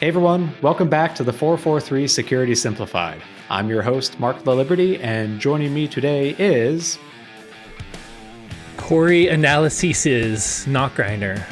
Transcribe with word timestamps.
Hey 0.00 0.08
everyone, 0.08 0.52
welcome 0.60 0.90
back 0.90 1.14
to 1.14 1.24
the 1.24 1.32
443 1.32 2.06
Security 2.06 2.54
Simplified. 2.54 3.22
I'm 3.48 3.70
your 3.70 3.80
host, 3.80 4.20
Marc 4.20 4.36
Laliberte, 4.40 5.02
and 5.02 5.40
joining 5.40 5.72
me 5.72 5.88
today 5.88 6.36
is. 6.38 6.98
Corey 8.76 9.28
Analysis 9.28 10.66
Nachreiner. 10.66 11.42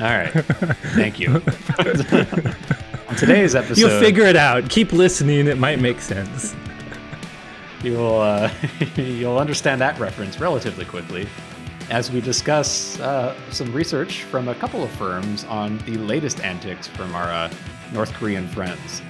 All 0.00 0.06
right. 0.06 0.32
Thank 0.96 1.20
you. 1.20 1.34
On 3.08 3.14
today's 3.14 3.54
episode, 3.54 3.78
You'll 3.78 4.00
figure 4.00 4.24
it 4.24 4.34
out. 4.34 4.68
Keep 4.68 4.92
listening, 4.92 5.46
it 5.46 5.56
might 5.56 5.78
make 5.78 6.00
sense. 6.00 6.52
you'll 7.84 8.18
uh, 8.18 8.50
you'll 8.96 9.38
understand 9.38 9.80
that 9.80 10.00
reference 10.00 10.40
relatively 10.40 10.84
quickly 10.84 11.28
as 11.90 12.10
we 12.10 12.20
discuss 12.20 12.98
uh, 13.00 13.34
some 13.50 13.72
research 13.72 14.22
from 14.24 14.48
a 14.48 14.54
couple 14.54 14.82
of 14.82 14.90
firms 14.92 15.44
on 15.44 15.78
the 15.78 15.96
latest 15.98 16.40
antics 16.40 16.86
from 16.88 17.14
our 17.14 17.30
uh, 17.30 17.52
North 17.92 18.12
Korean 18.14 18.48
friends. 18.48 19.02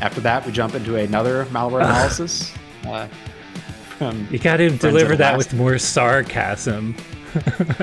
After 0.00 0.20
that, 0.22 0.44
we 0.46 0.52
jump 0.52 0.74
into 0.74 0.96
another 0.96 1.44
malware 1.46 1.80
analysis. 1.84 2.52
Uh, 2.86 3.06
from 3.98 4.26
You 4.30 4.38
got 4.38 4.58
to 4.58 4.70
deliver 4.70 5.16
that 5.16 5.36
with 5.38 5.54
more 5.54 5.78
sarcasm. 5.78 6.94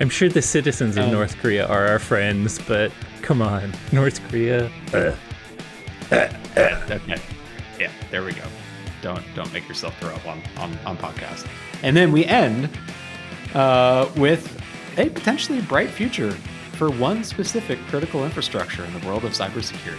I'm 0.00 0.08
sure 0.08 0.28
the 0.28 0.42
citizens 0.42 0.96
of 0.96 1.04
Um, 1.04 1.12
North 1.12 1.36
Korea 1.38 1.66
are 1.66 1.86
our 1.88 1.98
friends, 1.98 2.58
but 2.66 2.90
come 3.22 3.42
on, 3.42 3.72
North 3.92 4.20
Korea. 4.28 4.70
uh, 4.94 5.12
Okay. 6.90 7.20
Yeah, 7.78 7.90
there 8.10 8.24
we 8.24 8.32
go. 8.32 8.42
Don't 9.02 9.22
don't 9.34 9.50
make 9.52 9.68
yourself 9.68 9.96
throw 10.00 10.10
up 10.10 10.26
on 10.26 10.42
on, 10.56 10.76
on 10.84 10.96
podcast. 10.96 11.46
And 11.82 11.96
then 11.96 12.10
we 12.12 12.24
end 12.26 12.68
uh, 13.54 14.10
with 14.16 14.60
a 14.98 15.08
potentially 15.10 15.60
bright 15.62 15.90
future 15.90 16.30
for 16.72 16.90
one 16.90 17.22
specific 17.24 17.78
critical 17.88 18.24
infrastructure 18.24 18.84
in 18.84 18.98
the 18.98 19.06
world 19.06 19.24
of 19.24 19.32
cybersecurity. 19.32 19.98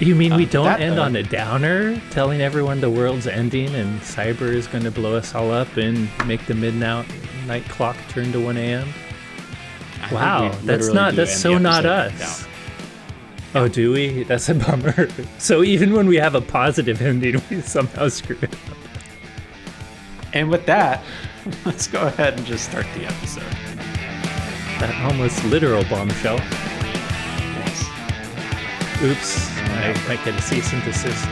You 0.00 0.14
mean 0.14 0.36
we 0.36 0.44
Uh, 0.46 0.50
don't 0.50 0.64
that, 0.66 0.80
end 0.80 0.98
uh, 0.98 1.04
on 1.04 1.16
a 1.16 1.22
downer, 1.22 2.00
telling 2.10 2.40
everyone 2.42 2.80
the 2.80 2.90
world's 2.90 3.26
ending 3.26 3.74
and 3.74 4.00
cyber 4.00 4.42
is 4.52 4.66
going 4.66 4.84
to 4.84 4.90
blow 4.90 5.16
us 5.16 5.34
all 5.34 5.50
up 5.50 5.74
and 5.78 6.08
make 6.26 6.44
the 6.46 6.54
midnight 6.54 7.06
night 7.46 7.64
clock 7.68 7.96
turn 8.08 8.30
to 8.32 8.40
1 8.40 8.56
a.m.? 8.58 8.88
Wow, 10.12 10.52
that's 10.64 10.88
not 10.88 11.14
that's 11.16 11.34
so 11.40 11.56
not 11.58 11.86
us. 11.86 12.42
down. 12.42 12.50
Oh, 13.54 13.68
do 13.68 13.92
we? 13.92 14.24
That's 14.24 14.48
a 14.50 14.54
bummer. 14.54 15.08
So 15.38 15.62
even 15.62 15.94
when 15.94 16.06
we 16.06 16.16
have 16.16 16.34
a 16.34 16.42
positive 16.42 17.00
ending, 17.10 17.40
we 17.48 17.62
somehow 17.62 18.08
screw 18.08 18.36
it. 18.42 18.52
up. 18.52 18.58
And 20.34 20.50
with 20.50 20.66
that, 20.66 21.02
let's 21.64 21.86
go 21.86 22.02
ahead 22.02 22.34
and 22.34 22.44
just 22.44 22.64
start 22.68 22.86
the 22.94 23.04
episode. 23.04 23.42
That 24.80 24.94
almost 25.04 25.44
literal 25.44 25.84
bombshell. 25.84 26.38
Yes. 27.58 27.84
Oops, 29.02 29.58
I 29.58 30.08
might 30.08 30.24
get 30.24 30.34
a 30.34 30.42
cease 30.42 30.72
and 30.72 30.82
desist. 30.82 31.24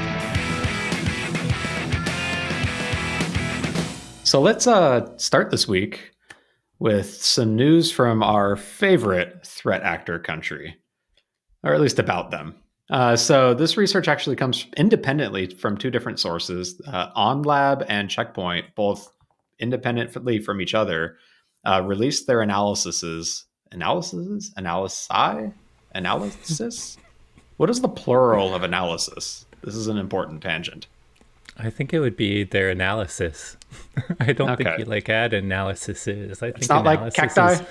So 4.25 4.41
let's 4.41 4.67
uh, 4.67 5.17
start 5.17 5.51
this 5.51 5.67
week 5.67 6.13
with 6.79 7.13
some 7.15 7.57
news 7.57 7.91
from 7.91 8.23
our 8.23 8.57
favorite 8.57 9.45
threat 9.45 9.83
actor 9.83 10.19
country, 10.19 10.77
or 11.65 11.75
at 11.75 11.81
least 11.81 11.99
about 11.99 12.31
them. 12.31 12.55
Uh, 12.91 13.17
so 13.17 13.55
this 13.55 13.77
research 13.77 14.07
actually 14.09 14.37
comes 14.37 14.67
independently 14.77 15.49
from 15.55 15.77
two 15.77 15.91
different 15.91 16.21
sources, 16.21 16.81
uh, 16.87 17.13
AhnLab 17.15 17.85
and 17.89 18.11
Checkpoint, 18.11 18.67
both 18.77 19.14
independently 19.59 20.39
from 20.41 20.61
each 20.61 20.75
other, 20.75 21.17
uh, 21.65 21.83
released 21.85 22.27
their 22.27 22.43
analyses. 22.43 23.45
Analyses? 23.73 24.53
Analysi? 24.59 25.53
Analysis? 25.95 26.97
What 27.57 27.71
is 27.71 27.81
the 27.81 27.89
plural 27.89 28.55
of 28.55 28.63
analysis? 28.63 29.47
This 29.63 29.75
is 29.77 29.87
an 29.87 29.97
important 29.97 30.43
tangent. 30.43 30.87
I 31.57 31.71
think 31.71 31.95
it 31.95 32.01
would 32.01 32.17
be 32.17 32.43
their 32.45 32.69
analysis. 32.71 33.57
I 34.21 34.33
don't 34.33 34.51
Okay. 34.51 34.65
think 34.65 34.79
you 34.81 34.85
like 34.87 35.09
add 35.09 35.33
analysis 35.33 36.07
is. 36.09 36.43
I 36.43 36.51
think 36.51 36.69
not 36.69 36.85
like 36.85 37.15
cacti? 37.15 37.65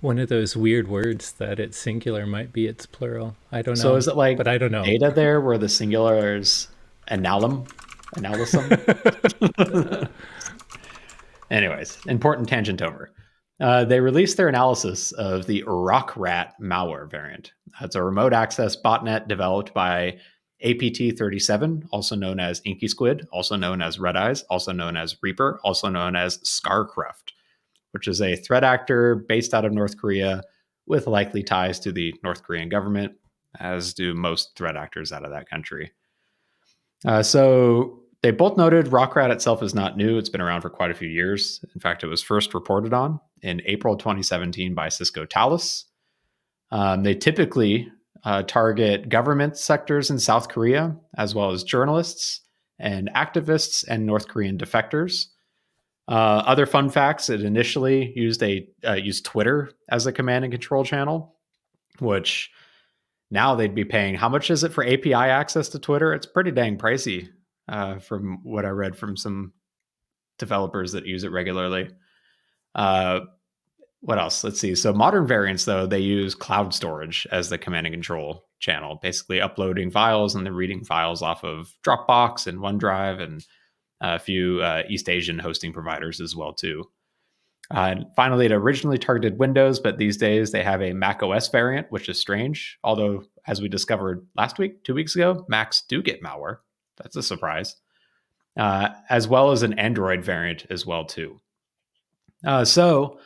one 0.00 0.18
of 0.18 0.28
those 0.28 0.56
weird 0.56 0.88
words 0.88 1.32
that 1.32 1.60
it's 1.60 1.76
singular 1.76 2.26
might 2.26 2.52
be 2.52 2.66
its 2.66 2.86
plural. 2.86 3.36
I 3.52 3.60
don't 3.62 3.76
know. 3.76 3.82
So 3.82 3.96
is 3.96 4.08
it 4.08 4.16
like 4.16 4.38
But 4.38 4.48
I 4.48 4.56
don't 4.58 4.72
know. 4.72 4.84
data 4.84 5.12
there 5.14 5.40
where 5.40 5.58
the 5.58 5.68
singular 5.68 6.36
is 6.36 6.68
analum? 7.10 7.68
Analysum? 8.16 10.08
Anyways, 11.50 11.98
important 12.06 12.48
tangent 12.48 12.82
over. 12.82 13.12
Uh, 13.58 13.84
they 13.84 14.00
released 14.00 14.36
their 14.36 14.48
analysis 14.48 15.12
of 15.12 15.46
the 15.46 15.62
RokRAT 15.66 16.52
malware 16.60 17.10
variant. 17.10 17.52
It's 17.80 17.94
a 17.94 18.02
remote 18.02 18.32
access 18.32 18.76
botnet 18.76 19.28
developed 19.28 19.72
by 19.72 20.18
APT37, 20.64 21.86
also 21.90 22.16
known 22.16 22.40
as 22.40 22.60
Inky 22.64 22.88
Squid, 22.88 23.26
also 23.32 23.56
known 23.56 23.80
as 23.80 23.98
Red 23.98 24.16
Eyes, 24.16 24.42
also 24.44 24.72
known 24.72 24.96
as 24.96 25.16
Reaper, 25.22 25.60
also 25.64 25.88
known 25.88 26.16
as 26.16 26.38
ScarCruft, 26.38 27.32
which 27.92 28.08
is 28.08 28.20
a 28.20 28.36
threat 28.36 28.64
actor 28.64 29.14
based 29.14 29.54
out 29.54 29.64
of 29.64 29.72
North 29.72 29.98
Korea 29.98 30.42
with 30.86 31.06
likely 31.06 31.42
ties 31.42 31.80
to 31.80 31.92
the 31.92 32.14
North 32.22 32.42
Korean 32.42 32.68
government, 32.68 33.14
as 33.58 33.94
do 33.94 34.14
most 34.14 34.56
threat 34.56 34.76
actors 34.76 35.12
out 35.12 35.24
of 35.24 35.30
that 35.30 35.48
country. 35.48 35.92
Uh, 37.04 37.22
so 37.22 38.02
they 38.26 38.32
both 38.32 38.56
noted 38.56 38.86
RokRAT 38.86 39.30
itself 39.30 39.62
is 39.62 39.72
not 39.72 39.96
new. 39.96 40.18
It's 40.18 40.28
been 40.28 40.40
around 40.40 40.62
for 40.62 40.68
quite 40.68 40.90
a 40.90 40.94
few 40.94 41.08
years. 41.08 41.64
In 41.76 41.80
fact, 41.80 42.02
it 42.02 42.08
was 42.08 42.24
first 42.24 42.54
reported 42.54 42.92
on 42.92 43.20
in 43.40 43.62
April 43.66 43.96
2017 43.96 44.74
by 44.74 44.88
Cisco 44.88 45.24
Talos. 45.24 45.84
Um, 46.72 47.04
they 47.04 47.14
typically 47.14 47.88
uh, 48.24 48.42
target 48.42 49.08
government 49.08 49.56
sectors 49.56 50.10
in 50.10 50.18
South 50.18 50.48
Korea, 50.48 50.96
as 51.16 51.36
well 51.36 51.52
as 51.52 51.62
journalists 51.62 52.40
and 52.80 53.08
activists 53.14 53.84
and 53.86 54.06
North 54.06 54.26
Korean 54.26 54.58
defectors. 54.58 55.26
Uh, 56.08 56.42
other 56.46 56.66
fun 56.66 56.90
facts: 56.90 57.30
it 57.30 57.42
initially 57.42 58.12
used 58.16 58.42
a 58.42 58.68
uh, 58.84 58.94
used 58.94 59.24
Twitter 59.24 59.70
as 59.88 60.04
a 60.04 60.12
command 60.12 60.44
and 60.44 60.52
control 60.52 60.82
channel, 60.82 61.36
which 62.00 62.50
now 63.30 63.54
they'd 63.54 63.76
be 63.76 63.84
paying. 63.84 64.16
How 64.16 64.28
much 64.28 64.50
is 64.50 64.64
it 64.64 64.72
for 64.72 64.84
API 64.84 65.14
access 65.14 65.68
to 65.68 65.78
Twitter? 65.78 66.12
It's 66.12 66.26
pretty 66.26 66.50
dang 66.50 66.76
pricey, 66.76 67.28
uh, 67.68 67.98
from 67.98 68.40
what 68.42 68.64
I 68.64 68.70
read 68.70 68.96
from 68.96 69.16
some 69.16 69.52
developers 70.38 70.92
that 70.92 71.06
use 71.06 71.24
it 71.24 71.32
regularly. 71.32 71.90
Uh, 72.74 73.20
what 74.00 74.18
else? 74.18 74.44
Let's 74.44 74.60
see. 74.60 74.74
So 74.74 74.92
modern 74.92 75.26
variants, 75.26 75.64
though, 75.64 75.86
they 75.86 75.98
use 75.98 76.34
cloud 76.34 76.74
storage 76.74 77.26
as 77.32 77.48
the 77.48 77.58
command 77.58 77.86
and 77.86 77.94
control 77.94 78.44
channel, 78.60 78.98
basically 79.02 79.40
uploading 79.40 79.90
files 79.90 80.34
and 80.34 80.46
then 80.46 80.54
reading 80.54 80.84
files 80.84 81.22
off 81.22 81.42
of 81.44 81.74
Dropbox 81.84 82.46
and 82.46 82.58
OneDrive 82.58 83.20
and 83.20 83.44
a 84.00 84.18
few 84.18 84.60
uh, 84.60 84.82
East 84.88 85.08
Asian 85.08 85.38
hosting 85.38 85.72
providers 85.72 86.20
as 86.20 86.36
well 86.36 86.52
too. 86.52 86.84
Uh, 87.74 87.94
and 87.96 88.06
finally, 88.14 88.46
it 88.46 88.52
originally 88.52 88.98
targeted 88.98 89.38
Windows, 89.38 89.80
but 89.80 89.98
these 89.98 90.16
days 90.16 90.52
they 90.52 90.62
have 90.62 90.82
a 90.82 90.92
Mac 90.92 91.22
OS 91.22 91.48
variant, 91.48 91.90
which 91.90 92.08
is 92.08 92.18
strange. 92.18 92.78
Although, 92.84 93.24
as 93.48 93.60
we 93.60 93.68
discovered 93.68 94.24
last 94.36 94.58
week, 94.58 94.84
two 94.84 94.94
weeks 94.94 95.16
ago, 95.16 95.44
Macs 95.48 95.82
do 95.88 96.00
get 96.00 96.22
malware. 96.22 96.58
That's 96.96 97.16
a 97.16 97.22
surprise. 97.22 97.76
Uh, 98.56 98.88
as 99.10 99.28
well 99.28 99.50
as 99.50 99.62
an 99.62 99.78
Android 99.78 100.24
variant 100.24 100.66
as 100.70 100.86
well 100.86 101.04
too. 101.04 101.38
Uh, 102.44 102.64
so 102.64 103.18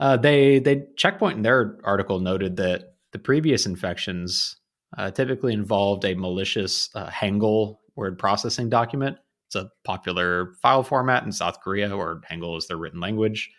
uh, 0.00 0.16
they 0.16 0.58
they 0.58 0.86
checkpoint 0.96 1.36
in 1.36 1.42
their 1.42 1.78
article 1.84 2.18
noted 2.18 2.56
that 2.56 2.94
the 3.12 3.18
previous 3.18 3.64
infections 3.64 4.56
uh, 4.98 5.10
typically 5.10 5.52
involved 5.52 6.04
a 6.04 6.14
malicious 6.14 6.90
uh, 6.94 7.08
Hangul 7.08 7.78
word 7.94 8.18
processing 8.18 8.68
document. 8.68 9.18
It's 9.46 9.54
a 9.54 9.70
popular 9.84 10.54
file 10.60 10.82
format 10.82 11.22
in 11.24 11.32
South 11.32 11.60
Korea, 11.60 11.96
where 11.96 12.20
Hangul 12.30 12.58
is 12.58 12.66
their 12.66 12.76
written 12.76 13.00
language, 13.00 13.50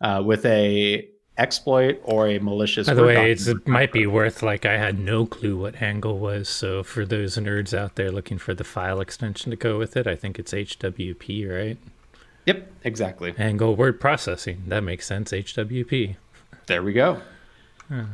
uh, 0.00 0.22
with 0.24 0.44
a 0.46 1.06
exploit 1.38 2.00
or 2.04 2.28
a 2.28 2.38
malicious. 2.38 2.86
By 2.86 2.94
the 2.94 3.04
way, 3.04 3.30
it's, 3.32 3.46
it 3.46 3.66
might 3.66 3.92
be 3.92 4.06
worth 4.06 4.42
like 4.42 4.66
I 4.66 4.76
had 4.78 4.98
no 4.98 5.26
clue 5.26 5.56
what 5.56 5.76
Hangul 5.76 6.18
was. 6.18 6.48
So 6.48 6.82
for 6.82 7.04
those 7.04 7.36
nerds 7.36 7.76
out 7.76 7.96
there 7.96 8.10
looking 8.10 8.38
for 8.38 8.54
the 8.54 8.64
file 8.64 9.00
extension 9.00 9.50
to 9.50 9.56
go 9.56 9.78
with 9.78 9.96
it, 9.96 10.06
I 10.06 10.16
think 10.16 10.38
it's 10.38 10.52
HWP, 10.52 11.50
right? 11.50 11.78
Yep, 12.46 12.72
exactly. 12.84 13.32
Hangul 13.32 13.76
word 13.76 14.00
processing. 14.00 14.64
That 14.66 14.82
makes 14.82 15.06
sense. 15.06 15.32
HWP. 15.32 16.16
There 16.66 16.82
we 16.82 16.92
go. 16.92 17.20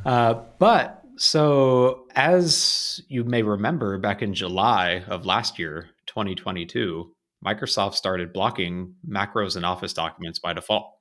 Uh, 0.05 0.35
but 0.59 1.05
so, 1.17 2.07
as 2.15 3.01
you 3.09 3.25
may 3.25 3.43
remember, 3.43 3.99
back 3.99 4.23
in 4.23 4.35
July 4.35 5.05
of 5.07 5.25
last 5.27 5.59
year, 5.59 5.91
2022, 6.07 7.13
Microsoft 7.45 7.95
started 7.95 8.33
blocking 8.33 8.95
macros 9.09 9.57
and 9.57 9.65
Office 9.65 9.93
documents 9.93 10.39
by 10.39 10.53
default. 10.53 10.93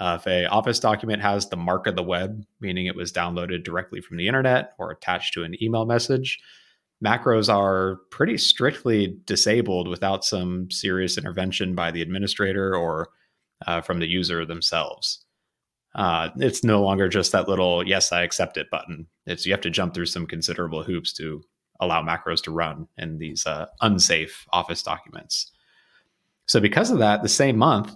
Uh, 0.00 0.16
if 0.18 0.26
a 0.26 0.46
Office 0.46 0.80
document 0.80 1.20
has 1.20 1.48
the 1.48 1.56
mark 1.56 1.86
of 1.86 1.94
the 1.94 2.02
web, 2.02 2.42
meaning 2.60 2.86
it 2.86 2.96
was 2.96 3.12
downloaded 3.12 3.62
directly 3.64 4.00
from 4.00 4.16
the 4.16 4.26
internet 4.26 4.72
or 4.78 4.90
attached 4.90 5.34
to 5.34 5.44
an 5.44 5.62
email 5.62 5.84
message, 5.84 6.38
macros 7.04 7.52
are 7.52 7.96
pretty 8.10 8.38
strictly 8.38 9.18
disabled 9.26 9.88
without 9.88 10.24
some 10.24 10.70
serious 10.70 11.18
intervention 11.18 11.74
by 11.74 11.90
the 11.90 12.00
administrator 12.00 12.74
or 12.74 13.10
uh, 13.66 13.82
from 13.82 13.98
the 14.00 14.08
user 14.08 14.46
themselves. 14.46 15.24
Uh, 15.94 16.30
it's 16.36 16.64
no 16.64 16.82
longer 16.82 17.08
just 17.08 17.32
that 17.32 17.48
little 17.48 17.86
yes, 17.86 18.10
I 18.10 18.22
accept 18.22 18.56
it 18.56 18.70
button. 18.70 19.06
It's 19.26 19.44
you 19.44 19.52
have 19.52 19.60
to 19.62 19.70
jump 19.70 19.92
through 19.92 20.06
some 20.06 20.26
considerable 20.26 20.82
hoops 20.82 21.12
to 21.14 21.42
allow 21.80 22.02
macros 22.02 22.42
to 22.44 22.50
run 22.50 22.86
in 22.96 23.18
these 23.18 23.46
uh, 23.46 23.66
unsafe 23.82 24.46
Office 24.52 24.82
documents. 24.82 25.50
So 26.46 26.58
because 26.58 26.90
of 26.90 26.98
that, 27.00 27.22
the 27.22 27.28
same 27.28 27.56
month, 27.56 27.94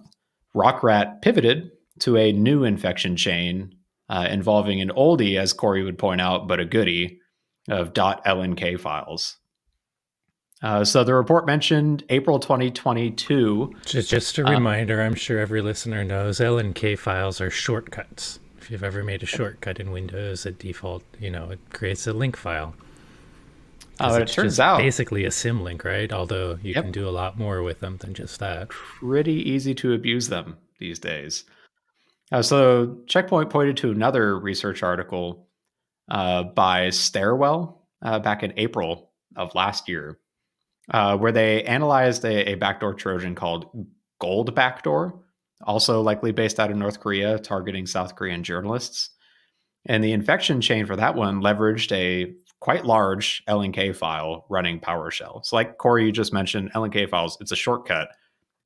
RokRAT 0.55 1.23
pivoted 1.23 1.71
to 2.00 2.17
a 2.17 2.32
new 2.32 2.64
infection 2.64 3.17
chain 3.17 3.75
uh, 4.08 4.26
involving 4.31 4.81
an 4.81 4.91
oldie, 4.91 5.38
as 5.38 5.52
Corey 5.52 5.82
would 5.82 5.99
point 5.99 6.20
out, 6.20 6.46
but 6.46 6.61
a 6.61 6.64
goodie 6.64 7.20
of 7.69 7.93
.lnk 7.93 8.79
files. 8.81 9.37
Uh, 10.62 10.85
so 10.85 11.05
the 11.05 11.14
report 11.14 11.46
mentioned 11.46 12.05
April 12.08 12.38
2022. 12.38 13.75
Just, 13.85 14.08
just 14.08 14.38
a 14.38 14.46
uh, 14.46 14.50
reminder, 14.50 15.02
I'm 15.02 15.14
sure 15.14 15.38
every 15.38 15.61
listener 15.61 16.05
knows 16.05 16.38
LNK 16.38 16.99
files 16.99 17.41
are 17.41 17.50
shortcuts. 17.50 18.38
If 18.58 18.70
you've 18.70 18.85
ever 18.85 19.05
made 19.05 19.23
a 19.23 19.26
shortcut 19.26 19.79
in 19.79 19.93
Windows, 19.93 20.46
at 20.46 20.58
default, 20.58 21.02
you 21.20 21.31
know, 21.31 21.50
it 21.50 21.61
creates 21.73 22.06
a 22.06 22.14
link 22.14 22.37
file. 22.37 22.75
Oh, 24.00 24.14
it 24.17 24.29
turns 24.29 24.58
out 24.58 24.79
basically 24.79 25.25
a 25.25 25.29
symlink, 25.29 25.85
right? 25.85 26.11
Although 26.12 26.58
you 26.62 26.73
yep. 26.75 26.85
can 26.85 26.93
do 26.93 27.06
a 27.06 27.11
lot 27.11 27.38
more 27.38 27.62
with 27.62 27.81
them 27.81 27.99
than 27.99 28.14
just 28.14 28.41
that. 28.41 28.70
Pretty 28.70 29.35
easy 29.35 29.75
to 29.75 29.93
abuse 29.93 30.29
them 30.29 30.56
these 30.79 30.99
days. 30.99 31.44
Uh, 32.32 32.43
so 32.43 32.99
Checkpoint 33.06 33.50
pointed 33.50 33.76
to 33.79 33.91
another 33.91 34.38
research 34.38 34.82
article 34.82 35.49
uh, 36.11 36.43
by 36.43 36.91
Stairwell 36.91 37.87
uh, 38.03 38.19
back 38.19 38.43
in 38.43 38.53
April 38.56 39.12
of 39.37 39.55
last 39.55 39.88
year, 39.88 40.19
uh, 40.91 41.17
where 41.17 41.32
they 41.32 41.65
analyzed 41.65 42.25
a, 42.25 42.53
a 42.53 42.55
backdoor 42.55 42.94
Trojan 42.94 43.35
called 43.35 43.87
Gold 44.21 44.55
Backdoor, 44.55 45.21
also 45.62 46.00
likely 46.00 46.32
based 46.32 46.61
out 46.61 46.71
of 46.71 46.76
North 46.76 47.00
Korea, 47.00 47.38
targeting 47.38 47.87
South 47.87 48.17
Korean 48.17 48.43
journalists. 48.43 49.11
And 49.87 50.03
the 50.03 50.12
infection 50.12 50.61
chain 50.61 50.87
for 50.87 50.97
that 50.97 51.15
one 51.15 51.43
leveraged 51.43 51.93
a 51.93 52.35
quite 52.61 52.87
large 52.87 53.43
LNK 53.47 53.94
file 53.94 54.47
running 54.49 54.81
PowerShell. 54.81 55.44
So, 55.44 55.56
like 55.56 55.77
Corey, 55.77 56.06
you 56.06 56.12
just 56.12 56.32
mentioned, 56.32 56.73
LNK 56.73 57.11
files, 57.11 57.37
it's 57.41 57.53
a 57.53 57.56
shortcut. 57.56 58.09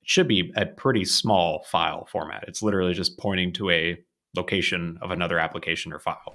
Should 0.09 0.27
be 0.27 0.51
a 0.57 0.65
pretty 0.65 1.05
small 1.05 1.67
file 1.71 2.07
format. 2.11 2.45
It's 2.49 2.63
literally 2.63 2.95
just 2.95 3.19
pointing 3.19 3.53
to 3.53 3.69
a 3.69 3.99
location 4.35 4.99
of 5.03 5.11
another 5.11 5.39
application 5.39 5.93
or 5.93 5.99
file. 5.99 6.35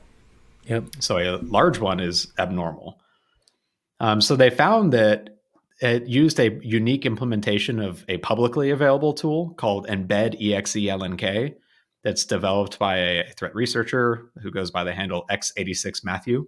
Yep. 0.66 0.84
So, 1.00 1.18
a 1.18 1.42
large 1.42 1.80
one 1.80 2.00
is 2.00 2.32
abnormal. 2.38 3.00
Um, 4.00 4.22
so, 4.22 4.36
they 4.36 4.52
found 4.52 4.94
that 4.94 5.40
it 5.82 6.08
used 6.08 6.40
a 6.40 6.60
unique 6.62 7.04
implementation 7.04 7.80
of 7.80 8.06
a 8.08 8.20
publicly 8.20 8.70
available 8.70 9.12
tool 9.12 9.56
called 9.56 9.88
Embed 9.88 10.36
EXE 10.36 10.76
LNK 10.76 11.56
that's 12.04 12.26
developed 12.26 12.78
by 12.78 12.98
a 12.98 13.34
threat 13.34 13.56
researcher 13.56 14.30
who 14.44 14.52
goes 14.52 14.70
by 14.70 14.84
the 14.84 14.94
handle 14.94 15.26
X86 15.32 16.04
Matthew. 16.04 16.46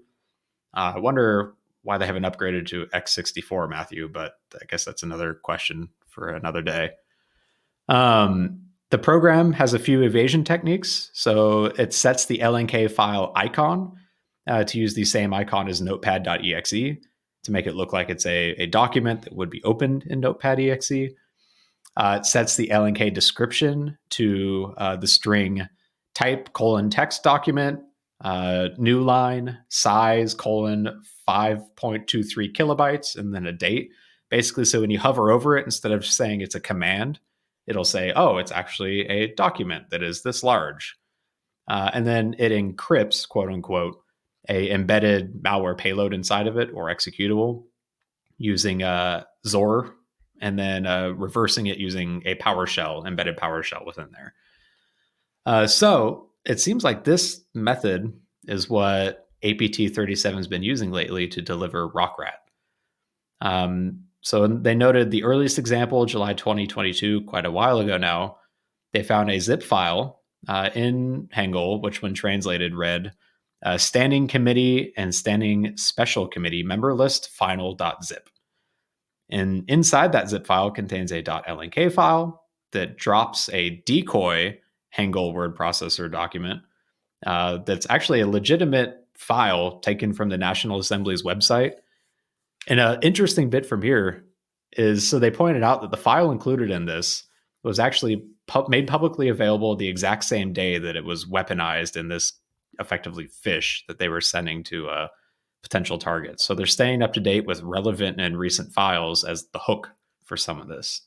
Uh, 0.75 0.94
I 0.95 1.00
wonder 1.00 1.56
why 1.81 1.98
they 1.98 2.06
haven't 2.06 2.24
upgraded 2.24 2.68
to 2.68 2.86
x64, 2.94 3.68
Matthew, 3.68 4.10
but 4.10 4.33
I 4.54 4.66
guess 4.69 4.86
that's 4.86 5.01
another 5.01 5.33
question 5.33 5.89
for 6.07 6.30
another 6.30 6.62
day. 6.62 6.92
Um, 7.88 8.62
the 8.92 8.98
program 8.98 9.52
has 9.54 9.74
a 9.74 9.80
few 9.80 10.02
evasion 10.04 10.44
techniques. 10.44 11.10
So 11.14 11.66
it 11.66 11.94
sets 11.94 12.26
the 12.26 12.40
LNK 12.40 12.92
file 12.92 13.32
icon 13.36 13.94
uh, 14.48 14.64
to 14.66 14.80
use 14.80 14.94
the 14.94 15.06
same 15.06 15.34
icon 15.34 15.68
as 15.68 15.82
notepad.exe 15.82 16.72
to 17.44 17.52
make 17.52 17.68
it 17.68 17.76
look 17.76 17.94
like 17.94 18.10
it's 18.10 18.26
a, 18.26 18.52
a 18.52 18.66
document 18.68 19.24
that 19.24 19.36
would 19.36 19.50
be 19.50 19.64
opened 19.64 20.04
in 20.08 20.20
notepad.exe. 20.20 21.14
Uh, 21.98 22.18
it 22.20 22.26
sets 22.26 22.56
the 22.56 22.68
LNK 22.68 23.14
description 23.14 23.98
to 24.10 24.74
uh, 24.78 24.96
the 24.96 25.08
string 25.08 25.68
type 26.14 26.54
colon 26.54 26.90
text 26.90 27.24
document 27.24 27.80
uh, 28.22 28.70
new 28.78 29.02
line 29.02 29.58
size 29.70 30.34
colon 30.34 31.02
5.23 31.28 32.54
kilobytes 32.54 33.18
and 33.18 33.36
then 33.36 33.46
a 33.46 33.52
date 33.52 33.92
basically 34.30 34.64
so 34.64 34.81
when 34.81 34.90
you 34.90 34.98
hover 34.98 35.31
over 35.31 35.58
it 35.58 35.66
instead 35.66 35.92
of 35.92 36.06
saying 36.06 36.40
it's 36.40 36.56
a 36.56 36.60
command 36.60 37.20
it'll 37.68 37.86
say 37.86 38.12
oh 38.16 38.38
it's 38.38 38.52
actually 38.52 39.02
a 39.08 39.34
document 39.36 39.90
that 39.90 40.04
is 40.04 40.24
this 40.24 40.44
large 40.44 40.98
uh, 41.68 41.90
and 41.94 42.06
then 42.06 42.36
it 42.38 42.52
encrypts 42.52 43.28
quote 43.28 43.50
unquote 43.50 43.98
a 44.50 44.72
embedded 44.72 45.42
malware 45.44 45.78
payload 45.78 46.14
inside 46.14 46.48
of 46.48 46.58
it 46.58 46.70
or 46.74 46.94
executable 46.94 47.64
using 48.38 48.84
uh, 48.84 49.24
XOR 49.46 49.92
and 50.42 50.60
then 50.60 50.86
uh, 50.86 51.10
reversing 51.10 51.68
it 51.68 51.78
using 51.78 52.22
a 52.26 52.36
PowerShell 52.36 53.08
embedded 53.08 53.38
PowerShell 53.38 53.86
within 53.86 54.10
there. 54.12 54.34
Uh, 55.46 55.68
so 55.68 56.30
it 56.44 56.60
seems 56.60 56.84
like 56.84 57.04
this 57.04 57.42
method 57.54 58.14
is 58.48 58.70
what 58.70 59.28
APT 59.44 59.94
37 59.94 60.38
has 60.38 60.48
been 60.48 60.64
using 60.64 60.92
lately 60.92 61.28
to 61.28 61.42
deliver 61.42 61.90
RokRAT. 61.90 62.34
Um, 63.42 64.02
so 64.25 64.48
they 64.48 64.74
noted 64.74 65.12
the 65.12 65.24
earliest 65.24 65.60
example, 65.60 66.04
July 66.07 66.33
2022, 66.33 67.22
quite 67.25 67.45
a 67.45 67.51
while 67.51 67.77
ago 67.77 67.95
now. 67.95 68.38
They 68.92 69.04
found 69.04 69.30
a 69.30 69.38
zip 69.38 69.62
file 69.62 70.24
uh, 70.48 70.72
in 70.74 71.27
Hangul, 71.27 71.80
which, 71.80 72.01
when 72.01 72.16
translated, 72.16 72.74
read 72.74 73.12
uh, 73.63 73.77
Standing 73.77 74.27
Committee 74.27 74.94
and 74.98 75.13
Standing 75.13 75.77
Special 75.77 76.27
Committee 76.27 76.63
member 76.63 76.95
list 76.95 77.30
final.zip. 77.30 78.27
And 79.30 79.63
inside 79.68 80.12
that 80.13 80.30
zip 80.30 80.48
file 80.48 80.71
contains 80.71 81.12
a 81.12 81.21
.lnk 81.21 81.94
file 81.94 82.42
that 82.71 82.98
drops 82.98 83.48
a 83.54 83.83
decoy 83.86 84.57
Hangul 84.98 85.36
word 85.36 85.56
processor 85.56 86.12
document 86.12 86.63
uh, 87.28 87.57
that's 87.57 87.86
actually 87.92 88.21
a 88.21 88.28
legitimate 88.28 89.06
file 89.13 89.80
taken 89.81 90.13
from 90.13 90.30
the 90.30 90.38
National 90.38 90.80
Assembly's 90.80 91.21
website. 91.21 91.74
And 92.68 92.80
an 92.80 93.00
interesting 93.02 93.50
bit 93.50 93.66
from 93.66 93.82
here 93.82 94.26
is 94.74 95.08
so 95.08 95.20
they 95.20 95.32
pointed 95.32 95.64
out 95.64 95.82
that 95.82 95.92
the 95.92 95.98
file 95.98 96.32
included 96.32 96.72
in 96.72 96.86
this 96.86 97.24
was 97.64 97.80
actually 97.80 98.24
pu- 98.48 98.68
made 98.68 98.88
publicly 98.88 99.30
available 99.30 99.76
the 99.76 99.88
exact 99.88 100.24
same 100.24 100.54
day 100.54 100.78
that 100.78 100.96
it 100.96 101.04
was 101.04 101.26
weaponized 101.26 101.96
in 101.96 102.08
this 102.08 102.34
effectively 102.80 103.28
fish 103.28 103.84
that 103.88 104.00
they 104.00 104.10
were 104.10 104.22
sending 104.22 104.64
to 104.64 104.88
uh, 104.88 105.08
potential 105.64 105.98
targets. 105.98 106.44
So 106.44 106.54
they're 106.54 106.66
staying 106.66 107.02
up 107.02 107.14
to 107.14 107.20
date 107.20 107.46
with 107.46 107.62
relevant 107.64 108.20
and 108.20 108.38
recent 108.38 108.72
files 108.74 109.24
as 109.24 109.48
the 109.54 109.60
hook 109.60 109.92
for 110.24 110.38
some 110.38 110.60
of 110.60 110.68
this. 110.68 111.02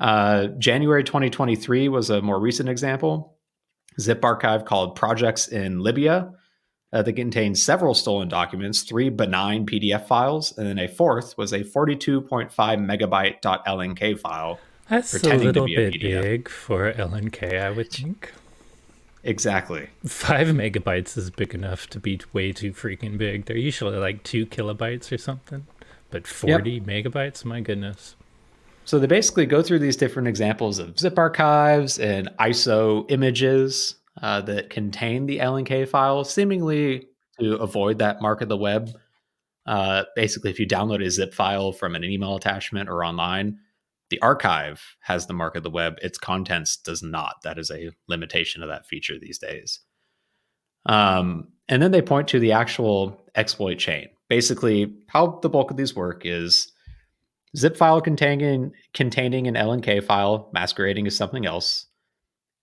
Uh, 0.00 0.48
January 0.58 1.04
2023 1.04 1.88
was 1.88 2.10
a 2.10 2.22
more 2.22 2.40
recent 2.40 2.68
example. 2.68 3.36
Zip 4.00 4.24
archive 4.24 4.64
called 4.64 4.96
Projects 4.96 5.48
in 5.48 5.80
Libya 5.80 6.32
uh, 6.92 7.02
that 7.02 7.12
contained 7.14 7.58
several 7.58 7.94
stolen 7.94 8.28
documents, 8.28 8.82
three 8.82 9.08
benign 9.10 9.66
PDF 9.66 10.06
files, 10.06 10.56
and 10.56 10.66
then 10.66 10.78
a 10.78 10.88
fourth 10.88 11.36
was 11.36 11.52
a 11.52 11.60
42.5 11.60 12.50
megabyte 12.50 13.42
.lnk 13.42 14.18
file. 14.18 14.58
That's 14.88 15.14
a 15.22 15.34
little 15.34 15.66
bit 15.66 15.96
a 15.96 15.98
big 15.98 16.48
for 16.48 16.92
LNK, 16.92 17.60
I 17.60 17.70
would 17.70 17.90
think. 17.90 18.32
Exactly. 19.22 19.90
Five 20.06 20.48
megabytes 20.48 21.18
is 21.18 21.28
big 21.28 21.54
enough 21.54 21.88
to 21.90 22.00
be 22.00 22.20
way 22.32 22.52
too 22.52 22.72
freaking 22.72 23.18
big. 23.18 23.44
They're 23.44 23.58
usually 23.58 23.98
like 23.98 24.22
two 24.22 24.46
kilobytes 24.46 25.12
or 25.12 25.18
something, 25.18 25.66
but 26.10 26.26
40 26.26 26.70
yep. 26.70 26.82
megabytes, 26.84 27.44
my 27.44 27.60
goodness. 27.60 28.14
So 28.86 28.98
they 28.98 29.06
basically 29.06 29.44
go 29.44 29.62
through 29.62 29.80
these 29.80 29.96
different 29.96 30.28
examples 30.28 30.78
of 30.78 30.98
zip 30.98 31.18
archives 31.18 31.98
and 31.98 32.30
ISO 32.40 33.04
images 33.10 33.96
uh, 34.22 34.40
that 34.42 34.70
contain 34.70 35.26
the 35.26 35.38
LNK 35.38 35.88
file, 35.88 36.24
seemingly 36.24 37.06
to 37.40 37.56
avoid 37.56 37.98
that 37.98 38.20
mark 38.20 38.40
of 38.40 38.48
the 38.48 38.56
web. 38.56 38.90
Uh, 39.66 40.04
basically, 40.16 40.50
if 40.50 40.58
you 40.58 40.66
download 40.66 41.04
a 41.04 41.10
zip 41.10 41.34
file 41.34 41.72
from 41.72 41.94
an 41.94 42.04
email 42.04 42.36
attachment 42.36 42.88
or 42.88 43.04
online, 43.04 43.58
the 44.10 44.20
archive 44.20 44.82
has 45.00 45.26
the 45.26 45.34
mark 45.34 45.56
of 45.56 45.62
the 45.62 45.70
web. 45.70 45.98
Its 46.02 46.18
contents 46.18 46.76
does 46.76 47.02
not. 47.02 47.36
That 47.44 47.58
is 47.58 47.70
a 47.70 47.90
limitation 48.08 48.62
of 48.62 48.68
that 48.70 48.86
feature 48.86 49.18
these 49.18 49.38
days. 49.38 49.80
Um, 50.86 51.48
and 51.68 51.82
then 51.82 51.90
they 51.90 52.00
point 52.00 52.28
to 52.28 52.40
the 52.40 52.52
actual 52.52 53.20
exploit 53.34 53.78
chain. 53.78 54.08
Basically, 54.28 54.94
how 55.08 55.38
the 55.42 55.50
bulk 55.50 55.70
of 55.70 55.76
these 55.76 55.94
work 55.94 56.22
is 56.24 56.72
zip 57.56 57.76
file 57.76 58.00
containing 58.00 58.72
containing 58.94 59.46
an 59.46 59.54
LNK 59.54 60.04
file 60.04 60.50
masquerading 60.52 61.06
as 61.06 61.16
something 61.16 61.46
else. 61.46 61.86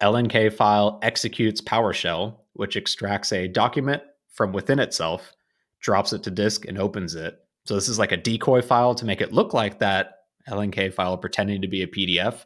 LNK 0.01 0.53
file 0.53 0.99
executes 1.01 1.61
PowerShell, 1.61 2.37
which 2.53 2.75
extracts 2.75 3.31
a 3.31 3.47
document 3.47 4.03
from 4.33 4.51
within 4.51 4.79
itself, 4.79 5.33
drops 5.81 6.13
it 6.13 6.23
to 6.23 6.31
disk, 6.31 6.65
and 6.65 6.77
opens 6.77 7.15
it. 7.15 7.37
So 7.65 7.75
this 7.75 7.89
is 7.89 7.97
like 7.97 8.11
a 8.11 8.17
decoy 8.17 8.61
file 8.61 8.93
to 8.95 9.05
make 9.05 9.21
it 9.21 9.33
look 9.33 9.53
like 9.53 9.79
that 9.79 10.11
LNK 10.49 10.93
file 10.93 11.17
pretending 11.17 11.61
to 11.61 11.67
be 11.67 11.81
a 11.81 11.87
PDF 11.87 12.45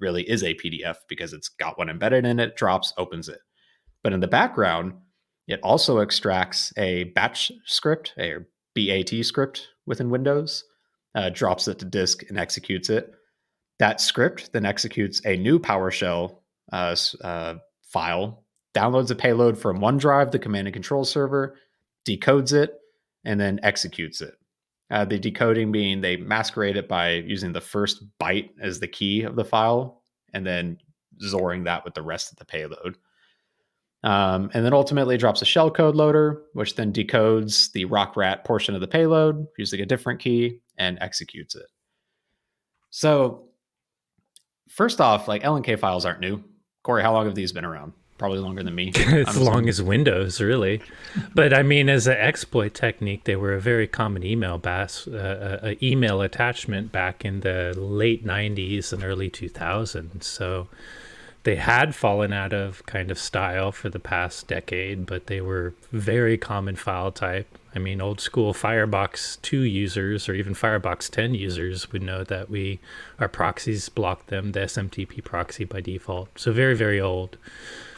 really 0.00 0.28
is 0.28 0.42
a 0.42 0.54
PDF 0.54 0.96
because 1.08 1.32
it's 1.32 1.48
got 1.48 1.78
one 1.78 1.88
embedded 1.88 2.24
in 2.24 2.38
it, 2.38 2.56
drops, 2.56 2.92
opens 2.96 3.28
it. 3.28 3.40
But 4.02 4.12
in 4.12 4.20
the 4.20 4.28
background, 4.28 4.94
it 5.46 5.60
also 5.62 5.98
extracts 5.98 6.72
a 6.76 7.04
batch 7.04 7.50
script, 7.64 8.14
a 8.18 8.36
BAT 8.74 9.24
script 9.24 9.68
within 9.86 10.10
Windows, 10.10 10.64
uh, 11.14 11.30
drops 11.30 11.66
it 11.68 11.78
to 11.78 11.84
disk 11.84 12.22
and 12.28 12.38
executes 12.38 12.90
it. 12.90 13.10
That 13.78 14.00
script 14.00 14.52
then 14.52 14.66
executes 14.66 15.24
a 15.24 15.36
new 15.36 15.58
PowerShell 15.58 16.37
uh, 16.72 16.96
uh, 17.22 17.54
file 17.82 18.44
downloads 18.74 19.10
a 19.10 19.14
payload 19.14 19.58
from 19.58 19.80
OneDrive, 19.80 20.30
the 20.30 20.38
command 20.38 20.66
and 20.66 20.74
control 20.74 21.04
server, 21.04 21.56
decodes 22.06 22.52
it, 22.52 22.78
and 23.24 23.40
then 23.40 23.60
executes 23.62 24.20
it. 24.20 24.34
Uh, 24.90 25.04
the 25.04 25.18
decoding 25.18 25.70
being 25.70 26.00
they 26.00 26.16
masquerade 26.16 26.76
it 26.76 26.88
by 26.88 27.12
using 27.12 27.52
the 27.52 27.60
first 27.60 28.04
byte 28.18 28.50
as 28.60 28.80
the 28.80 28.88
key 28.88 29.22
of 29.22 29.36
the 29.36 29.44
file 29.44 30.02
and 30.32 30.46
then 30.46 30.78
XORing 31.22 31.64
that 31.64 31.84
with 31.84 31.94
the 31.94 32.02
rest 32.02 32.32
of 32.32 32.38
the 32.38 32.44
payload. 32.44 32.96
Um, 34.04 34.50
and 34.54 34.64
then 34.64 34.72
ultimately 34.72 35.16
drops 35.16 35.42
a 35.42 35.44
shellcode 35.44 35.94
loader, 35.94 36.42
which 36.52 36.76
then 36.76 36.92
decodes 36.92 37.72
the 37.72 37.84
RokRAT 37.86 38.44
portion 38.44 38.74
of 38.74 38.80
the 38.80 38.86
payload 38.86 39.46
using 39.58 39.80
a 39.80 39.86
different 39.86 40.20
key 40.20 40.60
and 40.78 40.98
executes 41.00 41.56
it. 41.56 41.66
So, 42.90 43.48
first 44.68 45.00
off, 45.00 45.26
like 45.26 45.42
LNK 45.42 45.78
files 45.78 46.04
aren't 46.04 46.20
new. 46.20 46.42
Corey, 46.82 47.02
how 47.02 47.12
long 47.12 47.26
have 47.26 47.34
these 47.34 47.52
been 47.52 47.64
around? 47.64 47.92
Probably 48.18 48.40
longer 48.40 48.64
than 48.64 48.74
me. 48.74 48.92
as 48.96 49.36
long 49.38 49.68
as 49.68 49.80
Windows, 49.80 50.40
really. 50.40 50.82
but 51.34 51.54
I 51.54 51.62
mean, 51.62 51.88
as 51.88 52.08
an 52.08 52.16
exploit 52.16 52.74
technique, 52.74 53.24
they 53.24 53.36
were 53.36 53.54
a 53.54 53.60
very 53.60 53.86
common 53.86 54.24
email 54.24 54.58
bas- 54.58 55.06
uh, 55.06 55.60
uh, 55.62 55.74
email 55.80 56.20
attachment 56.20 56.90
back 56.90 57.24
in 57.24 57.40
the 57.40 57.74
late 57.76 58.26
'90s 58.26 58.92
and 58.92 59.04
early 59.04 59.30
2000s. 59.30 60.24
So 60.24 60.66
they 61.44 61.56
had 61.56 61.94
fallen 61.94 62.32
out 62.32 62.52
of 62.52 62.84
kind 62.86 63.10
of 63.10 63.18
style 63.18 63.72
for 63.72 63.88
the 63.88 63.98
past 63.98 64.48
decade, 64.48 65.06
but 65.06 65.26
they 65.26 65.40
were 65.40 65.74
very 65.92 66.36
common 66.36 66.76
file 66.76 67.12
type. 67.12 67.46
I 67.74 67.78
mean, 67.78 68.00
old 68.00 68.20
school 68.20 68.52
Firebox 68.52 69.36
2 69.42 69.60
users 69.60 70.28
or 70.28 70.34
even 70.34 70.54
Firebox 70.54 71.08
10 71.10 71.34
users 71.34 71.92
would 71.92 72.02
know 72.02 72.24
that 72.24 72.50
we 72.50 72.80
our 73.20 73.28
proxies 73.28 73.88
block 73.88 74.26
them, 74.26 74.52
the 74.52 74.60
SMTP 74.60 75.22
proxy 75.22 75.64
by 75.64 75.80
default. 75.80 76.28
So 76.38 76.52
very, 76.52 76.74
very 76.74 77.00
old. 77.00 77.36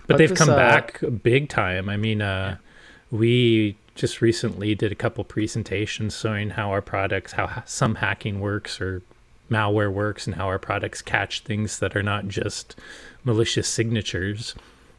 But, 0.01 0.09
but 0.09 0.19
they've 0.19 0.29
this, 0.29 0.39
come 0.39 0.51
uh, 0.51 0.57
back 0.57 1.01
big 1.23 1.49
time. 1.49 1.89
I 1.89 1.97
mean, 1.97 2.21
uh, 2.21 2.59
yeah. 2.59 3.17
we 3.17 3.77
just 3.95 4.21
recently 4.21 4.75
did 4.75 4.93
a 4.93 4.97
couple 4.97 5.25
presentations 5.25 6.19
showing 6.19 6.51
how 6.51 6.71
our 6.71 6.83
products, 6.83 7.33
how 7.33 7.63
some 7.65 7.97
hacking 7.97 8.41
works 8.41 8.81
or 8.81 9.03
malware 9.51 9.93
works, 9.93 10.27
and 10.27 10.37
how 10.37 10.47
our 10.47 10.59
products 10.59 11.03
catch 11.03 11.41
things 11.41 11.79
that 11.79 11.97
are 11.97 12.03
not 12.03 12.29
just 12.29 12.77
malicious 13.25 13.69
signatures. 13.69 14.55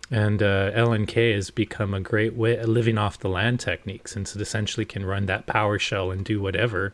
And 0.10 0.44
uh, 0.44 0.72
LNK 0.72 1.34
has 1.36 1.52
become 1.52 1.94
a 1.94 2.02
great 2.02 2.34
way 2.34 2.58
of 2.58 2.68
living 2.68 2.98
off 2.98 3.18
the 3.20 3.30
land 3.30 3.62
technique 3.62 4.10
since 4.10 4.36
it 4.36 4.42
essentially 4.42 4.86
can 4.86 5.06
run 5.06 5.26
that 5.28 5.48
PowerShell 5.48 6.12
and 6.12 6.26
do 6.26 6.42
whatever. 6.42 6.94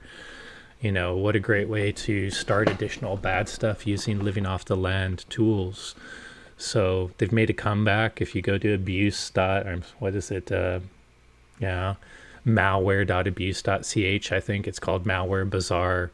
You 0.82 0.92
know, 0.92 1.16
what 1.16 1.36
a 1.36 1.40
great 1.40 1.68
way 1.68 1.92
to 1.92 2.30
start 2.30 2.70
additional 2.70 3.18
bad 3.18 3.50
stuff 3.50 3.88
using 3.88 4.20
living 4.20 4.46
off 4.46 4.66
the 4.66 4.78
land 4.78 5.26
tools. 5.30 5.96
So 6.58 7.10
they've 7.18 7.32
made 7.32 7.50
a 7.50 7.54
comeback. 7.54 8.22
If 8.22 8.36
you 8.36 8.44
go 8.44 8.60
to 8.60 8.74
abuse 8.74 9.32
dot, 9.32 9.66
or 9.66 9.82
what 9.98 10.14
is 10.14 10.30
it? 10.30 10.52
Uh, 10.52 10.82
yeah, 11.60 11.96
malware.abuse.ch. 12.46 14.32
I 14.32 14.40
think 14.40 14.68
it's 14.68 14.80
called 14.80 15.06
Malware 15.06 15.50
Bazaar. 15.50 16.12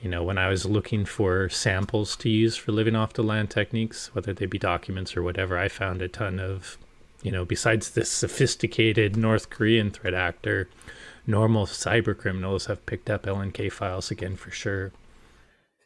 You 0.00 0.08
know, 0.08 0.22
when 0.22 0.38
I 0.38 0.48
was 0.48 0.64
looking 0.64 1.04
for 1.04 1.48
samples 1.50 2.16
to 2.16 2.30
use 2.30 2.56
for 2.56 2.72
living 2.72 2.96
off 2.96 3.12
the 3.12 3.22
land 3.22 3.50
techniques, 3.50 4.14
whether 4.14 4.32
they 4.32 4.46
be 4.46 4.58
documents 4.58 5.16
or 5.16 5.22
whatever, 5.22 5.58
I 5.58 5.68
found 5.68 6.00
a 6.00 6.08
ton 6.08 6.40
of, 6.40 6.78
you 7.22 7.30
know, 7.30 7.44
besides 7.44 7.90
this 7.90 8.10
sophisticated 8.10 9.16
North 9.16 9.50
Korean 9.50 9.90
threat 9.90 10.14
actor, 10.14 10.70
normal 11.26 11.66
cyber 11.66 12.16
criminals 12.16 12.66
have 12.66 12.86
picked 12.86 13.10
up 13.10 13.24
LNK 13.24 13.70
files 13.70 14.10
again 14.10 14.36
for 14.36 14.50
sure. 14.50 14.92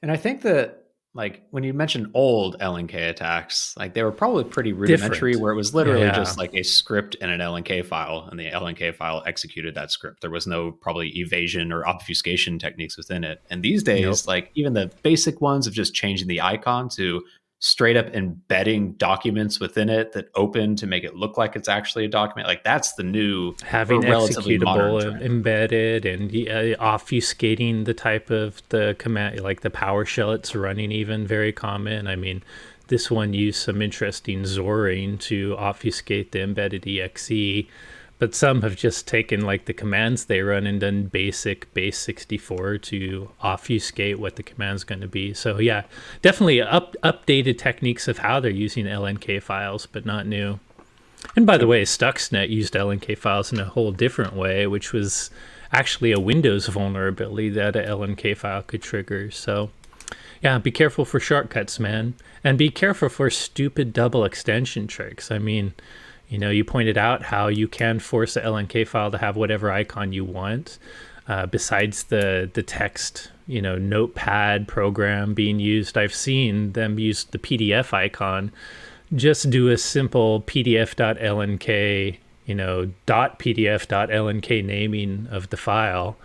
And 0.00 0.12
I 0.12 0.16
think 0.16 0.42
that 0.42 0.84
like 1.16 1.42
when 1.50 1.62
you 1.62 1.73
mentioned 1.73 2.09
old 2.12 2.59
LNK 2.59 3.09
attacks, 3.09 3.73
like 3.76 3.94
they 3.94 4.02
were 4.02 4.11
probably 4.11 4.42
pretty 4.42 4.73
rudimentary, 4.73 5.33
Different. 5.33 5.40
where 5.40 5.52
it 5.52 5.56
was 5.56 5.73
literally 5.73 6.00
yeah. 6.00 6.14
just 6.14 6.37
like 6.37 6.52
a 6.54 6.64
script 6.64 7.14
in 7.16 7.30
an 7.30 7.38
LNK 7.40 7.87
file, 7.87 8.28
and 8.30 8.38
the 8.38 8.50
LNK 8.50 8.97
file 8.97 9.23
executed 9.25 9.76
that 9.76 9.92
script. 9.92 10.21
There 10.23 10.30
was 10.30 10.49
no 10.49 10.73
probably 10.73 11.16
evasion 11.18 11.73
or 11.73 11.87
obfuscation 11.87 12.59
techniques 12.59 12.97
within 12.97 13.23
it. 13.23 13.40
And 13.49 13.62
these 13.62 13.85
days, 13.85 14.04
nope. 14.04 14.26
like 14.26 14.50
even 14.56 14.73
the 14.73 14.90
basic 15.02 15.40
ones 15.40 15.68
of 15.68 15.73
just 15.73 15.94
changing 15.94 16.26
the 16.26 16.40
icon 16.40 16.88
to 16.90 17.23
straight 17.59 17.97
up 17.97 18.07
embedding 18.15 18.93
documents 18.95 19.59
within 19.59 19.89
it 19.89 20.13
that 20.13 20.29
open 20.35 20.77
to 20.77 20.87
make 20.87 21.03
it 21.03 21.17
look 21.17 21.39
like 21.39 21.57
it's 21.57 21.69
actually 21.69 22.05
a 22.05 22.09
document. 22.09 22.47
Like 22.47 22.63
that's 22.63 22.93
the 22.95 23.03
new 23.03 23.55
having 23.65 24.03
executable 24.03 25.21
embedded 25.23 26.05
and 26.05 26.31
uh, 26.31 26.77
obfuscating 26.83 27.87
the 27.87 27.95
type 27.95 28.31
of 28.31 28.61
the 28.69 28.95
command, 28.99 29.41
like 29.41 29.63
the 29.63 29.71
PowerShell 29.71 30.35
it's 30.35 30.55
running, 30.55 30.93
even 30.93 31.27
very 31.27 31.53
common. 31.53 32.07
I 32.07 32.17
mean, 32.17 32.43
this 32.89 33.11
one 33.11 33.33
used 33.33 33.63
some 33.63 33.81
interesting 33.81 34.43
XORing 34.43 35.19
to 35.21 35.57
obfuscate 35.57 36.33
the 36.33 36.43
embedded 36.43 36.87
exe 36.87 37.67
but 38.25 38.35
some 38.35 38.62
have 38.62 38.75
just 38.75 39.07
taken 39.07 39.43
like 39.43 39.66
the 39.66 39.75
commands 39.75 40.25
they 40.25 40.40
run 40.40 40.66
and 40.66 40.81
done 40.81 41.04
basic 41.04 41.71
base 41.75 41.99
64 41.99 42.78
to 42.78 43.31
obfuscate 43.43 44.19
what 44.19 44.37
the 44.37 44.43
command's 44.43 44.83
going 44.83 45.02
to 45.02 45.07
be. 45.07 45.35
So 45.35 45.59
yeah 45.59 45.83
definitely 46.23 46.62
up 46.62 46.97
updated 47.04 47.59
techniques 47.59 48.09
of 48.09 48.16
how 48.16 48.40
they're 48.40 48.50
using 48.50 48.87
lnk 48.87 49.43
files 49.43 49.85
but 49.85 50.07
not 50.07 50.26
new. 50.26 50.59
And 51.37 51.45
by 51.45 51.59
the 51.59 51.66
way 51.66 51.83
stuxnet 51.83 52.49
used 52.49 52.73
lnk 52.73 53.19
files 53.19 53.52
in 53.52 53.61
a 53.61 53.66
whole 53.66 53.93
different 53.93 54.33
way 54.33 54.66
which 54.66 54.95
was 54.95 55.28
actually 55.71 56.12
a 56.12 56.19
windows 56.19 56.66
vulnerability 56.69 57.50
that 57.50 57.76
a 57.76 57.81
lnk 57.81 58.38
file 58.38 58.62
could 58.62 58.81
trigger. 58.81 59.31
So 59.31 59.69
yeah 60.40 60.57
be 60.57 60.71
careful 60.71 61.04
for 61.04 61.21
shortcuts 61.21 61.78
man. 61.78 62.14
And 62.43 62.57
be 62.57 62.71
careful 62.71 63.11
for 63.11 63.28
stupid 63.28 63.93
double 63.93 64.25
extension 64.25 64.87
tricks. 64.87 65.31
I 65.31 65.38
mean 65.38 65.75
you 66.35 66.41
know, 66.41 66.50
you 66.50 66.64
pointed 66.64 66.99
out 66.99 67.23
how 67.23 67.47
you 67.47 67.69
can 67.69 68.00
force 68.00 68.35
the 68.35 68.41
LNK 68.41 68.88
file 68.88 69.12
to 69.12 69.19
have 69.19 69.37
whatever 69.37 69.71
icon 69.71 70.12
you 70.12 70.25
want, 70.25 70.81
uh, 71.29 71.47
besides 71.47 72.03
the 72.03 72.50
the 72.55 72.62
text, 72.64 73.31
you 73.47 73.62
know, 73.62 73.79
notepad 73.79 74.67
program 74.67 75.33
being 75.33 75.61
used. 75.61 75.97
I've 75.97 76.12
seen 76.12 76.73
them 76.73 76.99
use 76.99 77.23
the 77.23 77.38
PDF 77.38 77.93
icon. 77.93 78.50
Just 79.14 79.49
do 79.49 79.69
a 79.69 79.79
simple 79.79 80.41
PDF.lnk, 80.41 82.19
you 82.47 82.55
know, 82.57 82.91
PDF.lnk 83.07 84.64
naming 84.64 85.29
of 85.31 85.50
the 85.50 85.57
file. 85.57 86.17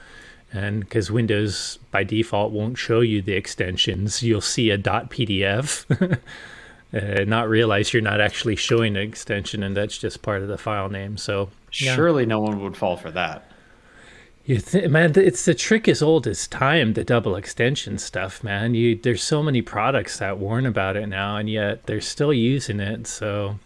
And 0.51 0.79
because 0.79 1.11
Windows 1.11 1.77
by 1.91 2.03
default 2.03 2.51
won't 2.51 2.79
show 2.79 3.01
you 3.01 3.21
the 3.21 3.33
extensions, 3.33 4.23
you'll 4.23 4.41
see 4.41 4.71
a 4.71 4.79
.pdf. 4.79 6.19
uh, 6.93 7.23
not 7.25 7.49
realize 7.49 7.93
you're 7.93 8.01
not 8.01 8.21
actually 8.21 8.55
showing 8.55 8.95
an 8.97 9.03
extension 9.03 9.63
and 9.63 9.75
that's 9.75 9.97
just 9.97 10.21
part 10.21 10.41
of 10.41 10.47
the 10.47 10.57
file 10.57 10.89
name. 10.89 11.17
So 11.17 11.49
yeah. 11.73 11.95
surely 11.95 12.25
no 12.25 12.39
one 12.39 12.61
would 12.61 12.77
fall 12.77 12.97
for 12.97 13.11
that. 13.11 13.49
You 14.45 14.57
th- 14.57 14.89
man, 14.89 15.13
it's 15.15 15.45
the 15.45 15.53
trick 15.53 15.87
as 15.87 16.01
old 16.01 16.25
as 16.25 16.47
time. 16.47 16.93
The 16.93 17.03
double 17.03 17.35
extension 17.35 17.99
stuff, 17.99 18.43
man. 18.43 18.73
You 18.73 18.95
there's 18.95 19.21
so 19.21 19.43
many 19.43 19.61
products 19.61 20.17
that 20.17 20.39
warn 20.39 20.65
about 20.65 20.97
it 20.97 21.05
now, 21.05 21.37
and 21.37 21.47
yet 21.47 21.85
they're 21.85 22.01
still 22.01 22.33
using 22.33 22.79
it. 22.79 23.05
So 23.05 23.59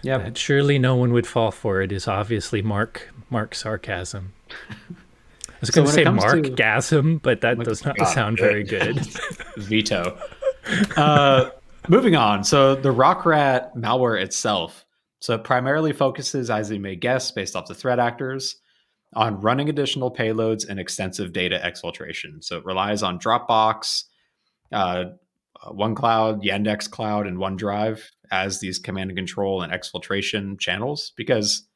yeah, 0.00 0.30
surely 0.32 0.78
no 0.78 0.96
one 0.96 1.12
would 1.12 1.26
fall 1.26 1.50
for 1.50 1.82
it. 1.82 1.92
Is 1.92 2.08
obviously 2.08 2.62
Mark 2.62 3.10
Mark 3.28 3.54
sarcasm. 3.54 4.32
I 5.58 5.60
was 5.60 5.70
so 5.70 5.82
going 5.82 5.86
to 5.88 5.92
say 5.92 6.04
Mark 6.04 6.44
to... 6.44 6.50
gasm, 6.50 7.20
but 7.20 7.40
that 7.40 7.58
does 7.58 7.84
not 7.84 7.98
sound 8.08 8.38
very 8.38 8.64
good. 8.64 8.98
Veto. 9.56 10.18
Uh, 10.98 11.48
Moving 11.90 12.16
on. 12.16 12.44
So 12.44 12.74
the 12.74 12.92
RokRAT 12.92 13.74
malware 13.74 14.22
itself. 14.22 14.84
So 15.20 15.34
it 15.34 15.44
primarily 15.44 15.94
focuses, 15.94 16.50
as 16.50 16.70
you 16.70 16.78
may 16.78 16.96
guess, 16.96 17.30
based 17.30 17.56
off 17.56 17.66
the 17.66 17.74
threat 17.74 17.98
actors, 17.98 18.56
on 19.14 19.40
running 19.40 19.70
additional 19.70 20.14
payloads 20.14 20.68
and 20.68 20.78
extensive 20.78 21.32
data 21.32 21.58
exfiltration. 21.64 22.44
So 22.44 22.58
it 22.58 22.64
relies 22.66 23.02
on 23.02 23.18
Dropbox, 23.18 24.04
uh, 24.70 25.04
OneCloud, 25.64 26.44
Yandex 26.44 26.90
Cloud, 26.90 27.26
and 27.26 27.38
OneDrive 27.38 28.02
as 28.30 28.60
these 28.60 28.78
command 28.78 29.10
and 29.10 29.16
control 29.16 29.62
and 29.62 29.72
exfiltration 29.72 30.58
channels 30.60 31.12
because, 31.16 31.66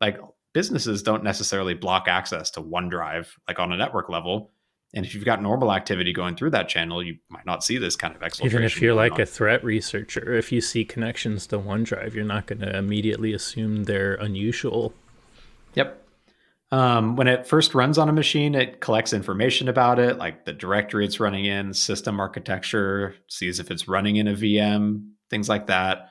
like, 0.00 0.18
businesses 0.52 1.02
don't 1.02 1.24
necessarily 1.24 1.74
block 1.74 2.06
access 2.06 2.50
to 2.50 2.60
OneDrive 2.60 3.28
like 3.48 3.58
on 3.58 3.72
a 3.72 3.76
network 3.76 4.10
level. 4.10 4.52
And 4.94 5.04
if 5.04 5.14
you've 5.14 5.24
got 5.24 5.42
normal 5.42 5.72
activity 5.72 6.12
going 6.12 6.36
through 6.36 6.50
that 6.50 6.68
channel, 6.68 7.02
you 7.02 7.16
might 7.28 7.44
not 7.44 7.64
see 7.64 7.78
this 7.78 7.96
kind 7.96 8.14
of 8.14 8.22
exfiltration. 8.22 8.44
Even 8.44 8.62
if 8.62 8.80
you're 8.80 8.94
like 8.94 9.14
on. 9.14 9.20
a 9.22 9.26
threat 9.26 9.64
researcher, 9.64 10.34
if 10.34 10.52
you 10.52 10.60
see 10.60 10.84
connections 10.84 11.46
to 11.48 11.58
OneDrive, 11.58 12.14
you're 12.14 12.24
not 12.24 12.46
going 12.46 12.60
to 12.60 12.76
immediately 12.76 13.32
assume 13.32 13.84
they're 13.84 14.14
unusual. 14.14 14.94
Yep. 15.74 16.00
Um, 16.70 17.16
when 17.16 17.28
it 17.28 17.46
first 17.46 17.74
runs 17.74 17.98
on 17.98 18.08
a 18.08 18.12
machine, 18.12 18.54
it 18.54 18.80
collects 18.80 19.12
information 19.12 19.68
about 19.68 19.98
it, 19.98 20.16
like 20.16 20.44
the 20.44 20.52
directory 20.52 21.04
it's 21.04 21.20
running 21.20 21.44
in, 21.44 21.74
system 21.74 22.20
architecture, 22.20 23.14
sees 23.28 23.60
if 23.60 23.70
it's 23.70 23.88
running 23.88 24.16
in 24.16 24.28
a 24.28 24.32
VM, 24.32 25.08
things 25.28 25.48
like 25.48 25.66
that. 25.66 26.10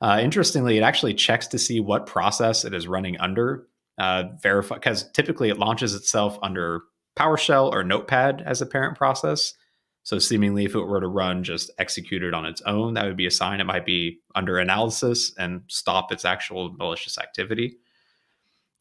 Uh, 0.00 0.20
interestingly, 0.22 0.76
it 0.76 0.82
actually 0.82 1.14
checks 1.14 1.46
to 1.48 1.58
see 1.58 1.80
what 1.80 2.06
process 2.06 2.64
it 2.64 2.74
is 2.74 2.86
running 2.86 3.18
under. 3.18 3.66
Uh, 3.98 4.24
verify 4.40 4.76
because 4.76 5.10
typically 5.10 5.48
it 5.48 5.58
launches 5.58 5.92
itself 5.92 6.38
under 6.40 6.82
PowerShell 7.18 7.72
or 7.72 7.82
Notepad 7.82 8.42
as 8.44 8.60
a 8.60 8.66
parent 8.66 8.96
process. 8.96 9.54
So, 10.02 10.18
seemingly, 10.18 10.64
if 10.64 10.74
it 10.74 10.80
were 10.80 11.00
to 11.00 11.08
run 11.08 11.44
just 11.44 11.70
executed 11.78 12.32
on 12.32 12.46
its 12.46 12.62
own, 12.62 12.94
that 12.94 13.04
would 13.04 13.16
be 13.16 13.26
a 13.26 13.30
sign 13.30 13.60
it 13.60 13.64
might 13.64 13.84
be 13.84 14.20
under 14.34 14.58
analysis 14.58 15.34
and 15.38 15.62
stop 15.68 16.12
its 16.12 16.24
actual 16.24 16.72
malicious 16.72 17.18
activity. 17.18 17.76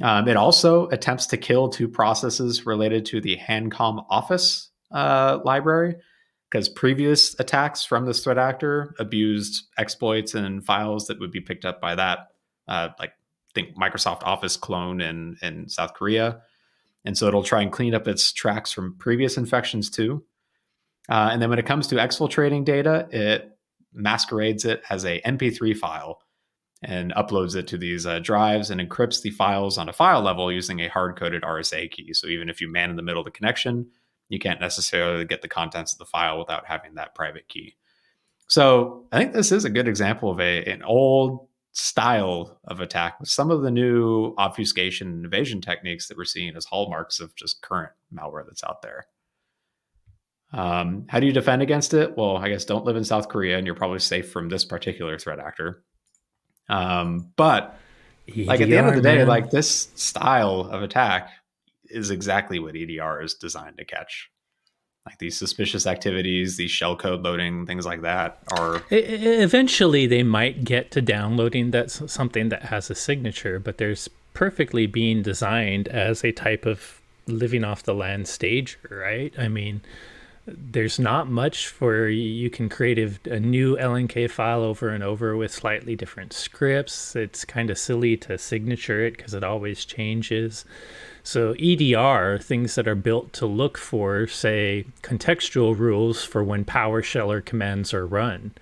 Um, 0.02 0.28
it 0.28 0.38
also 0.38 0.88
attempts 0.90 1.26
to 1.28 1.38
kill 1.38 1.70
two 1.70 1.88
processes 1.88 2.66
related 2.66 3.06
to 3.08 3.20
the 3.20 3.36
Hancom 3.36 4.06
Office 4.10 4.70
uh, 4.92 5.40
library 5.44 5.96
because 6.50 6.70
previous 6.70 7.38
attacks 7.40 7.84
from 7.84 8.06
this 8.06 8.24
threat 8.24 8.38
actor 8.38 8.96
abused 9.00 9.66
exploits 9.78 10.34
and 10.34 10.64
files 10.64 11.08
that 11.08 11.20
would 11.20 11.32
be 11.32 11.42
picked 11.42 11.66
up 11.66 11.82
by 11.82 11.96
that, 11.96 12.28
uh, 12.68 12.90
like 13.00 13.14
think 13.54 13.76
Microsoft 13.76 14.24
Office 14.24 14.56
clone 14.56 15.02
in 15.02 15.36
in 15.42 15.68
South 15.68 15.94
Korea, 15.94 16.42
and 17.08 17.18
so 17.18 17.26
it'll 17.26 17.42
try 17.42 17.62
and 17.62 17.72
clean 17.72 17.96
up 17.96 18.06
its 18.06 18.34
tracks 18.34 18.74
from 18.74 18.98
previous 18.98 19.38
infections 19.38 19.90
too. 19.90 20.26
Uh, 21.08 21.30
and 21.32 21.42
then 21.42 21.50
when 21.50 21.58
it 21.58 21.66
comes 21.66 21.88
to 21.88 21.96
exfiltrating 21.96 22.66
data, 22.66 23.08
it 23.12 23.58
masquerades 23.94 24.66
it 24.66 24.84
as 24.90 25.06
a 25.06 25.22
MP3 25.22 25.74
file 25.74 26.22
and 26.84 27.14
uploads 27.14 27.56
it 27.56 27.66
to 27.68 27.78
these 27.78 28.06
uh, 28.06 28.20
drives 28.20 28.70
and 28.70 28.82
encrypts 28.82 29.22
the 29.22 29.30
files 29.30 29.78
on 29.78 29.88
a 29.88 29.94
file 29.94 30.22
level 30.22 30.52
using 30.52 30.82
a 30.82 30.90
hard 30.90 31.18
coded 31.18 31.44
RSA 31.44 31.90
key. 31.92 32.14
So 32.14 32.28
even 32.28 32.50
if 32.50 32.60
you 32.60 32.70
man 32.70 32.90
in 32.90 32.98
the 32.98 33.02
middle 33.02 33.22
of 33.22 33.26
the 33.26 33.32
connection, 33.32 33.90
you 34.28 34.38
can't 34.38 34.60
necessarily 34.60 35.24
get 35.24 35.42
the 35.42 35.48
contents 35.48 35.94
of 35.94 36.00
the 36.00 36.06
file 36.06 36.38
without 36.38 36.66
having 36.66 36.96
that 36.96 37.16
private 37.16 37.48
key. 37.48 37.78
So 38.50 39.06
I 39.14 39.20
think 39.20 39.32
this 39.32 39.54
is 39.54 39.64
a 39.64 39.70
good 39.70 39.88
example 39.88 40.30
of 40.30 40.42
a 40.42 40.66
an 40.66 40.84
old 40.84 41.48
style 41.78 42.60
of 42.64 42.80
attack 42.80 43.20
with 43.20 43.30
some 43.30 43.52
of 43.52 43.62
the 43.62 43.70
new 43.70 44.34
obfuscation 44.40 45.08
and 45.10 45.26
evasion 45.26 45.62
techniques 45.62 46.08
that 46.08 46.18
we're 46.18 46.26
seeing 46.26 46.56
as 46.56 46.66
hallmarks 46.66 47.20
of 47.20 47.36
just 47.36 47.62
current 47.62 47.92
malware 48.12 48.44
that's 48.46 48.64
out 48.64 48.82
there. 48.82 49.06
Um, 50.54 51.06
how 51.08 51.20
do 51.20 51.28
you 51.28 51.34
defend 51.34 51.62
against 51.62 51.94
it? 51.94 52.18
Well, 52.18 52.38
I 52.38 52.50
guess 52.50 52.66
don't 52.66 52.86
live 52.86 52.96
in 52.96 53.04
South 53.04 53.30
Korea 53.30 53.58
and 53.58 53.68
you're 53.68 53.76
probably 53.76 54.00
safe 54.00 54.32
from 54.32 54.50
this 54.50 54.66
particular 54.66 55.20
threat 55.20 55.40
actor. 55.40 55.84
Um, 56.68 57.32
but 57.36 57.78
EDR, 58.28 58.46
like 58.46 58.62
at 58.62 58.70
the 58.70 58.78
end 58.78 58.88
of 58.88 58.96
the 58.96 59.02
day, 59.02 59.20
man. 59.20 59.28
like 59.28 59.52
this 59.52 59.90
style 59.94 60.62
of 60.72 60.82
attack 60.82 61.30
is 61.86 62.10
exactly 62.10 62.58
what 62.58 62.76
EDR 62.76 63.22
is 63.22 63.36
designed 63.36 63.78
to 63.78 63.86
catch. 63.86 64.32
Like 65.08 65.20
these 65.20 65.38
suspicious 65.38 65.88
activities, 65.88 66.58
these 66.58 66.70
shellcode 66.70 67.24
loading, 67.24 67.66
things 67.66 67.86
like 67.86 68.02
that 68.02 68.40
are. 68.52 68.84
Eventually, 68.92 70.06
they 70.06 70.22
might 70.22 70.66
get 70.66 70.92
to 70.92 71.02
downloading 71.02 71.72
that 71.72 71.90
something 71.90 72.50
that 72.50 72.64
has 72.64 72.90
a 72.90 72.96
signature, 72.96 73.58
but 73.58 73.78
there's 73.78 74.10
perfectly 74.34 74.86
being 74.86 75.22
designed 75.22 75.88
as 75.88 76.26
a 76.26 76.34
type 76.34 76.66
of 76.66 77.00
living 77.26 77.64
off 77.64 77.84
the 77.84 77.94
land 77.94 78.28
stager, 78.28 78.78
right? 78.92 79.34
I 79.40 79.48
mean, 79.48 79.80
there's 80.48 80.98
not 80.98 81.30
much 81.30 81.68
for 81.68 82.08
you 82.08 82.50
can 82.50 82.70
create 82.70 82.98
a, 82.98 83.34
a, 83.34 83.40
new 83.40 83.76
LNK 83.76 84.32
file 84.32 84.62
over 84.62 84.90
and 84.90 85.04
over 85.04 85.36
with 85.36 85.52
slightly 85.52 85.96
different 85.96 86.32
scripts. 86.32 87.16
It's 87.16 87.44
kind 87.44 87.70
of 87.70 87.78
silly 87.78 88.16
to 88.18 88.38
signature 88.38 89.06
it 89.06 89.18
because 89.18 89.34
it 89.34 89.44
always 89.44 89.84
changes. 89.84 90.64
So 91.22 91.54
EDR, 91.60 92.40
things 92.40 92.76
that 92.76 92.88
are 92.88 92.96
built 92.96 93.34
to 93.34 93.46
look 93.46 93.78
for, 93.78 94.28
say, 94.28 94.86
contextual 95.02 95.78
rules 95.78 96.24
for 96.24 96.42
when 96.44 96.64
PowerShell 96.64 97.28
or 97.28 97.42
commands 97.42 97.94
are 97.94 98.08
run. 98.08 98.54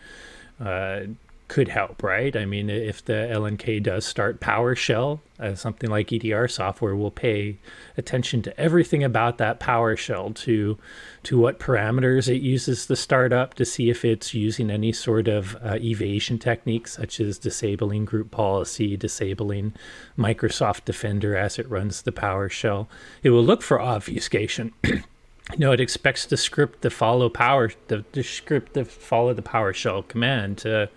Uh, 0.59 1.01
could 1.47 1.67
help, 1.67 2.01
right? 2.01 2.35
I 2.35 2.45
mean, 2.45 2.69
if 2.69 3.05
the 3.05 3.13
LNK 3.13 3.83
does 3.83 4.05
start 4.05 4.39
PowerShell, 4.39 5.19
uh, 5.39 5.53
something 5.53 5.89
like 5.89 6.11
EDR 6.11 6.47
software 6.47 6.95
will 6.95 7.11
pay 7.11 7.57
attention 7.97 8.41
to 8.43 8.59
everything 8.59 9.03
about 9.03 9.37
that 9.37 9.59
PowerShell, 9.59 10.35
to 10.35 10.77
to 11.23 11.37
what 11.37 11.59
parameters 11.59 12.27
it 12.27 12.41
uses 12.41 12.87
the 12.87 12.95
startup, 12.95 13.53
to 13.55 13.65
see 13.65 13.89
if 13.89 14.03
it's 14.03 14.33
using 14.33 14.71
any 14.71 14.91
sort 14.91 15.27
of 15.27 15.55
uh, 15.63 15.77
evasion 15.81 16.39
techniques, 16.39 16.93
such 16.93 17.19
as 17.19 17.37
disabling 17.37 18.05
group 18.05 18.31
policy, 18.31 18.97
disabling 18.97 19.73
Microsoft 20.17 20.85
Defender 20.85 21.35
as 21.37 21.59
it 21.59 21.69
runs 21.69 22.01
the 22.01 22.11
PowerShell. 22.11 22.87
It 23.21 23.29
will 23.29 23.43
look 23.43 23.61
for 23.61 23.79
obfuscation. 23.79 24.73
you 24.83 25.59
know, 25.59 25.71
it 25.71 25.79
expects 25.79 26.25
the 26.25 26.37
script 26.37 26.81
to 26.81 26.89
follow 26.89 27.29
power 27.29 27.71
the, 27.87 28.03
the 28.13 28.23
script 28.23 28.73
to 28.73 28.85
follow 28.85 29.33
the 29.33 29.43
PowerShell 29.43 30.07
command 30.07 30.57
to 30.59 30.89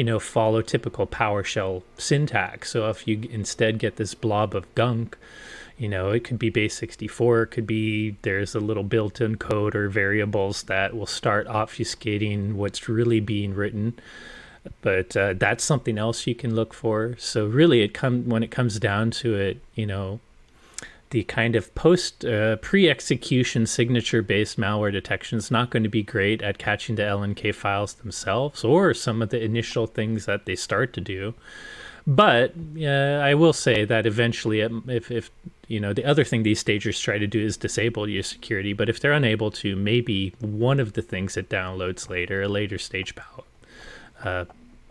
you 0.00 0.04
know, 0.04 0.18
follow 0.18 0.62
typical 0.62 1.06
PowerShell 1.06 1.82
syntax. 1.98 2.70
So 2.70 2.88
if 2.88 3.06
you 3.06 3.28
instead 3.30 3.78
get 3.78 3.96
this 3.96 4.14
blob 4.14 4.54
of 4.54 4.74
gunk, 4.74 5.18
you 5.76 5.90
know, 5.90 6.08
it 6.08 6.24
could 6.24 6.38
be 6.38 6.48
base 6.48 6.74
64, 6.76 7.42
it 7.42 7.46
could 7.48 7.66
be 7.66 8.16
there's 8.22 8.54
a 8.54 8.60
little 8.60 8.82
built 8.82 9.20
in 9.20 9.36
code 9.36 9.76
or 9.76 9.90
variables 9.90 10.62
that 10.62 10.96
will 10.96 11.04
start 11.04 11.46
obfuscating 11.48 12.54
what's 12.54 12.88
really 12.88 13.20
being 13.20 13.52
written. 13.52 13.92
But 14.80 15.14
uh, 15.18 15.34
that's 15.34 15.64
something 15.64 15.98
else 15.98 16.26
you 16.26 16.34
can 16.34 16.54
look 16.54 16.72
for. 16.72 17.14
So 17.18 17.44
really, 17.44 17.82
it 17.82 17.92
come 17.92 18.26
when 18.26 18.42
it 18.42 18.50
comes 18.50 18.78
down 18.78 19.10
to 19.10 19.34
it, 19.34 19.60
you 19.74 19.84
know, 19.84 20.20
the 21.10 21.24
kind 21.24 21.56
of 21.56 21.74
post 21.74 22.24
uh, 22.24 22.56
pre-execution 22.56 23.66
signature 23.66 24.22
based 24.22 24.58
malware 24.58 24.92
detection 24.92 25.38
is 25.38 25.50
not 25.50 25.70
going 25.70 25.82
to 25.82 25.88
be 25.88 26.02
great 26.02 26.40
at 26.42 26.58
catching 26.58 26.94
the 26.94 27.02
LNK 27.02 27.54
files 27.54 27.94
themselves 27.94 28.64
or 28.64 28.94
some 28.94 29.20
of 29.20 29.30
the 29.30 29.42
initial 29.42 29.86
things 29.86 30.26
that 30.26 30.46
they 30.46 30.54
start 30.54 30.92
to 30.92 31.00
do. 31.00 31.34
But 32.06 32.54
uh, 32.80 33.20
I 33.22 33.34
will 33.34 33.52
say 33.52 33.84
that 33.84 34.06
eventually, 34.06 34.62
um, 34.62 34.84
if, 34.88 35.10
if 35.10 35.30
you 35.68 35.78
know 35.80 35.92
the 35.92 36.04
other 36.04 36.24
thing 36.24 36.42
these 36.42 36.60
stagers 36.60 36.98
try 36.98 37.18
to 37.18 37.26
do 37.26 37.40
is 37.40 37.56
disable 37.56 38.08
your 38.08 38.22
security, 38.22 38.72
but 38.72 38.88
if 38.88 39.00
they're 39.00 39.12
unable 39.12 39.50
to, 39.52 39.76
maybe 39.76 40.34
one 40.40 40.80
of 40.80 40.94
the 40.94 41.02
things 41.02 41.36
it 41.36 41.48
downloads 41.48 42.08
later, 42.08 42.42
a 42.42 42.48
later 42.48 42.78
stage 42.78 43.14
uh, 44.24 44.44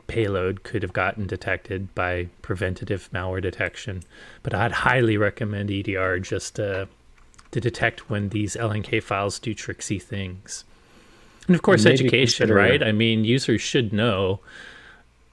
payload 0.10 0.64
could 0.64 0.84
have 0.84 0.94
gotten 0.94 1.28
detected 1.28 1.94
by 1.96 2.28
preventative 2.42 3.10
malware 3.14 3.42
detection. 3.42 4.04
But 4.44 4.54
I'd 4.54 4.72
highly 4.72 5.16
recommend 5.18 5.72
EDR 5.72 6.20
just 6.20 6.56
to, 6.56 6.88
to 7.52 7.62
detect 7.62 8.10
when 8.10 8.30
these 8.30 8.56
LNK 8.56 9.02
files 9.04 9.40
do 9.40 9.54
tricksy 9.54 10.00
things. 10.00 10.66
And 11.48 11.56
of 11.56 11.62
course, 11.62 11.86
education, 11.86 12.52
right? 12.52 12.84
I 12.84 12.92
mean, 12.92 13.26
users 13.26 13.62
should 13.62 13.92
know 13.92 14.40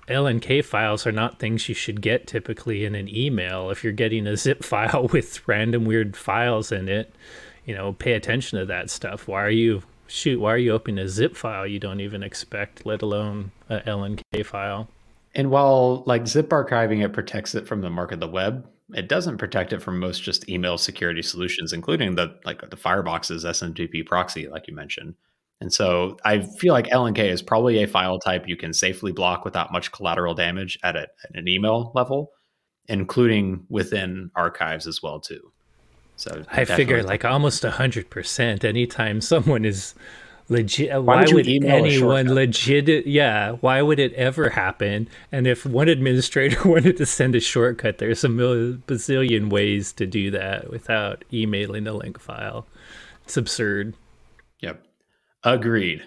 LNK 0.08 0.64
files 0.64 1.06
are 1.06 1.12
not 1.12 1.38
things 1.38 1.68
you 1.68 1.74
should 1.74 2.00
get 2.00 2.26
typically 2.26 2.84
in 2.84 2.94
an 2.94 3.08
email. 3.14 3.70
If 3.70 3.82
you're 3.82 3.92
getting 3.92 4.26
a 4.26 4.36
zip 4.36 4.62
file 4.72 5.08
with 5.12 5.46
random 5.48 5.84
weird 5.84 6.16
files 6.16 6.70
in 6.72 6.88
it, 6.88 7.14
you 7.64 7.74
know, 7.74 7.92
pay 7.92 8.12
attention 8.12 8.58
to 8.58 8.66
that 8.66 8.90
stuff. 8.90 9.26
Why 9.26 9.42
are 9.42 9.50
you 9.50 9.82
shoot, 10.07 10.40
why 10.40 10.55
are 10.55 10.59
you 10.59 10.73
opening 10.73 11.05
a 11.05 11.09
zip 11.09 11.37
file 11.37 11.66
you 11.66 11.79
don't 11.79 12.01
even 12.01 12.23
expect, 12.23 12.87
let 12.87 13.03
alone 13.03 13.53
a 13.69 13.81
LNK 13.81 14.45
file? 14.45 14.88
And 15.35 15.51
while 15.51 16.03
like 16.07 16.27
zip 16.27 16.49
archiving 16.49 17.05
it 17.05 17.12
protects 17.12 17.55
it 17.55 17.66
from 17.66 17.81
the 17.83 17.90
mark 17.90 18.12
of 18.12 18.21
the 18.21 18.29
web, 18.29 18.66
it 18.95 19.09
doesn't 19.09 19.38
protect 19.38 19.73
it 19.73 19.83
from 19.83 19.99
most 19.99 20.23
just 20.23 20.49
email 20.49 20.79
security 20.79 21.23
solutions, 21.23 21.73
including 21.73 22.14
the 22.14 22.38
like 22.45 22.69
the 22.71 22.77
Firebox's 22.77 23.45
SMTP 23.45 24.07
proxy, 24.07 24.49
like 24.49 24.69
you 24.69 24.75
mentioned. 24.75 25.14
And 25.61 25.73
so 25.73 26.19
I 26.25 26.40
feel 26.40 26.73
like 26.73 26.87
LNK 26.88 27.19
is 27.19 27.42
probably 27.42 27.83
a 27.83 27.88
file 27.88 28.19
type 28.19 28.47
you 28.47 28.57
can 28.57 28.73
safely 28.73 29.12
block 29.12 29.45
without 29.45 29.73
much 29.73 29.90
collateral 29.90 30.35
damage 30.35 30.79
at, 30.83 30.97
a, 30.97 31.03
at 31.25 31.35
an 31.35 31.49
email 31.49 31.92
level, 31.95 32.31
including 32.88 33.64
within 33.71 34.31
archives 34.35 34.87
as 34.87 35.03
well 35.03 35.19
too. 35.19 35.53
So 36.16 36.44
I 36.50 36.64
figure 36.64 37.02
like 37.02 37.24
almost 37.24 37.64
a 37.64 37.70
hundred 37.70 38.11
percent. 38.11 38.64
Anytime 38.64 39.20
someone 39.20 39.64
is 39.64 39.94
legit, 40.48 40.90
why, 40.90 41.00
why 41.00 41.24
would, 41.26 41.35
would 41.35 41.64
anyone 41.64 42.35
legit? 42.35 43.07
Yeah, 43.07 43.52
why 43.61 43.83
would 43.83 43.98
it 43.98 44.14
ever 44.14 44.50
happen? 44.50 45.09
And 45.31 45.46
if 45.46 45.66
one 45.66 45.88
administrator 45.88 46.59
wanted 46.68 46.96
to 46.96 47.07
send 47.07 47.35
a 47.35 47.40
shortcut, 47.40 47.98
there's 47.98 48.24
a 48.24 48.29
million, 48.31 48.83
bazillion 48.87 49.50
ways 49.50 49.92
to 49.94 50.07
do 50.07 50.31
that 50.31 50.70
without 50.70 51.24
emailing 51.33 51.87
a 51.87 51.92
link 51.92 52.18
file. 52.18 52.66
It's 53.24 53.37
absurd. 53.37 53.94
Yep, 54.61 54.83
agreed. 55.44 56.02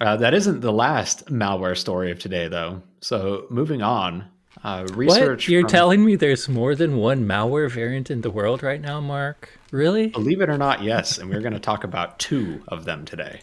Uh, 0.00 0.16
that 0.16 0.34
isn't 0.34 0.60
the 0.60 0.72
last 0.72 1.26
malware 1.26 1.76
story 1.76 2.10
of 2.10 2.18
today, 2.18 2.48
though. 2.48 2.82
So 3.00 3.46
moving 3.50 3.82
on, 3.82 4.28
uh, 4.64 4.86
research. 4.94 5.44
What? 5.44 5.48
You're 5.48 5.62
from, 5.62 5.70
telling 5.70 6.04
me 6.04 6.16
there's 6.16 6.48
more 6.48 6.74
than 6.74 6.96
one 6.96 7.26
malware 7.26 7.70
variant 7.70 8.10
in 8.10 8.20
the 8.20 8.30
world 8.30 8.62
right 8.62 8.80
now, 8.80 9.00
Mark? 9.00 9.58
Really? 9.70 10.08
Believe 10.08 10.40
it 10.40 10.48
or 10.48 10.58
not, 10.58 10.82
yes. 10.82 11.18
And 11.18 11.30
we're 11.30 11.40
going 11.40 11.52
to 11.52 11.60
talk 11.60 11.84
about 11.84 12.18
two 12.18 12.62
of 12.68 12.84
them 12.84 13.04
today. 13.04 13.40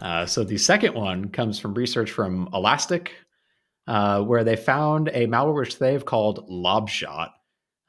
Uh, 0.00 0.24
so 0.24 0.44
the 0.44 0.58
second 0.58 0.94
one 0.94 1.28
comes 1.28 1.58
from 1.58 1.74
research 1.74 2.10
from 2.10 2.48
Elastic, 2.54 3.12
uh, 3.86 4.22
where 4.22 4.44
they 4.44 4.56
found 4.56 5.08
a 5.08 5.26
malware 5.26 5.54
which 5.54 5.78
they've 5.78 6.04
called 6.04 6.48
Lobshot. 6.48 7.30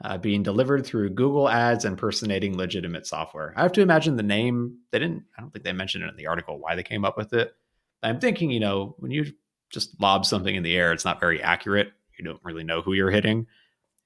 Uh, 0.02 0.18
being 0.18 0.44
delivered 0.44 0.86
through 0.86 1.10
Google 1.10 1.50
Ads 1.50 1.84
impersonating 1.84 2.56
legitimate 2.56 3.06
software. 3.06 3.54
I 3.58 3.64
have 3.64 3.74
to 3.74 3.82
imagine 3.82 4.16
the 4.16 4.24
name. 4.24 4.78
They 4.92 5.00
didn't. 5.00 5.26
I 5.38 5.42
don't 5.42 5.52
think 5.52 5.66
they 5.66 5.74
mentioned 5.74 6.06
it 6.06 6.10
in 6.10 6.16
the 6.16 6.28
article 6.28 6.58
why 6.58 6.76
they 6.76 6.84
came 6.84 7.04
up 7.04 7.18
with 7.18 7.34
it. 7.34 7.54
I'm 8.02 8.22
thinking, 8.22 8.50
you 8.50 8.62
know, 8.62 8.96
when 9.00 9.12
you 9.12 9.26
just 9.70 10.00
lob 10.00 10.26
something 10.26 10.56
in 10.56 10.64
the 10.64 10.74
air, 10.74 10.94
it's 10.94 11.04
not 11.04 11.20
very 11.20 11.44
accurate 11.44 11.92
you 12.20 12.26
don't 12.26 12.44
really 12.44 12.64
know 12.64 12.82
who 12.82 12.94
you're 12.94 13.10
hitting. 13.10 13.48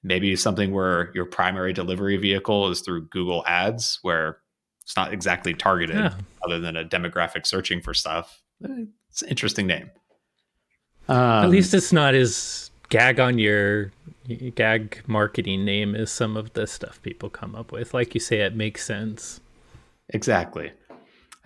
Maybe 0.02 0.36
something 0.36 0.72
where 0.72 1.10
your 1.14 1.24
primary 1.24 1.72
delivery 1.72 2.16
vehicle 2.16 2.68
is 2.70 2.80
through 2.80 3.08
Google 3.08 3.44
Ads, 3.46 3.98
where 4.02 4.38
it's 4.82 4.96
not 4.96 5.12
exactly 5.12 5.54
targeted 5.54 5.96
yeah. 5.96 6.14
other 6.44 6.58
than 6.58 6.76
a 6.76 6.84
demographic 6.84 7.46
searching 7.46 7.80
for 7.80 7.94
stuff. 7.94 8.42
It's 9.10 9.22
an 9.22 9.28
interesting 9.28 9.66
name. 9.66 9.90
Um, 11.08 11.16
At 11.18 11.50
least 11.50 11.74
it's 11.74 11.92
not 11.92 12.14
as 12.14 12.70
gag 12.90 13.18
on 13.18 13.38
your 13.38 13.92
gag 14.54 15.02
marketing 15.06 15.64
name 15.64 15.94
as 15.94 16.10
some 16.10 16.36
of 16.36 16.52
the 16.52 16.66
stuff 16.66 17.00
people 17.02 17.30
come 17.30 17.54
up 17.54 17.72
with. 17.72 17.94
Like 17.94 18.14
you 18.14 18.20
say, 18.20 18.40
it 18.40 18.54
makes 18.54 18.84
sense. 18.84 19.40
Exactly. 20.10 20.72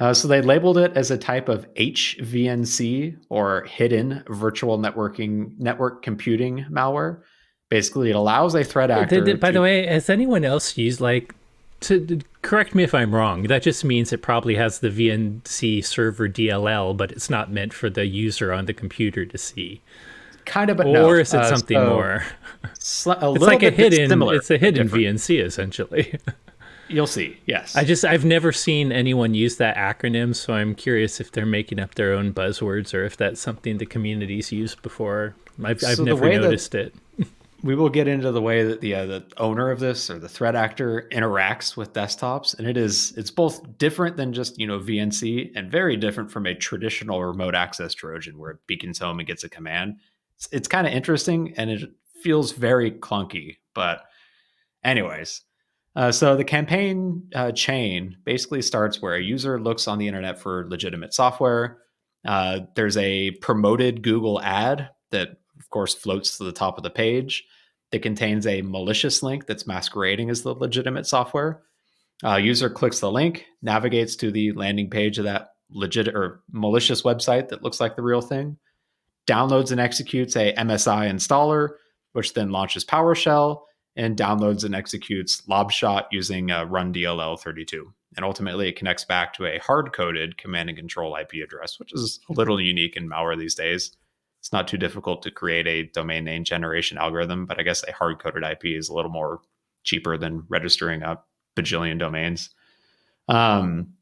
Uh, 0.00 0.14
so 0.14 0.28
they 0.28 0.40
labeled 0.40 0.78
it 0.78 0.96
as 0.96 1.10
a 1.10 1.18
type 1.18 1.48
of 1.48 1.66
HVNC 1.74 3.16
or 3.28 3.64
hidden 3.64 4.22
virtual 4.28 4.78
networking 4.78 5.58
network 5.58 6.02
computing 6.02 6.66
malware. 6.70 7.20
Basically, 7.68 8.10
it 8.10 8.16
allows 8.16 8.54
a 8.54 8.64
threat 8.64 8.90
actor. 8.90 9.20
Did, 9.20 9.40
by 9.40 9.48
to, 9.48 9.54
the 9.54 9.60
way, 9.60 9.86
has 9.86 10.08
anyone 10.08 10.44
else 10.44 10.78
used 10.78 11.00
like 11.00 11.34
to 11.80 12.20
correct 12.42 12.74
me 12.74 12.84
if 12.84 12.94
I'm 12.94 13.14
wrong? 13.14 13.42
That 13.44 13.62
just 13.62 13.84
means 13.84 14.12
it 14.12 14.22
probably 14.22 14.54
has 14.54 14.78
the 14.78 14.88
VNC 14.88 15.84
server 15.84 16.28
DLL, 16.28 16.96
but 16.96 17.10
it's 17.10 17.28
not 17.28 17.50
meant 17.50 17.74
for 17.74 17.90
the 17.90 18.06
user 18.06 18.52
on 18.52 18.66
the 18.66 18.72
computer 18.72 19.26
to 19.26 19.36
see. 19.36 19.82
Kind 20.46 20.70
of, 20.70 20.78
but 20.78 20.86
or 20.86 20.92
no. 20.92 21.10
is 21.10 21.34
it 21.34 21.40
uh, 21.40 21.48
something 21.48 21.76
so 21.76 21.90
more? 21.90 22.24
Sl- 22.78 23.12
it's 23.12 23.44
like 23.44 23.62
a 23.62 23.70
hidden. 23.70 24.08
Similar, 24.08 24.36
it's 24.36 24.50
a 24.50 24.58
hidden 24.58 24.86
different. 24.86 25.18
VNC 25.18 25.44
essentially. 25.44 26.18
You'll 26.88 27.06
see. 27.06 27.38
Yes. 27.46 27.76
I 27.76 27.84
just 27.84 28.04
I've 28.04 28.24
never 28.24 28.52
seen 28.52 28.92
anyone 28.92 29.34
use 29.34 29.56
that 29.56 29.76
acronym, 29.76 30.34
so 30.34 30.54
I'm 30.54 30.74
curious 30.74 31.20
if 31.20 31.32
they're 31.32 31.46
making 31.46 31.78
up 31.78 31.94
their 31.94 32.12
own 32.12 32.32
buzzwords 32.32 32.94
or 32.94 33.04
if 33.04 33.16
that's 33.16 33.40
something 33.40 33.78
the 33.78 33.86
community's 33.86 34.50
used 34.52 34.82
before. 34.82 35.34
I've, 35.62 35.82
I've 35.84 35.98
never 35.98 36.28
noticed 36.28 36.74
it. 36.74 36.94
we 37.62 37.74
will 37.74 37.88
get 37.88 38.08
into 38.08 38.30
the 38.32 38.40
way 38.40 38.62
that 38.62 38.80
the 38.80 38.94
uh, 38.94 39.06
the 39.06 39.26
owner 39.36 39.70
of 39.70 39.80
this 39.80 40.08
or 40.08 40.18
the 40.18 40.28
threat 40.28 40.54
actor 40.54 41.08
interacts 41.12 41.76
with 41.76 41.92
desktops, 41.92 42.58
and 42.58 42.66
it 42.66 42.76
is 42.76 43.12
it's 43.16 43.30
both 43.30 43.78
different 43.78 44.16
than 44.16 44.32
just 44.32 44.58
you 44.58 44.66
know 44.66 44.78
VNC 44.78 45.52
and 45.54 45.70
very 45.70 45.96
different 45.96 46.30
from 46.30 46.46
a 46.46 46.54
traditional 46.54 47.22
remote 47.22 47.54
access 47.54 47.92
Trojan 47.94 48.38
where 48.38 48.52
it 48.52 48.66
beacons 48.66 48.98
home 48.98 49.18
and 49.18 49.26
gets 49.26 49.44
a 49.44 49.48
command. 49.48 49.96
It's, 50.36 50.48
it's 50.52 50.68
kind 50.68 50.86
of 50.86 50.92
interesting 50.92 51.54
and 51.56 51.70
it 51.70 51.90
feels 52.22 52.52
very 52.52 52.92
clunky, 52.92 53.56
but 53.74 54.04
anyways 54.84 55.42
uh, 55.98 56.12
so 56.12 56.36
the 56.36 56.44
campaign 56.44 57.24
uh, 57.34 57.50
chain 57.50 58.16
basically 58.24 58.62
starts 58.62 59.02
where 59.02 59.16
a 59.16 59.20
user 59.20 59.60
looks 59.60 59.88
on 59.88 59.98
the 59.98 60.06
internet 60.06 60.38
for 60.38 60.68
legitimate 60.68 61.12
software. 61.12 61.78
Uh, 62.24 62.60
there's 62.76 62.96
a 62.98 63.32
promoted 63.40 64.00
Google 64.02 64.40
ad 64.40 64.90
that, 65.10 65.30
of 65.58 65.70
course, 65.70 65.94
floats 65.94 66.38
to 66.38 66.44
the 66.44 66.52
top 66.52 66.76
of 66.76 66.84
the 66.84 66.90
page 66.90 67.44
that 67.90 68.00
contains 68.00 68.46
a 68.46 68.62
malicious 68.62 69.24
link 69.24 69.46
that's 69.46 69.66
masquerading 69.66 70.30
as 70.30 70.42
the 70.42 70.54
legitimate 70.54 71.04
software. 71.04 71.62
Uh, 72.22 72.36
user 72.36 72.70
clicks 72.70 73.00
the 73.00 73.10
link, 73.10 73.46
navigates 73.60 74.14
to 74.14 74.30
the 74.30 74.52
landing 74.52 74.88
page 74.88 75.18
of 75.18 75.24
that 75.24 75.48
legit 75.68 76.06
or 76.06 76.42
malicious 76.52 77.02
website 77.02 77.48
that 77.48 77.64
looks 77.64 77.80
like 77.80 77.96
the 77.96 78.02
real 78.02 78.20
thing, 78.20 78.56
downloads 79.26 79.72
and 79.72 79.80
executes 79.80 80.36
a 80.36 80.54
MSI 80.54 81.10
installer, 81.10 81.70
which 82.12 82.34
then 82.34 82.50
launches 82.50 82.84
PowerShell 82.84 83.62
and 83.98 84.16
downloads 84.16 84.64
and 84.64 84.74
executes 84.74 85.42
Lobshot 85.42 86.04
using 86.12 86.50
uh, 86.52 86.64
run 86.64 86.94
DLL 86.94 87.38
32. 87.38 87.92
And 88.16 88.24
ultimately, 88.24 88.68
it 88.68 88.76
connects 88.76 89.04
back 89.04 89.34
to 89.34 89.46
a 89.46 89.58
hard 89.58 89.92
coded 89.92 90.38
command 90.38 90.70
and 90.70 90.78
control 90.78 91.16
IP 91.16 91.44
address, 91.44 91.78
which 91.78 91.92
is 91.92 92.20
a 92.30 92.32
little 92.32 92.60
unique 92.60 92.96
in 92.96 93.08
malware 93.08 93.38
these 93.38 93.56
days. 93.56 93.96
It's 94.40 94.52
not 94.52 94.68
too 94.68 94.78
difficult 94.78 95.22
to 95.22 95.32
create 95.32 95.66
a 95.66 95.82
domain 95.82 96.24
name 96.24 96.44
generation 96.44 96.96
algorithm, 96.96 97.44
but 97.44 97.58
I 97.58 97.64
guess 97.64 97.84
a 97.86 97.92
hard 97.92 98.20
coded 98.20 98.44
IP 98.44 98.66
is 98.66 98.88
a 98.88 98.94
little 98.94 99.10
more 99.10 99.40
cheaper 99.82 100.16
than 100.16 100.44
registering 100.48 101.02
a 101.02 101.18
bajillion 101.56 101.98
domains. 101.98 102.50
Um, 103.26 103.94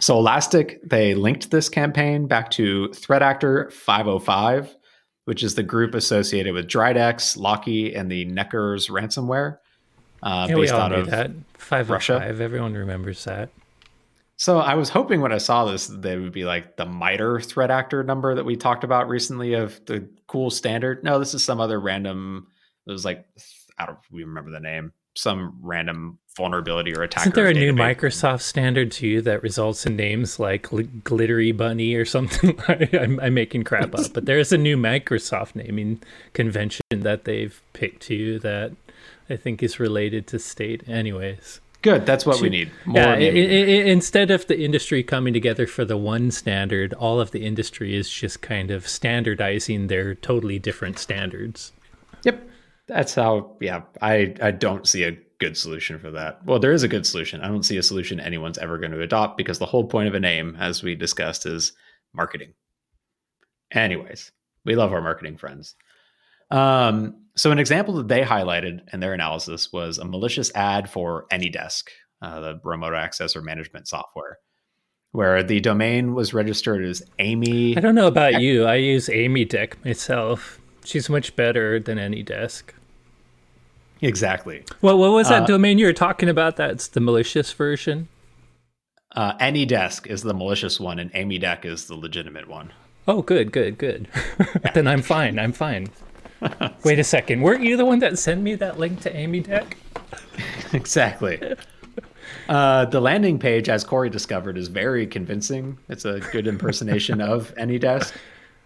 so 0.00 0.18
Elastic, 0.18 0.80
they 0.82 1.14
linked 1.14 1.50
this 1.50 1.68
campaign 1.68 2.26
back 2.26 2.50
to 2.52 2.90
threat 2.94 3.22
actor 3.22 3.70
505, 3.70 4.74
which 5.24 5.42
is 5.42 5.54
the 5.54 5.62
group 5.62 5.94
associated 5.94 6.54
with 6.54 6.66
Dridex, 6.66 7.36
Locky, 7.36 7.94
and 7.94 8.10
the 8.10 8.26
Necurs 8.26 8.90
ransomware. 8.90 9.58
Uh, 10.22 10.46
yeah, 10.48 10.54
based 10.54 10.72
we 10.72 10.76
all 10.76 10.80
out 10.80 10.92
of 10.92 11.10
that. 11.10 11.30
Five 11.54 11.90
oh 11.90 11.94
Russia. 11.94 12.18
Five. 12.20 12.40
Everyone 12.40 12.74
remembers 12.74 13.24
that. 13.24 13.50
So 14.36 14.58
I 14.58 14.74
was 14.74 14.88
hoping 14.88 15.20
when 15.20 15.32
I 15.32 15.38
saw 15.38 15.64
this, 15.64 15.86
they 15.86 16.16
would 16.16 16.32
be 16.32 16.44
like 16.44 16.76
the 16.76 16.86
MITRE 16.86 17.40
threat 17.40 17.70
actor 17.70 18.02
number 18.02 18.34
that 18.34 18.44
we 18.44 18.56
talked 18.56 18.82
about 18.82 19.08
recently 19.08 19.54
of 19.54 19.80
the 19.86 20.08
cool 20.26 20.50
standard. 20.50 21.04
No, 21.04 21.18
this 21.18 21.34
is 21.34 21.44
some 21.44 21.60
other 21.60 21.78
random. 21.78 22.48
It 22.86 22.90
was 22.90 23.04
like 23.04 23.26
I 23.78 23.86
don't 23.86 23.98
we 24.10 24.24
remember 24.24 24.50
the 24.50 24.60
name 24.60 24.92
some 25.14 25.58
random 25.60 26.18
vulnerability 26.36 26.94
or 26.94 27.02
attack. 27.02 27.22
Isn't 27.22 27.34
there 27.34 27.48
a 27.48 27.54
new 27.54 27.72
Microsoft 27.72 28.42
standard 28.42 28.90
too 28.90 29.20
that 29.22 29.42
results 29.42 29.84
in 29.84 29.96
names 29.96 30.38
like 30.38 30.68
gl- 30.68 31.04
Glittery 31.04 31.52
Bunny 31.52 31.94
or 31.94 32.04
something? 32.04 32.58
I'm, 32.68 33.20
I'm, 33.20 33.34
making 33.34 33.64
crap 33.64 33.94
up, 33.94 34.12
but 34.12 34.26
there's 34.26 34.52
a 34.52 34.58
new 34.58 34.76
Microsoft 34.76 35.54
naming 35.54 36.02
convention 36.32 36.82
that 36.90 37.24
they've 37.24 37.60
picked 37.72 38.02
too 38.02 38.38
that 38.40 38.72
I 39.28 39.36
think 39.36 39.62
is 39.62 39.78
related 39.78 40.26
to 40.28 40.38
state. 40.38 40.88
Anyways. 40.88 41.60
Good. 41.82 42.06
That's 42.06 42.24
what 42.24 42.40
we 42.40 42.48
need. 42.48 42.70
More 42.84 43.02
yeah. 43.02 43.14
It, 43.16 43.34
it, 43.34 43.86
instead 43.88 44.30
of 44.30 44.46
the 44.46 44.60
industry 44.60 45.02
coming 45.02 45.34
together 45.34 45.66
for 45.66 45.84
the 45.84 45.96
one 45.96 46.30
standard, 46.30 46.94
all 46.94 47.20
of 47.20 47.32
the 47.32 47.44
industry 47.44 47.96
is 47.96 48.08
just 48.08 48.40
kind 48.40 48.70
of 48.70 48.86
standardizing 48.86 49.88
their 49.88 50.14
totally 50.14 50.60
different 50.60 51.00
standards. 51.00 51.72
Yep 52.22 52.50
that's 52.92 53.14
how 53.14 53.56
yeah 53.60 53.82
i 54.00 54.34
i 54.42 54.50
don't 54.50 54.86
see 54.86 55.04
a 55.04 55.16
good 55.42 55.58
solution 55.58 55.98
for 55.98 56.12
that. 56.12 56.38
Well 56.46 56.60
there 56.60 56.70
is 56.70 56.84
a 56.84 56.88
good 56.88 57.04
solution. 57.04 57.40
I 57.40 57.48
don't 57.48 57.64
see 57.64 57.76
a 57.76 57.82
solution 57.82 58.20
anyone's 58.20 58.58
ever 58.58 58.78
going 58.78 58.92
to 58.92 59.00
adopt 59.00 59.36
because 59.36 59.58
the 59.58 59.66
whole 59.66 59.84
point 59.84 60.06
of 60.06 60.14
a 60.14 60.20
name 60.20 60.56
as 60.60 60.84
we 60.84 60.94
discussed 60.94 61.46
is 61.46 61.72
marketing. 62.14 62.54
Anyways 63.72 64.30
we 64.64 64.76
love 64.76 64.92
our 64.92 65.02
marketing 65.02 65.36
friends. 65.36 65.74
Um, 66.52 67.16
so 67.34 67.50
an 67.50 67.58
example 67.58 67.94
that 67.94 68.06
they 68.06 68.22
highlighted 68.22 68.82
in 68.92 69.00
their 69.00 69.14
analysis 69.14 69.72
was 69.72 69.98
a 69.98 70.04
malicious 70.04 70.52
ad 70.54 70.88
for 70.88 71.26
anydesk 71.32 71.88
uh, 72.20 72.38
the 72.38 72.60
remote 72.62 72.94
access 72.94 73.34
or 73.34 73.42
management 73.42 73.88
software 73.88 74.38
where 75.10 75.42
the 75.42 75.58
domain 75.58 76.14
was 76.14 76.32
registered 76.32 76.84
as 76.84 77.02
amy 77.18 77.76
i 77.76 77.80
don't 77.80 77.96
know 77.96 78.06
about 78.06 78.40
you. 78.40 78.64
I 78.64 78.76
use 78.76 79.08
AnyDesk 79.08 79.84
myself. 79.84 80.60
She's 80.84 81.10
much 81.10 81.34
better 81.34 81.80
than 81.80 81.98
AnyDesk 81.98 82.70
Exactly. 84.02 84.64
Well, 84.82 84.98
what 84.98 85.12
was 85.12 85.28
that 85.28 85.44
uh, 85.44 85.46
domain 85.46 85.78
you 85.78 85.86
were 85.86 85.92
talking 85.92 86.28
about? 86.28 86.56
That's 86.56 86.88
the 86.88 87.00
malicious 87.00 87.52
version. 87.52 88.08
Uh, 89.14 89.36
AnyDesk 89.38 90.08
is 90.08 90.22
the 90.22 90.34
malicious 90.34 90.80
one, 90.80 90.98
and 90.98 91.12
AmyDeck 91.12 91.64
is 91.64 91.86
the 91.86 91.94
legitimate 91.94 92.48
one. 92.48 92.72
Oh, 93.06 93.22
good, 93.22 93.52
good, 93.52 93.78
good. 93.78 94.08
Yeah. 94.38 94.70
then 94.74 94.86
I'm 94.86 95.02
fine. 95.02 95.38
I'm 95.38 95.52
fine. 95.52 95.88
Wait 96.84 96.98
a 96.98 97.04
second. 97.04 97.42
Weren't 97.42 97.62
you 97.62 97.76
the 97.76 97.84
one 97.84 98.00
that 98.00 98.18
sent 98.18 98.42
me 98.42 98.56
that 98.56 98.78
link 98.78 99.00
to 99.02 99.12
AmyDeck? 99.12 99.74
exactly. 100.72 101.40
Uh, 102.48 102.84
the 102.86 103.00
landing 103.00 103.38
page, 103.38 103.68
as 103.68 103.84
Corey 103.84 104.10
discovered, 104.10 104.56
is 104.56 104.68
very 104.68 105.06
convincing. 105.06 105.78
It's 105.88 106.04
a 106.04 106.20
good 106.32 106.46
impersonation 106.46 107.20
of 107.20 107.54
AnyDesk. 107.54 108.12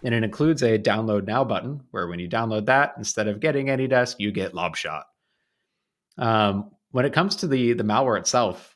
And 0.03 0.13
it 0.13 0.23
includes 0.23 0.63
a 0.63 0.79
download 0.79 1.25
now 1.25 1.43
button 1.43 1.81
where 1.91 2.07
when 2.07 2.19
you 2.19 2.29
download 2.29 2.65
that, 2.67 2.93
instead 2.97 3.27
of 3.27 3.39
getting 3.39 3.67
AnyDesk, 3.67 4.15
you 4.19 4.31
get 4.31 4.53
Lobshot. 4.53 5.03
Um, 6.17 6.71
when 6.91 7.05
it 7.05 7.13
comes 7.13 7.35
to 7.37 7.47
the 7.47 7.73
the 7.73 7.83
malware 7.83 8.17
itself, 8.17 8.75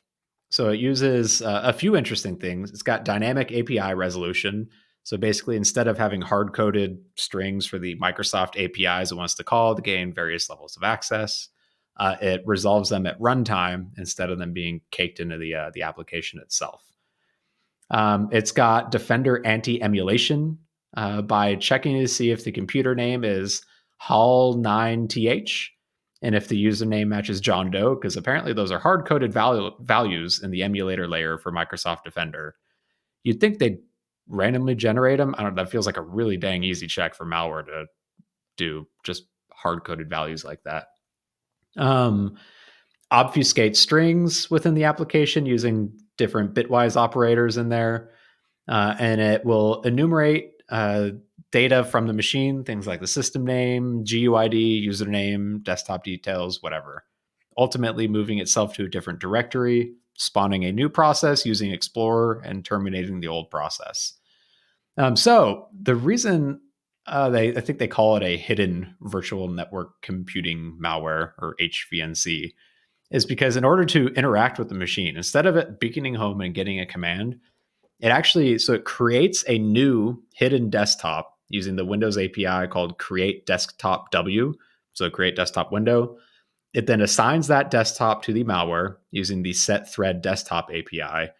so 0.50 0.68
it 0.68 0.78
uses 0.78 1.40
uh, 1.40 1.62
a 1.64 1.72
few 1.72 1.96
interesting 1.96 2.36
things. 2.36 2.70
It's 2.70 2.82
got 2.82 3.04
dynamic 3.04 3.50
API 3.52 3.94
resolution. 3.94 4.68
So 5.02 5.16
basically, 5.16 5.56
instead 5.56 5.88
of 5.88 5.98
having 5.98 6.20
hard 6.20 6.52
coded 6.52 6.98
strings 7.16 7.66
for 7.66 7.78
the 7.78 7.96
Microsoft 7.96 8.62
APIs 8.62 9.10
it 9.10 9.16
wants 9.16 9.34
to 9.36 9.44
call 9.44 9.74
to 9.74 9.82
gain 9.82 10.12
various 10.12 10.48
levels 10.48 10.76
of 10.76 10.84
access, 10.84 11.48
uh, 11.96 12.16
it 12.20 12.42
resolves 12.46 12.90
them 12.90 13.06
at 13.06 13.18
runtime 13.18 13.88
instead 13.96 14.30
of 14.30 14.38
them 14.38 14.52
being 14.52 14.80
caked 14.90 15.20
into 15.20 15.38
the 15.38 15.54
uh, 15.54 15.70
the 15.74 15.82
application 15.82 16.38
itself. 16.38 16.84
Um, 17.90 18.28
it's 18.32 18.52
got 18.52 18.90
Defender 18.90 19.44
anti 19.44 19.82
emulation 19.82 20.58
uh, 20.96 21.22
by 21.22 21.56
checking 21.56 21.98
to 21.98 22.08
see 22.08 22.30
if 22.30 22.44
the 22.44 22.52
computer 22.52 22.94
name 22.94 23.24
is 23.24 23.62
HAL9TH 24.02 25.68
and 26.22 26.36
if 26.36 26.48
the 26.48 26.64
username 26.64 27.08
matches 27.08 27.40
John 27.40 27.70
Doe, 27.70 27.96
because 27.96 28.16
apparently 28.16 28.52
those 28.52 28.70
are 28.70 28.78
hard 28.78 29.06
coded 29.06 29.32
value, 29.32 29.70
values 29.80 30.40
in 30.42 30.52
the 30.52 30.62
emulator 30.62 31.08
layer 31.08 31.36
for 31.36 31.50
Microsoft 31.50 32.04
Defender. 32.04 32.54
You'd 33.24 33.40
think 33.40 33.58
they'd 33.58 33.80
randomly 34.28 34.76
generate 34.76 35.18
them. 35.18 35.34
I 35.36 35.42
don't 35.42 35.56
know. 35.56 35.64
That 35.64 35.70
feels 35.70 35.86
like 35.86 35.96
a 35.96 36.02
really 36.02 36.36
dang 36.36 36.62
easy 36.62 36.86
check 36.86 37.16
for 37.16 37.26
malware 37.26 37.66
to 37.66 37.86
do 38.56 38.86
just 39.02 39.24
hard 39.52 39.84
coded 39.84 40.08
values 40.08 40.44
like 40.44 40.62
that. 40.62 40.86
Um, 41.76 42.36
obfuscate 43.10 43.76
strings 43.76 44.48
within 44.50 44.74
the 44.74 44.84
application 44.84 45.44
using 45.44 45.92
different 46.18 46.54
bitwise 46.54 46.96
operators 46.96 47.56
in 47.56 47.68
there. 47.68 48.10
Uh, 48.68 48.94
and 48.98 49.20
it 49.20 49.44
will 49.44 49.82
enumerate 49.82 50.52
uh, 50.68 51.10
data 51.52 51.84
from 51.84 52.06
the 52.06 52.12
machine, 52.12 52.64
things 52.64 52.86
like 52.86 53.00
the 53.00 53.06
system 53.06 53.44
name, 53.44 54.04
GUID, 54.04 54.54
username, 54.54 55.62
desktop 55.62 56.02
details, 56.02 56.62
whatever. 56.62 57.04
Ultimately, 57.56 58.08
moving 58.08 58.38
itself 58.38 58.74
to 58.74 58.84
a 58.84 58.88
different 58.88 59.20
directory 59.20 59.92
spawning 60.14 60.64
a 60.64 60.72
new 60.72 60.88
process 60.88 61.46
using 61.46 61.72
Explorer 61.72 62.42
and 62.44 62.64
terminating 62.64 63.20
the 63.20 63.28
old 63.28 63.50
process. 63.50 64.14
Um, 64.96 65.16
so 65.16 65.68
the 65.78 65.94
reason 65.94 66.60
uh, 67.06 67.30
they, 67.30 67.56
I 67.56 67.60
think 67.60 67.78
they 67.78 67.88
call 67.88 68.16
it 68.16 68.22
a 68.22 68.36
hidden 68.36 68.94
virtual 69.00 69.48
network 69.48 70.00
computing 70.02 70.78
malware 70.82 71.32
or 71.38 71.56
HVNC, 71.60 72.52
is 73.10 73.26
because 73.26 73.56
in 73.56 73.64
order 73.64 73.84
to 73.84 74.08
interact 74.08 74.58
with 74.58 74.68
the 74.68 74.74
machine, 74.74 75.16
instead 75.16 75.46
of 75.46 75.56
it 75.56 75.80
beaconing 75.80 76.14
home 76.14 76.40
and 76.40 76.54
getting 76.54 76.80
a 76.80 76.86
command, 76.86 77.38
it 78.00 78.08
actually 78.08 78.58
so 78.58 78.72
it 78.72 78.84
creates 78.84 79.44
a 79.48 79.58
new 79.58 80.22
hidden 80.34 80.70
desktop 80.70 81.31
using 81.52 81.76
the 81.76 81.84
Windows 81.84 82.18
API 82.18 82.66
called 82.66 82.98
create 82.98 83.46
desktop 83.46 84.10
W. 84.10 84.54
So 84.94 85.08
create 85.10 85.36
desktop 85.36 85.70
window. 85.70 86.16
It 86.74 86.86
then 86.86 87.02
assigns 87.02 87.46
that 87.48 87.70
desktop 87.70 88.22
to 88.24 88.32
the 88.32 88.42
malware 88.42 88.96
using 89.10 89.42
the 89.42 89.52
set 89.52 89.92
thread 89.92 90.22
desktop 90.22 90.70
API. 90.70 91.30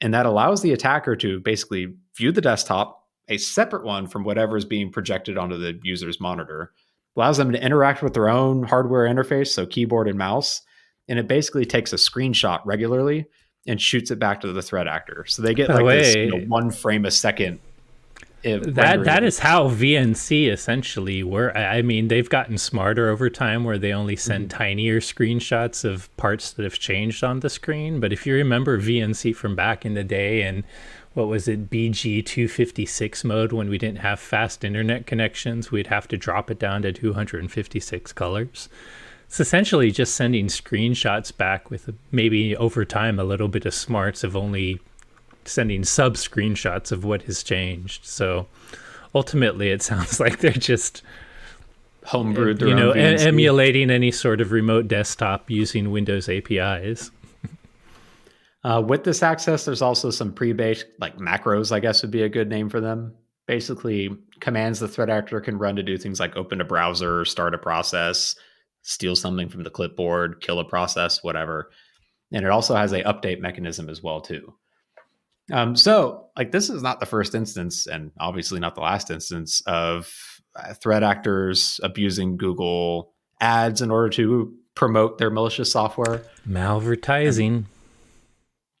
And 0.00 0.12
that 0.12 0.26
allows 0.26 0.62
the 0.62 0.72
attacker 0.72 1.14
to 1.16 1.40
basically 1.40 1.94
view 2.16 2.32
the 2.32 2.40
desktop, 2.40 3.06
a 3.28 3.38
separate 3.38 3.84
one 3.84 4.08
from 4.08 4.24
whatever 4.24 4.56
is 4.56 4.64
being 4.64 4.90
projected 4.90 5.38
onto 5.38 5.56
the 5.56 5.78
user's 5.84 6.20
monitor, 6.20 6.72
allows 7.16 7.36
them 7.36 7.52
to 7.52 7.64
interact 7.64 8.02
with 8.02 8.14
their 8.14 8.28
own 8.28 8.64
hardware 8.64 9.06
interface, 9.06 9.48
so 9.48 9.66
keyboard 9.66 10.08
and 10.08 10.18
mouse. 10.18 10.62
And 11.08 11.18
it 11.18 11.28
basically 11.28 11.64
takes 11.64 11.92
a 11.92 11.96
screenshot 11.96 12.60
regularly 12.64 13.26
and 13.68 13.80
shoots 13.80 14.10
it 14.10 14.18
back 14.18 14.40
to 14.40 14.52
the 14.52 14.62
threat 14.62 14.88
actor. 14.88 15.24
So 15.28 15.42
they 15.42 15.54
get 15.54 15.70
oh, 15.70 15.74
like 15.74 15.84
way, 15.84 15.98
this 15.98 16.16
you 16.16 16.30
know, 16.30 16.46
one 16.46 16.72
frame 16.72 17.04
a 17.04 17.10
second 17.10 17.60
that 18.42 19.04
that 19.04 19.22
is 19.22 19.40
how 19.40 19.68
VNC 19.68 20.50
essentially 20.50 21.22
work. 21.22 21.54
I 21.54 21.82
mean, 21.82 22.08
they've 22.08 22.28
gotten 22.28 22.58
smarter 22.58 23.08
over 23.08 23.28
time, 23.28 23.64
where 23.64 23.78
they 23.78 23.92
only 23.92 24.16
send 24.16 24.48
mm-hmm. 24.48 24.62
tinier 24.62 25.00
screenshots 25.00 25.84
of 25.84 26.14
parts 26.16 26.50
that 26.52 26.62
have 26.62 26.78
changed 26.78 27.22
on 27.22 27.40
the 27.40 27.50
screen. 27.50 28.00
But 28.00 28.12
if 28.12 28.26
you 28.26 28.34
remember 28.34 28.80
VNC 28.80 29.36
from 29.36 29.54
back 29.54 29.84
in 29.84 29.94
the 29.94 30.04
day, 30.04 30.42
and 30.42 30.64
what 31.14 31.28
was 31.28 31.48
it, 31.48 31.70
BG 31.70 32.24
two 32.24 32.48
fifty 32.48 32.86
six 32.86 33.24
mode, 33.24 33.52
when 33.52 33.68
we 33.68 33.78
didn't 33.78 33.98
have 33.98 34.20
fast 34.20 34.64
internet 34.64 35.06
connections, 35.06 35.70
we'd 35.70 35.88
have 35.88 36.08
to 36.08 36.16
drop 36.16 36.50
it 36.50 36.58
down 36.58 36.82
to 36.82 36.92
two 36.92 37.12
hundred 37.12 37.40
and 37.40 37.52
fifty 37.52 37.80
six 37.80 38.12
colors. 38.12 38.68
It's 39.26 39.38
essentially 39.38 39.92
just 39.92 40.16
sending 40.16 40.46
screenshots 40.46 41.36
back 41.36 41.70
with 41.70 41.94
maybe 42.10 42.56
over 42.56 42.84
time 42.84 43.20
a 43.20 43.24
little 43.24 43.46
bit 43.46 43.64
of 43.64 43.74
smarts 43.74 44.24
of 44.24 44.34
only 44.34 44.80
sending 45.50 45.84
sub 45.84 46.14
screenshots 46.14 46.92
of 46.92 47.04
what 47.04 47.22
has 47.22 47.42
changed. 47.42 48.06
So 48.06 48.46
ultimately, 49.14 49.70
it 49.70 49.82
sounds 49.82 50.20
like 50.20 50.38
they're 50.38 50.52
just 50.52 51.02
homebrewed, 52.04 52.60
you 52.60 52.74
know, 52.74 52.92
emulating 52.92 53.90
any 53.90 54.10
sort 54.10 54.40
of 54.40 54.52
remote 54.52 54.88
desktop 54.88 55.50
using 55.50 55.90
Windows 55.90 56.28
APIs. 56.28 57.10
uh, 58.64 58.82
with 58.86 59.04
this 59.04 59.22
access, 59.22 59.64
there's 59.64 59.82
also 59.82 60.10
some 60.10 60.32
pre-baked 60.32 60.86
like 60.98 61.16
macros. 61.18 61.72
I 61.72 61.80
guess 61.80 62.02
would 62.02 62.10
be 62.10 62.22
a 62.22 62.28
good 62.28 62.48
name 62.48 62.68
for 62.68 62.80
them. 62.80 63.14
Basically, 63.46 64.16
commands 64.40 64.80
the 64.80 64.88
threat 64.88 65.10
actor 65.10 65.40
can 65.40 65.58
run 65.58 65.76
to 65.76 65.82
do 65.82 65.98
things 65.98 66.20
like 66.20 66.36
open 66.36 66.60
a 66.60 66.64
browser, 66.64 67.24
start 67.24 67.54
a 67.54 67.58
process, 67.58 68.36
steal 68.82 69.16
something 69.16 69.48
from 69.48 69.64
the 69.64 69.70
clipboard, 69.70 70.40
kill 70.40 70.60
a 70.60 70.64
process, 70.64 71.22
whatever. 71.22 71.70
And 72.32 72.44
it 72.44 72.50
also 72.50 72.74
has 72.76 72.92
a 72.92 73.02
update 73.02 73.40
mechanism 73.40 73.88
as 73.88 74.02
well 74.02 74.20
too. 74.20 74.54
Um, 75.52 75.76
so, 75.76 76.28
like, 76.36 76.52
this 76.52 76.70
is 76.70 76.82
not 76.82 77.00
the 77.00 77.06
first 77.06 77.34
instance, 77.34 77.86
and 77.86 78.12
obviously 78.18 78.60
not 78.60 78.74
the 78.74 78.80
last 78.80 79.10
instance 79.10 79.62
of 79.66 80.12
uh, 80.54 80.74
threat 80.74 81.02
actors 81.02 81.80
abusing 81.82 82.36
Google 82.36 83.14
ads 83.40 83.82
in 83.82 83.90
order 83.90 84.10
to 84.10 84.54
promote 84.74 85.18
their 85.18 85.30
malicious 85.30 85.72
software. 85.72 86.22
Malvertising. 86.48 87.48
And, 87.48 87.66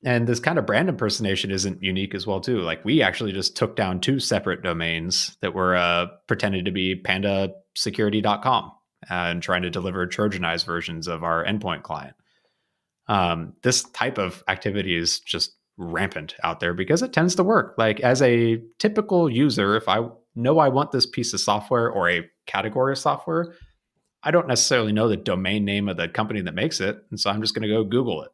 and 0.04 0.26
this 0.26 0.40
kind 0.40 0.58
of 0.58 0.66
brand 0.66 0.88
impersonation 0.88 1.50
isn't 1.50 1.82
unique 1.82 2.14
as 2.14 2.26
well, 2.26 2.40
too. 2.40 2.60
Like, 2.60 2.84
we 2.84 3.02
actually 3.02 3.32
just 3.32 3.56
took 3.56 3.76
down 3.76 4.00
two 4.00 4.20
separate 4.20 4.62
domains 4.62 5.36
that 5.40 5.54
were 5.54 5.76
uh, 5.76 6.06
pretended 6.26 6.66
to 6.66 6.70
be 6.70 7.00
pandasecurity.com 7.00 8.72
and 9.08 9.42
trying 9.42 9.62
to 9.62 9.70
deliver 9.70 10.06
Trojanized 10.06 10.66
versions 10.66 11.08
of 11.08 11.24
our 11.24 11.44
endpoint 11.44 11.82
client. 11.82 12.14
Um, 13.08 13.54
this 13.62 13.82
type 13.82 14.18
of 14.18 14.44
activity 14.46 14.96
is 14.96 15.20
just 15.20 15.56
rampant 15.80 16.34
out 16.44 16.60
there 16.60 16.74
because 16.74 17.02
it 17.02 17.12
tends 17.12 17.34
to 17.34 17.42
work. 17.42 17.74
Like 17.78 18.00
as 18.00 18.22
a 18.22 18.62
typical 18.78 19.30
user, 19.30 19.76
if 19.76 19.88
I 19.88 20.06
know 20.34 20.58
I 20.58 20.68
want 20.68 20.92
this 20.92 21.06
piece 21.06 21.32
of 21.32 21.40
software 21.40 21.90
or 21.90 22.08
a 22.08 22.28
category 22.46 22.92
of 22.92 22.98
software, 22.98 23.54
I 24.22 24.30
don't 24.30 24.46
necessarily 24.46 24.92
know 24.92 25.08
the 25.08 25.16
domain 25.16 25.64
name 25.64 25.88
of 25.88 25.96
the 25.96 26.08
company 26.08 26.42
that 26.42 26.54
makes 26.54 26.80
it. 26.80 27.02
And 27.10 27.18
so 27.18 27.30
I'm 27.30 27.40
just 27.40 27.54
going 27.54 27.62
to 27.62 27.68
go 27.68 27.82
Google 27.82 28.22
it. 28.22 28.30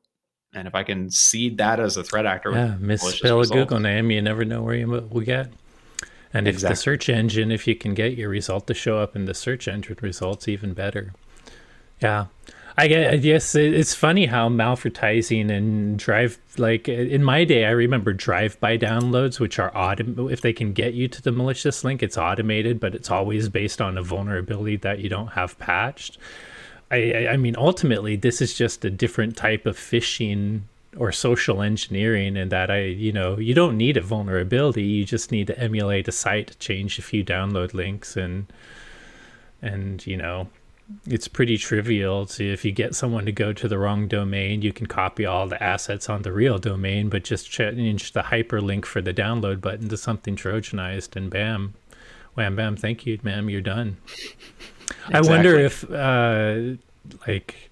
And 0.53 0.67
if 0.67 0.75
I 0.75 0.83
can 0.83 1.11
seed 1.11 1.59
that 1.59 1.81
as 1.81 1.97
a 1.97 2.03
threat 2.03 2.27
actor, 2.27 2.51
yeah, 2.51 2.77
misspell 2.79 3.41
a 3.41 3.47
Google 3.47 3.79
name, 3.79 4.11
you 4.11 4.23
never 4.23 4.45
know 4.45 4.63
where 4.63 4.75
you 4.75 4.89
will 4.89 5.21
get. 5.21 5.53
And 6.33 6.49
exactly. 6.49 6.73
if 6.73 6.79
the 6.79 6.83
search 6.83 7.09
engine, 7.09 7.53
if 7.53 7.67
you 7.67 7.77
can 7.77 7.95
get 7.95 8.17
your 8.17 8.29
result 8.29 8.67
to 8.67 8.75
show 8.75 8.99
up 8.99 9.15
in 9.15 9.27
the 9.27 9.35
search 9.35 9.69
engine 9.69 9.97
results, 10.01 10.49
even 10.49 10.75
better. 10.75 11.13
Yeah. 12.01 12.27
I 12.79 12.89
guess 12.89 13.55
it's 13.55 13.95
funny 13.95 14.27
how 14.27 14.51
malvertising 14.51 15.51
and 15.51 15.99
drive 15.99 16.39
like 16.59 16.89
in 16.89 17.25
my 17.25 17.45
day 17.45 17.65
I 17.65 17.71
remember 17.71 18.13
drive-by 18.13 18.77
downloads 18.77 19.41
which 19.41 19.59
are 19.59 19.71
autom- 19.71 20.31
if 20.31 20.43
they 20.43 20.53
can 20.53 20.75
get 20.75 20.93
you 20.93 21.09
to 21.09 21.23
the 21.23 21.33
malicious 21.33 21.85
link 21.85 22.03
it's 22.03 22.19
automated 22.19 22.79
but 22.79 22.95
it's 22.95 23.11
always 23.11 23.49
based 23.49 23.81
on 23.81 23.97
a 23.97 24.03
vulnerability 24.03 24.77
that 24.77 24.99
you 24.99 25.09
don't 25.09 25.29
have 25.29 25.59
patched. 25.59 26.19
I, 26.91 27.29
I 27.29 27.37
mean 27.39 27.57
ultimately 27.57 28.15
this 28.15 28.43
is 28.43 28.53
just 28.53 28.85
a 28.85 28.91
different 28.91 29.39
type 29.39 29.65
of 29.65 29.79
phishing 29.79 30.63
or 30.99 31.13
social 31.13 31.63
engineering 31.63 32.37
and 32.37 32.53
that 32.53 32.71
I 32.71 32.83
you 32.85 33.13
know 33.13 33.39
you 33.39 33.55
don't 33.55 33.79
need 33.79 33.97
a 33.97 34.03
vulnerability 34.03 34.83
you 34.83 35.07
just 35.07 35.33
need 35.33 35.47
to 35.47 35.59
emulate 35.59 36.09
a 36.09 36.13
site 36.13 36.57
change 36.59 36.99
a 36.99 37.03
few 37.03 37.25
download 37.25 37.73
links 37.73 38.19
and 38.19 38.53
and 39.63 40.07
you 40.07 40.19
know 40.19 40.49
it's 41.07 41.29
pretty 41.29 41.59
trivial 41.59 42.27
to 42.27 42.53
if 42.53 42.65
you 42.65 42.73
get 42.73 42.95
someone 42.95 43.27
to 43.27 43.33
go 43.33 43.53
to 43.53 43.69
the 43.69 43.79
wrong 43.79 44.07
domain, 44.07 44.63
you 44.63 44.73
can 44.73 44.87
copy 44.87 45.27
all 45.27 45.49
the 45.49 45.61
assets 45.63 46.09
on 46.09 46.23
the 46.23 46.33
real 46.33 46.59
domain, 46.59 47.09
but 47.09 47.25
just 47.25 47.51
change 47.51 48.13
the 48.13 48.23
hyperlink 48.23 48.85
for 48.85 49.01
the 49.01 49.15
download 49.15 49.61
button 49.61 49.89
to 49.89 49.97
something 49.97 50.37
Trojanized, 50.37 51.17
and 51.17 51.31
bam, 51.31 51.75
wham 52.35 52.57
bam, 52.57 52.77
thank 52.77 53.07
you, 53.07 53.19
ma'am, 53.23 53.51
you're 53.51 53.61
done. 53.61 53.97
Exactly. 55.09 55.15
I 55.15 55.21
wonder 55.21 55.59
if 55.59 55.91
uh, 55.91 56.77
like 57.27 57.71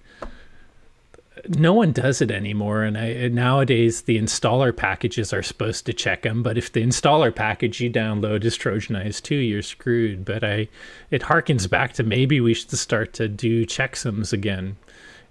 no 1.49 1.73
one 1.73 1.91
does 1.91 2.21
it 2.21 2.31
anymore 2.31 2.83
and 2.83 2.97
I, 2.97 3.27
nowadays 3.27 4.03
the 4.03 4.17
installer 4.17 4.75
packages 4.75 5.33
are 5.33 5.43
supposed 5.43 5.85
to 5.85 5.93
check 5.93 6.23
them 6.23 6.43
but 6.43 6.57
if 6.57 6.71
the 6.71 6.83
installer 6.83 7.33
package 7.33 7.79
you 7.81 7.89
download 7.89 8.43
is 8.43 8.57
trojanized 8.57 9.23
too 9.23 9.35
you're 9.35 9.61
screwed. 9.61 10.25
But 10.25 10.43
i 10.43 10.67
it 11.11 11.23
harkens 11.23 11.61
mm-hmm. 11.61 11.71
back 11.71 11.93
to 11.93 12.03
maybe 12.03 12.39
we 12.39 12.53
should 12.53 12.71
start 12.71 13.13
to 13.13 13.27
do 13.27 13.65
checksums 13.65 14.33
again 14.33 14.77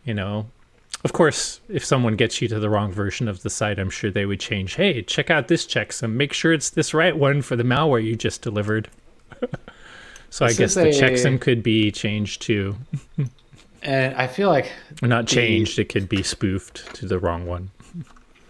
you 0.05 0.15
know? 0.15 0.47
Of 1.05 1.13
course 1.13 1.61
if 1.69 1.85
someone 1.85 2.17
gets 2.17 2.41
you 2.41 2.49
to 2.49 2.59
the 2.59 2.71
wrong 2.71 2.93
version 2.93 3.29
of 3.29 3.43
the 3.43 3.51
site 3.51 3.79
i'm 3.79 3.91
sure 3.91 4.11
they 4.11 4.27
would 4.27 4.41
change 4.41 4.75
hey 4.75 5.03
check 5.03 5.31
out 5.31 5.49
this 5.49 5.67
checksum. 5.67 6.13
Make 6.13 6.33
sure 6.33 6.53
it's 6.53 6.71
this 6.71 6.95
right 6.95 7.17
one 7.17 7.43
for 7.43 7.57
the 7.57 7.65
malware 7.65 8.05
you 8.05 8.17
just 8.17 8.43
delivered. 8.43 8.89
So 10.31 10.47
this 10.47 10.57
i 10.57 10.59
guess 10.59 10.75
the 10.75 10.89
a... 10.89 10.93
checksum 10.93 11.41
could 11.41 11.63
be 11.63 11.93
changed 11.93 12.43
too 12.43 12.75
And 13.85 14.15
I 14.17 14.27
feel 14.27 14.49
like 14.49 14.73
not 15.03 15.27
changed, 15.27 15.77
the, 15.77 15.83
it 15.83 15.89
could 15.91 16.09
be 16.09 16.23
spoofed 16.23 16.95
to 16.97 17.07
the 17.07 17.19
wrong 17.19 17.47
one. 17.47 17.71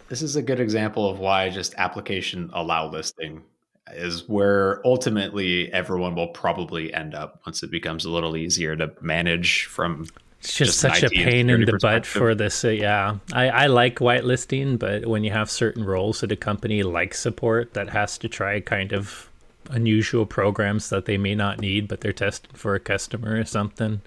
This 0.08 0.22
is 0.22 0.36
a 0.36 0.42
good 0.42 0.60
example 0.60 1.08
of 1.08 1.18
why 1.18 1.50
just 1.50 1.74
application 1.76 2.50
allow 2.52 2.88
listing 2.88 3.42
is 3.92 4.28
where 4.28 4.80
ultimately 4.86 5.72
everyone 5.72 6.14
will 6.14 6.28
probably 6.28 6.94
end 6.94 7.14
up 7.14 7.40
once 7.46 7.62
it 7.62 7.70
becomes 7.70 8.04
a 8.04 8.10
little 8.10 8.36
easier 8.36 8.76
to 8.76 8.92
manage 9.00 9.66
from 9.66 10.06
it's 10.40 10.56
just, 10.56 10.68
just 10.72 10.80
such 10.80 11.02
a 11.02 11.08
pain 11.08 11.48
in 11.48 11.64
the 11.64 11.78
butt 11.80 12.04
for 12.04 12.34
this. 12.34 12.64
Uh, 12.64 12.68
yeah, 12.68 13.16
I, 13.32 13.48
I 13.48 13.66
like 13.66 13.96
whitelisting, 13.96 14.78
but 14.78 15.06
when 15.06 15.24
you 15.24 15.30
have 15.30 15.50
certain 15.50 15.84
roles 15.84 16.22
at 16.22 16.30
a 16.32 16.36
company 16.36 16.82
like 16.82 17.14
support 17.14 17.72
that 17.72 17.88
has 17.88 18.18
to 18.18 18.28
try 18.28 18.60
kind 18.60 18.92
of 18.92 19.30
unusual 19.70 20.26
programs 20.26 20.90
that 20.90 21.06
they 21.06 21.16
may 21.16 21.34
not 21.34 21.60
need, 21.60 21.88
but 21.88 22.02
they're 22.02 22.12
testing 22.12 22.50
for 22.54 22.74
a 22.74 22.80
customer 22.80 23.40
or 23.40 23.44
something, 23.46 24.02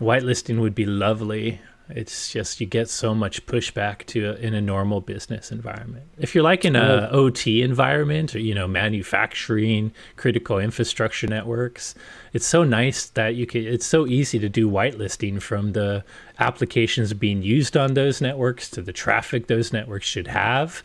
whitelisting 0.00 0.60
would 0.60 0.74
be 0.74 0.86
lovely. 0.86 1.60
It's 1.90 2.30
just 2.30 2.60
you 2.60 2.66
get 2.66 2.90
so 2.90 3.14
much 3.14 3.46
pushback 3.46 4.04
to 4.06 4.34
in 4.34 4.52
a 4.52 4.60
normal 4.60 5.00
business 5.00 5.50
environment. 5.50 6.04
If 6.18 6.34
you're 6.34 6.44
like 6.44 6.66
in 6.66 6.76
a 6.76 7.08
OT 7.10 7.62
environment 7.62 8.34
or 8.34 8.40
you 8.40 8.54
know 8.54 8.68
manufacturing, 8.68 9.92
critical 10.16 10.58
infrastructure 10.58 11.26
networks, 11.26 11.94
it's 12.34 12.46
so 12.46 12.62
nice 12.62 13.06
that 13.06 13.36
you 13.36 13.46
can. 13.46 13.66
It's 13.66 13.86
so 13.86 14.06
easy 14.06 14.38
to 14.38 14.50
do 14.50 14.68
whitelisting 14.68 15.40
from 15.40 15.72
the 15.72 16.04
applications 16.38 17.14
being 17.14 17.42
used 17.42 17.76
on 17.76 17.94
those 17.94 18.20
networks 18.20 18.68
to 18.70 18.82
the 18.82 18.92
traffic 18.92 19.46
those 19.46 19.72
networks 19.72 20.06
should 20.06 20.28
have 20.28 20.82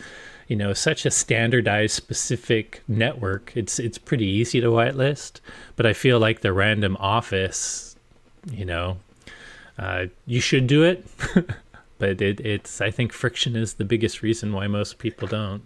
you 0.48 0.56
know 0.56 0.74
such 0.74 1.06
a 1.06 1.12
standardized 1.12 1.94
specific 1.94 2.82
network 2.88 3.54
it's 3.56 3.80
it's 3.80 3.98
pretty 3.98 4.26
easy 4.26 4.60
to 4.60 4.68
whitelist 4.68 5.40
but 5.76 5.86
i 5.86 5.94
feel 5.94 6.20
like 6.20 6.42
the 6.42 6.52
random 6.52 6.98
office 7.00 7.93
you 8.52 8.66
know, 8.66 8.98
uh, 9.78 10.06
you 10.26 10.40
should 10.40 10.68
do 10.68 10.84
it, 10.84 11.06
but 11.98 12.22
it, 12.22 12.40
it's 12.40 12.82
I 12.82 12.92
think 12.92 13.12
friction 13.12 13.56
is 13.56 13.76
the 13.76 13.86
biggest 13.86 14.22
reason 14.22 14.54
why 14.54 14.68
most 14.68 15.00
people 15.00 15.28
don't. 15.28 15.64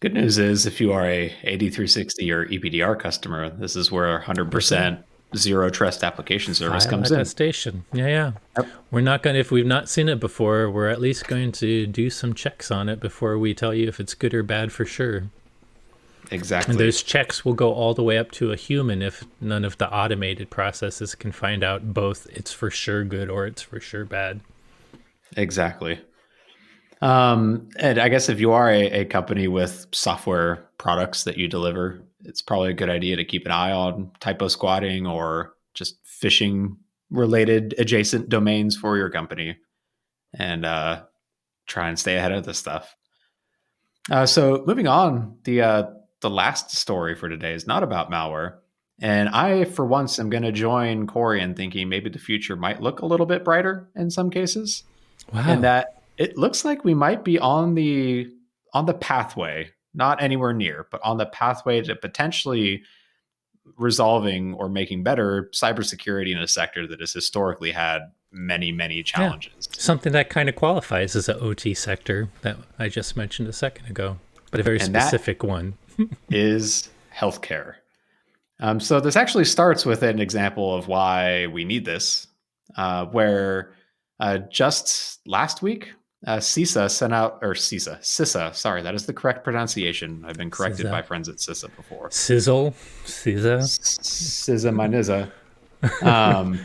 Good 0.00 0.14
news 0.14 0.38
is 0.38 0.66
if 0.66 0.80
you 0.80 0.92
are 0.92 1.06
a 1.06 1.30
AD360 1.44 2.30
or 2.30 2.46
EPDR 2.46 2.98
customer, 2.98 3.48
this 3.48 3.74
is 3.74 3.90
where 3.90 4.20
100% 4.20 5.02
zero 5.36 5.70
trust 5.70 6.04
application 6.04 6.54
service 6.54 6.86
comes 6.86 7.10
in. 7.10 7.18
Attestation. 7.18 7.84
Yeah, 7.92 8.08
yeah. 8.08 8.32
Yep. 8.56 8.68
We're 8.90 9.00
not 9.00 9.22
going 9.22 9.34
to, 9.34 9.40
if 9.40 9.50
we've 9.50 9.66
not 9.66 9.88
seen 9.88 10.08
it 10.08 10.20
before, 10.20 10.70
we're 10.70 10.88
at 10.88 11.00
least 11.00 11.26
going 11.26 11.52
to 11.52 11.86
do 11.86 12.10
some 12.10 12.34
checks 12.34 12.70
on 12.70 12.88
it 12.88 13.00
before 13.00 13.38
we 13.38 13.54
tell 13.54 13.74
you 13.74 13.88
if 13.88 13.98
it's 13.98 14.14
good 14.14 14.34
or 14.34 14.42
bad 14.42 14.72
for 14.72 14.84
sure. 14.84 15.24
Exactly. 16.30 16.72
And 16.72 16.80
those 16.80 17.02
checks 17.02 17.44
will 17.44 17.54
go 17.54 17.72
all 17.72 17.94
the 17.94 18.02
way 18.02 18.18
up 18.18 18.30
to 18.32 18.52
a 18.52 18.56
human 18.56 19.02
if 19.02 19.24
none 19.40 19.64
of 19.64 19.78
the 19.78 19.92
automated 19.92 20.50
processes 20.50 21.14
can 21.14 21.32
find 21.32 21.62
out 21.62 21.92
both 21.92 22.26
it's 22.30 22.52
for 22.52 22.70
sure 22.70 23.04
good 23.04 23.28
or 23.28 23.46
it's 23.46 23.62
for 23.62 23.80
sure 23.80 24.04
bad. 24.04 24.40
Exactly. 25.36 26.00
Um, 27.02 27.68
and 27.78 27.98
I 27.98 28.08
guess 28.08 28.28
if 28.28 28.40
you 28.40 28.52
are 28.52 28.70
a, 28.70 29.00
a 29.00 29.04
company 29.04 29.48
with 29.48 29.86
software 29.92 30.68
products 30.78 31.24
that 31.24 31.36
you 31.36 31.48
deliver, 31.48 32.02
it's 32.24 32.40
probably 32.40 32.70
a 32.70 32.74
good 32.74 32.88
idea 32.88 33.16
to 33.16 33.24
keep 33.24 33.44
an 33.44 33.52
eye 33.52 33.72
on 33.72 34.10
typo 34.20 34.48
squatting 34.48 35.06
or 35.06 35.54
just 35.74 35.96
phishing 36.04 36.76
related 37.10 37.74
adjacent 37.78 38.28
domains 38.28 38.76
for 38.76 38.96
your 38.96 39.10
company 39.10 39.56
and 40.38 40.64
uh, 40.64 41.02
try 41.66 41.88
and 41.88 41.98
stay 41.98 42.16
ahead 42.16 42.32
of 42.32 42.44
this 42.44 42.58
stuff. 42.58 42.94
Uh, 44.10 44.26
so 44.26 44.64
moving 44.66 44.86
on, 44.86 45.38
the 45.44 45.62
uh, 45.62 45.84
the 46.24 46.30
last 46.30 46.70
story 46.70 47.14
for 47.14 47.28
today 47.28 47.52
is 47.52 47.66
not 47.66 47.82
about 47.82 48.10
malware. 48.10 48.54
And 48.98 49.28
I, 49.28 49.64
for 49.64 49.84
once, 49.84 50.18
am 50.18 50.30
going 50.30 50.42
to 50.42 50.52
join 50.52 51.06
Corey 51.06 51.42
in 51.42 51.54
thinking 51.54 51.90
maybe 51.90 52.08
the 52.08 52.18
future 52.18 52.56
might 52.56 52.80
look 52.80 53.00
a 53.00 53.06
little 53.06 53.26
bit 53.26 53.44
brighter 53.44 53.90
in 53.94 54.10
some 54.10 54.30
cases. 54.30 54.84
Wow. 55.32 55.44
And 55.46 55.64
that 55.64 56.02
it 56.16 56.38
looks 56.38 56.64
like 56.64 56.82
we 56.82 56.94
might 56.94 57.24
be 57.24 57.38
on 57.38 57.74
the 57.74 58.30
on 58.72 58.86
the 58.86 58.94
pathway 58.94 59.70
not 59.92 60.22
anywhere 60.22 60.54
near, 60.54 60.86
but 60.90 61.00
on 61.04 61.18
the 61.18 61.26
pathway 61.26 61.82
to 61.82 61.94
potentially 61.94 62.82
resolving 63.78 64.54
or 64.54 64.68
making 64.68 65.02
better 65.02 65.50
cybersecurity 65.52 66.32
in 66.32 66.38
a 66.38 66.48
sector 66.48 66.86
that 66.86 67.00
has 67.00 67.12
historically 67.12 67.72
had 67.72 68.00
many, 68.32 68.72
many 68.72 69.02
challenges. 69.02 69.68
Yeah. 69.70 69.80
Something 69.80 70.12
that 70.14 70.30
kind 70.30 70.48
of 70.48 70.56
qualifies 70.56 71.14
as 71.14 71.28
an 71.28 71.36
OT 71.40 71.74
sector 71.74 72.30
that 72.40 72.56
I 72.78 72.88
just 72.88 73.16
mentioned 73.16 73.46
a 73.46 73.52
second 73.52 73.86
ago, 73.86 74.18
but 74.50 74.60
a 74.60 74.62
very 74.62 74.80
and 74.80 74.88
specific 74.88 75.42
one 75.42 75.74
is 76.30 76.88
healthcare. 77.14 77.74
Um, 78.60 78.80
so 78.80 79.00
this 79.00 79.16
actually 79.16 79.44
starts 79.44 79.84
with 79.84 80.02
an 80.02 80.20
example 80.20 80.74
of 80.74 80.88
why 80.88 81.46
we 81.48 81.64
need 81.64 81.84
this, 81.84 82.26
uh, 82.76 83.06
where 83.06 83.74
uh, 84.20 84.38
just 84.38 85.20
last 85.26 85.62
week, 85.62 85.92
uh, 86.26 86.38
CISA 86.38 86.90
sent 86.90 87.12
out, 87.12 87.38
or 87.42 87.52
CISA, 87.52 87.98
CISA, 88.00 88.54
sorry, 88.54 88.82
that 88.82 88.94
is 88.94 89.06
the 89.06 89.12
correct 89.12 89.44
pronunciation. 89.44 90.24
I've 90.26 90.38
been 90.38 90.50
corrected 90.50 90.86
CISA. 90.86 90.90
by 90.90 91.02
friends 91.02 91.28
at 91.28 91.36
CISA 91.36 91.74
before. 91.76 92.10
Sizzle, 92.10 92.74
CISA. 93.04 93.58
CISA, 93.58 94.74
my 94.74 94.86
NISA. 94.86 95.30
Um, 96.02 96.58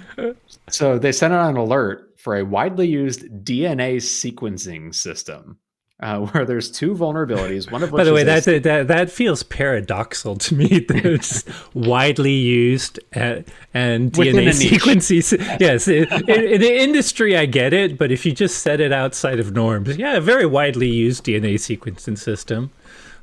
so 0.69 0.97
they 0.97 1.11
sent 1.11 1.33
out 1.33 1.49
an 1.49 1.57
alert 1.57 2.13
for 2.17 2.37
a 2.37 2.45
widely 2.45 2.87
used 2.87 3.23
DNA 3.43 3.97
sequencing 3.97 4.95
system 4.95 5.57
uh, 5.99 6.19
where 6.27 6.45
there's 6.45 6.71
two 6.71 6.93
vulnerabilities. 6.93 7.71
One 7.71 7.83
of 7.83 7.91
which, 7.91 7.99
by 7.99 8.03
the 8.03 8.13
way, 8.13 8.23
that, 8.23 8.45
that 8.45 8.87
that 8.87 9.11
feels 9.11 9.43
paradoxical 9.43 10.35
to 10.37 10.55
me. 10.55 10.85
It's 11.09 11.43
widely 11.73 12.33
used 12.33 12.99
at, 13.13 13.47
and 13.73 14.11
DNA 14.11 14.53
sequences. 14.53 15.31
yes, 15.59 15.87
in, 15.87 16.05
in, 16.29 16.61
the 16.61 16.81
industry, 16.81 17.37
I 17.37 17.45
get 17.45 17.73
it, 17.73 17.97
but 17.97 18.11
if 18.11 18.25
you 18.25 18.31
just 18.31 18.61
set 18.61 18.79
it 18.79 18.91
outside 18.91 19.39
of 19.39 19.53
norms, 19.53 19.97
yeah, 19.97 20.17
a 20.17 20.21
very 20.21 20.45
widely 20.45 20.87
used 20.87 21.25
DNA 21.25 21.55
sequencing 21.55 22.17
system. 22.17 22.71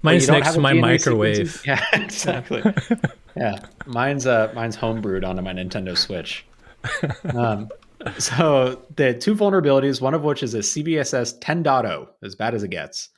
Mine's 0.02 0.28
next 0.28 0.54
to 0.54 0.60
my 0.60 0.72
DNA 0.72 0.80
microwave. 0.80 1.62
Yeah, 1.66 1.84
exactly. 1.92 2.62
yeah, 3.36 3.58
mine's 3.86 4.26
uh, 4.26 4.52
mine's 4.54 4.76
homebrewed 4.76 5.26
onto 5.26 5.42
my 5.42 5.52
Nintendo 5.52 5.96
Switch. 5.96 6.44
Um, 7.34 7.70
so 8.18 8.82
the 8.96 9.14
two 9.14 9.34
vulnerabilities, 9.34 10.00
one 10.00 10.14
of 10.14 10.22
which 10.22 10.42
is 10.42 10.54
a 10.54 10.58
CVSS 10.58 11.38
10.0, 11.40 12.08
as 12.22 12.34
bad 12.34 12.54
as 12.54 12.62
it 12.62 12.68
gets, 12.68 13.10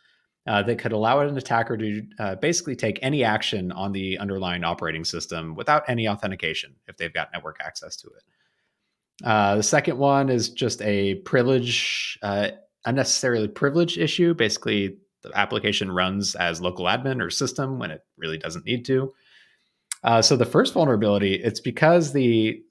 uh, 0.46 0.62
that 0.62 0.78
could 0.78 0.92
allow 0.92 1.20
an 1.20 1.36
attacker 1.36 1.76
to 1.76 2.02
uh, 2.18 2.34
basically 2.36 2.74
take 2.74 2.98
any 3.02 3.22
action 3.22 3.70
on 3.72 3.92
the 3.92 4.18
underlying 4.18 4.64
operating 4.64 5.04
system 5.04 5.54
without 5.54 5.82
any 5.88 6.08
authentication 6.08 6.74
if 6.86 6.96
they've 6.96 7.12
got 7.12 7.28
network 7.32 7.58
access 7.62 7.96
to 7.96 8.08
it. 8.08 8.22
Uh, 9.24 9.56
the 9.56 9.62
second 9.62 9.98
one 9.98 10.30
is 10.30 10.48
just 10.48 10.80
a 10.82 11.16
privilege, 11.16 12.18
uh, 12.22 12.48
unnecessarily 12.86 13.48
privilege 13.48 13.98
issue. 13.98 14.32
Basically, 14.32 14.96
the 15.22 15.36
application 15.36 15.90
runs 15.90 16.34
as 16.36 16.60
local 16.60 16.86
admin 16.86 17.20
or 17.20 17.28
system 17.28 17.78
when 17.78 17.90
it 17.90 18.02
really 18.16 18.38
doesn't 18.38 18.64
need 18.64 18.84
to. 18.86 19.12
Uh, 20.04 20.22
so 20.22 20.36
the 20.36 20.46
first 20.46 20.74
vulnerability, 20.74 21.34
it's 21.34 21.60
because 21.60 22.12
the 22.12 22.62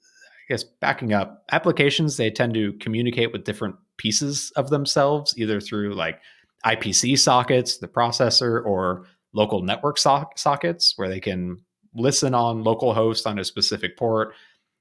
guess 0.48 0.64
backing 0.64 1.12
up, 1.12 1.44
applications 1.52 2.16
they 2.16 2.30
tend 2.30 2.54
to 2.54 2.72
communicate 2.74 3.32
with 3.32 3.44
different 3.44 3.76
pieces 3.98 4.52
of 4.56 4.70
themselves, 4.70 5.34
either 5.36 5.60
through 5.60 5.94
like 5.94 6.20
IPC 6.64 7.18
sockets, 7.18 7.78
the 7.78 7.88
processor, 7.88 8.64
or 8.64 9.04
local 9.34 9.62
network 9.62 9.98
so- 9.98 10.28
sockets, 10.36 10.94
where 10.96 11.08
they 11.08 11.20
can 11.20 11.58
listen 11.94 12.34
on 12.34 12.64
local 12.64 12.94
host 12.94 13.26
on 13.26 13.38
a 13.38 13.44
specific 13.44 13.96
port, 13.96 14.34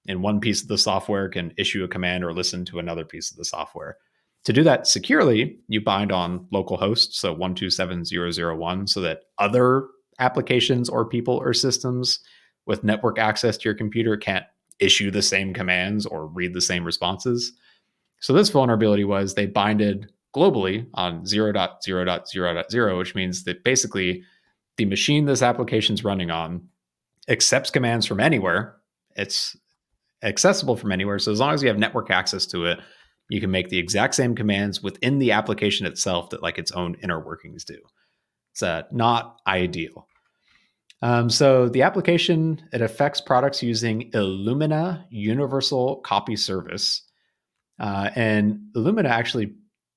and 0.07 0.23
one 0.23 0.39
piece 0.39 0.61
of 0.61 0.67
the 0.67 0.77
software 0.77 1.27
can 1.27 1.53
issue 1.57 1.83
a 1.83 1.87
command 1.87 2.23
or 2.23 2.33
listen 2.33 2.63
to 2.65 2.79
another 2.79 3.03
piece 3.03 3.31
of 3.31 3.37
the 3.37 3.45
software. 3.45 3.97
To 4.45 4.53
do 4.53 4.63
that 4.63 4.87
securely, 4.87 5.59
you 5.67 5.81
bind 5.81 6.11
on 6.11 6.47
local 6.51 6.77
host, 6.77 7.15
so 7.15 7.33
127001, 7.33 8.87
so 8.87 9.01
that 9.01 9.23
other 9.37 9.87
applications 10.19 10.87
or 10.87 11.05
people 11.05 11.35
or 11.35 11.53
systems 11.53 12.19
with 12.65 12.83
network 12.83 13.19
access 13.19 13.57
to 13.57 13.65
your 13.65 13.75
computer 13.75 14.15
can't 14.15 14.45
issue 14.79 15.11
the 15.11 15.21
same 15.21 15.53
commands 15.53 16.05
or 16.05 16.27
read 16.27 16.53
the 16.53 16.61
same 16.61 16.83
responses. 16.85 17.53
So 18.19 18.33
this 18.33 18.49
vulnerability 18.49 19.03
was 19.03 19.33
they 19.33 19.45
binded 19.45 20.11
globally 20.35 20.87
on 20.93 21.23
0.0.0.0, 21.23 22.97
which 22.97 23.15
means 23.15 23.43
that 23.43 23.63
basically 23.63 24.23
the 24.77 24.85
machine 24.85 25.25
this 25.25 25.41
application 25.41 25.93
is 25.93 26.03
running 26.03 26.31
on 26.31 26.67
accepts 27.27 27.69
commands 27.69 28.05
from 28.05 28.19
anywhere. 28.19 28.75
It's 29.15 29.55
accessible 30.23 30.75
from 30.75 30.91
anywhere. 30.91 31.19
So 31.19 31.31
as 31.31 31.39
long 31.39 31.53
as 31.53 31.61
you 31.61 31.69
have 31.69 31.77
network 31.77 32.09
access 32.09 32.45
to 32.47 32.65
it, 32.65 32.79
you 33.29 33.41
can 33.41 33.51
make 33.51 33.69
the 33.69 33.77
exact 33.77 34.15
same 34.15 34.35
commands 34.35 34.81
within 34.81 35.19
the 35.19 35.31
application 35.31 35.85
itself 35.85 36.29
that 36.29 36.41
like 36.41 36.57
its 36.57 36.71
own 36.71 36.95
inner 37.03 37.19
workings 37.19 37.65
do. 37.65 37.77
It's 38.53 38.63
uh, 38.63 38.83
not 38.91 39.37
ideal. 39.45 40.06
Um, 41.01 41.29
so 41.29 41.69
the 41.69 41.83
application 41.83 42.61
it 42.73 42.81
affects 42.81 43.21
products 43.21 43.61
using 43.61 44.09
Illumina 44.11 45.05
Universal 45.09 45.97
Copy 45.97 46.35
Service, 46.35 47.03
uh, 47.79 48.09
and 48.15 48.59
Illumina 48.75 49.09
actually, 49.09 49.53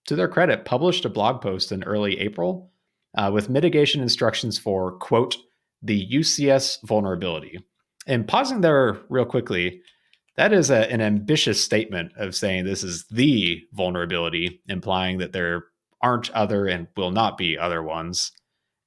to 0.06 0.16
their 0.16 0.28
credit, 0.28 0.64
published 0.64 1.04
a 1.04 1.10
blog 1.10 1.40
post 1.40 1.72
in 1.72 1.82
early 1.84 2.18
April 2.20 2.70
uh, 3.16 3.30
with 3.32 3.48
mitigation 3.48 4.02
instructions 4.02 4.58
for 4.58 4.92
quote 4.98 5.36
the 5.82 6.06
UCS 6.10 6.78
vulnerability. 6.84 7.58
And 8.06 8.28
pausing 8.28 8.60
there 8.60 8.98
real 9.08 9.24
quickly, 9.24 9.80
that 10.36 10.52
is 10.52 10.70
a, 10.70 10.90
an 10.92 11.00
ambitious 11.00 11.62
statement 11.62 12.12
of 12.16 12.34
saying 12.34 12.64
this 12.64 12.82
is 12.82 13.06
the 13.10 13.62
vulnerability, 13.72 14.60
implying 14.68 15.18
that 15.18 15.32
there 15.32 15.64
aren't 16.02 16.30
other 16.30 16.66
and 16.66 16.88
will 16.96 17.10
not 17.10 17.36
be 17.36 17.58
other 17.58 17.82
ones. 17.82 18.32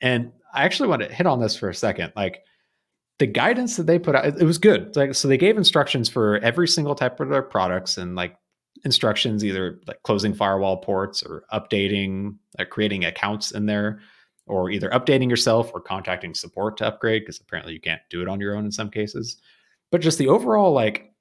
And 0.01 0.31
I 0.53 0.63
actually 0.63 0.89
want 0.89 1.01
to 1.01 1.13
hit 1.13 1.25
on 1.25 1.39
this 1.39 1.55
for 1.55 1.69
a 1.69 1.75
second. 1.75 2.13
Like 2.15 2.43
the 3.19 3.27
guidance 3.27 3.77
that 3.77 3.87
they 3.87 3.99
put 3.99 4.15
out, 4.15 4.25
it 4.25 4.43
was 4.43 4.57
good. 4.57 4.95
Like 4.95 5.15
so, 5.15 5.27
they 5.27 5.37
gave 5.37 5.57
instructions 5.57 6.09
for 6.09 6.37
every 6.39 6.67
single 6.67 6.95
type 6.95 7.19
of 7.19 7.29
their 7.29 7.41
products 7.41 7.97
and 7.97 8.15
like 8.15 8.35
instructions, 8.85 9.43
either 9.43 9.79
like 9.87 10.01
closing 10.03 10.33
firewall 10.33 10.77
ports 10.77 11.23
or 11.23 11.43
updating, 11.53 12.35
creating 12.69 13.05
accounts 13.05 13.51
in 13.51 13.65
there, 13.65 13.99
or 14.45 14.69
either 14.69 14.89
updating 14.89 15.29
yourself 15.29 15.71
or 15.73 15.81
contacting 15.81 16.33
support 16.33 16.77
to 16.77 16.87
upgrade 16.87 17.23
because 17.23 17.39
apparently 17.39 17.73
you 17.73 17.79
can't 17.79 18.01
do 18.09 18.21
it 18.21 18.27
on 18.27 18.39
your 18.39 18.55
own 18.55 18.65
in 18.65 18.71
some 18.71 18.89
cases. 18.89 19.37
But 19.91 20.01
just 20.01 20.17
the 20.17 20.27
overall 20.27 20.73
like 20.73 21.13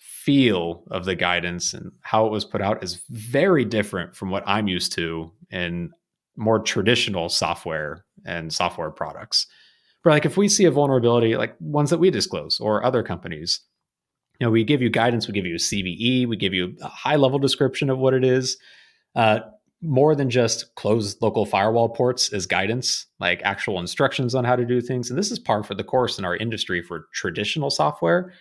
feel 0.00 0.84
of 0.90 1.04
the 1.04 1.14
guidance 1.14 1.74
and 1.74 1.90
how 2.02 2.26
it 2.26 2.32
was 2.32 2.44
put 2.44 2.60
out 2.60 2.82
is 2.82 3.02
very 3.10 3.64
different 3.64 4.14
from 4.14 4.30
what 4.30 4.44
I'm 4.46 4.68
used 4.68 4.92
to 4.92 5.32
in 5.50 5.90
more 6.36 6.60
traditional 6.60 7.28
software 7.28 8.04
and 8.24 8.52
software 8.52 8.90
products. 8.90 9.46
But 10.04 10.10
like 10.10 10.26
if 10.26 10.36
we 10.36 10.48
see 10.48 10.64
a 10.64 10.70
vulnerability, 10.70 11.36
like 11.36 11.54
ones 11.60 11.90
that 11.90 11.98
we 11.98 12.10
disclose 12.10 12.60
or 12.60 12.84
other 12.84 13.02
companies, 13.02 13.60
you 14.38 14.46
know, 14.46 14.50
we 14.50 14.64
give 14.64 14.80
you 14.80 14.90
guidance, 14.90 15.26
we 15.26 15.34
give 15.34 15.46
you 15.46 15.56
a 15.56 15.58
CVE, 15.58 16.28
we 16.28 16.36
give 16.36 16.54
you 16.54 16.76
a 16.80 16.88
high 16.88 17.16
level 17.16 17.38
description 17.38 17.90
of 17.90 17.98
what 17.98 18.14
it 18.14 18.24
is. 18.24 18.56
Uh, 19.14 19.40
more 19.80 20.14
than 20.14 20.28
just 20.28 20.74
close 20.74 21.20
local 21.20 21.46
firewall 21.46 21.88
ports 21.88 22.32
as 22.32 22.46
guidance, 22.46 23.06
like 23.20 23.40
actual 23.44 23.78
instructions 23.78 24.34
on 24.34 24.44
how 24.44 24.56
to 24.56 24.64
do 24.64 24.80
things. 24.80 25.08
And 25.08 25.18
this 25.18 25.30
is 25.30 25.38
par 25.38 25.62
for 25.62 25.74
the 25.74 25.84
course 25.84 26.18
in 26.18 26.24
our 26.24 26.36
industry 26.36 26.82
for 26.82 27.06
traditional 27.12 27.70
software. 27.70 28.32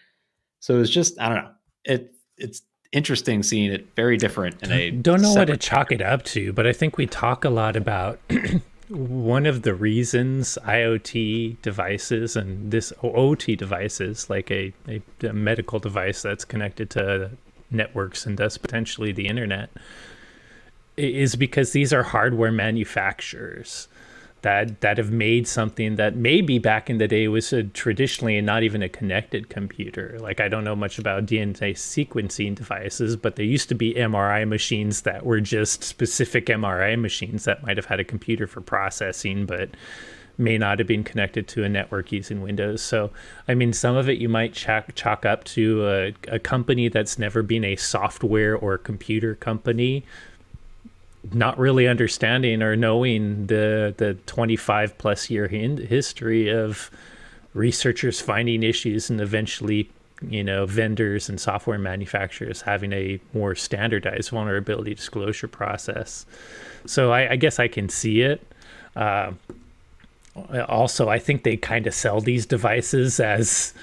So 0.60 0.80
it's 0.80 0.90
just, 0.90 1.20
I 1.20 1.30
don't 1.30 1.44
know, 1.44 1.52
it 1.84 2.14
it's 2.38 2.62
interesting 2.92 3.44
seeing 3.44 3.72
it 3.72 3.88
very 3.96 4.18
different 4.18 4.64
in 4.64 4.72
a 4.72 4.92
don't 4.92 5.22
know 5.22 5.34
what 5.34 5.46
to 5.46 5.58
chalk 5.58 5.92
it 5.92 6.02
up 6.02 6.24
to, 6.24 6.54
but 6.54 6.66
I 6.66 6.74
think 6.74 6.98
we 6.98 7.06
talk 7.06 7.46
a 7.46 7.50
lot 7.50 7.76
about 7.76 8.20
one 8.90 9.46
of 9.46 9.64
the 9.64 9.74
reasons 9.74 10.58
IoT 10.64 11.62
devices 11.62 12.36
and 12.36 12.72
this 12.72 12.94
OT 13.04 13.56
devices, 13.56 14.30
like 14.30 14.50
a, 14.50 14.74
a, 14.88 15.02
a 15.28 15.34
medical 15.34 15.80
device 15.80 16.22
that's 16.22 16.46
connected 16.46 16.90
to 16.92 17.32
networks 17.70 18.26
and 18.26 18.38
thus 18.38 18.58
potentially 18.58 19.12
the 19.12 19.28
internet, 19.28 19.70
is 20.96 21.36
because 21.36 21.74
these 21.74 21.92
are 21.92 22.04
hardware 22.04 22.52
manufacturers 22.52 23.88
that 24.42 24.82
that 24.82 24.98
have 24.98 25.12
made 25.12 25.48
something 25.48 25.96
that 25.96 26.16
maybe 26.16 26.60
back 26.60 26.90
in 26.90 27.00
the 27.00 27.08
day 27.08 27.28
was 27.28 27.52
a, 27.52 27.64
traditionally 27.64 28.40
not 28.42 28.64
even 28.64 28.84
a 28.84 28.90
connected 28.90 29.50
computer. 29.50 30.18
Like 30.20 30.40
I 30.40 30.48
don't 30.48 30.64
know 30.64 30.76
much 30.76 31.00
about 31.00 31.26
DNA 31.26 31.74
sequencing 31.74 32.56
devices, 32.56 33.16
but 33.16 33.36
there 33.36 33.46
used 33.46 33.70
to 33.70 33.76
be 33.76 33.94
MRI 33.96 34.48
machines 34.48 35.02
that 35.02 35.26
were 35.26 35.42
just 35.42 35.84
specific 35.84 36.46
MRI 36.48 37.00
machines 37.00 37.46
that 37.46 37.64
might 37.64 37.78
have 37.78 37.88
had 37.88 38.00
a 38.00 38.04
computer 38.04 38.48
for 38.48 38.62
processing, 38.62 39.46
but 39.46 39.70
may 40.38 40.58
not 40.58 40.78
have 40.78 40.88
been 40.88 41.04
connected 41.04 41.48
to 41.48 41.64
a 41.64 41.70
network 41.70 42.12
using 42.12 42.42
Windows. 42.42 42.82
So, 42.82 43.12
I 43.48 43.56
mean, 43.56 43.74
some 43.74 43.96
of 43.96 44.08
it 44.08 44.20
you 44.20 44.30
might 44.30 44.54
chalk, 44.54 44.94
chalk 44.94 45.26
up 45.26 45.44
to 45.46 45.88
a, 45.88 46.14
a 46.28 46.40
company 46.40 46.90
that's 46.90 47.18
never 47.18 47.42
been 47.42 47.64
a 47.64 47.76
software 47.76 48.56
or 48.56 48.78
computer 48.78 49.34
company 49.34 50.06
not 51.34 51.58
really 51.58 51.88
understanding 51.88 52.62
or 52.62 52.76
knowing 52.76 53.48
the 53.48 53.94
the 53.98 54.14
25 54.26 54.98
plus 54.98 55.30
year 55.30 55.48
history 55.48 56.50
of 56.50 56.90
researchers 57.54 58.22
finding 58.22 58.64
issues 58.64 59.10
and 59.10 59.20
eventually 59.22 59.90
you 60.28 60.44
know 60.44 60.66
vendors 60.66 61.30
and 61.30 61.40
software 61.40 61.78
manufacturers 61.78 62.62
having 62.62 62.92
a 62.94 63.20
more 63.34 63.56
standardized 63.56 64.30
vulnerability 64.30 64.94
disclosure 64.94 65.48
process. 65.48 66.26
So 66.86 67.12
i, 67.12 67.32
I 67.32 67.36
guess 67.36 67.60
i 67.60 67.68
can 67.68 67.90
see 67.90 68.22
it. 68.22 68.42
Uh, 68.96 69.34
also 70.68 71.10
i 71.10 71.18
think 71.18 71.44
they 71.44 71.58
kind 71.58 71.88
of 71.88 71.94
sell 71.94 72.22
these 72.22 72.46
devices 72.46 73.20
as 73.20 73.74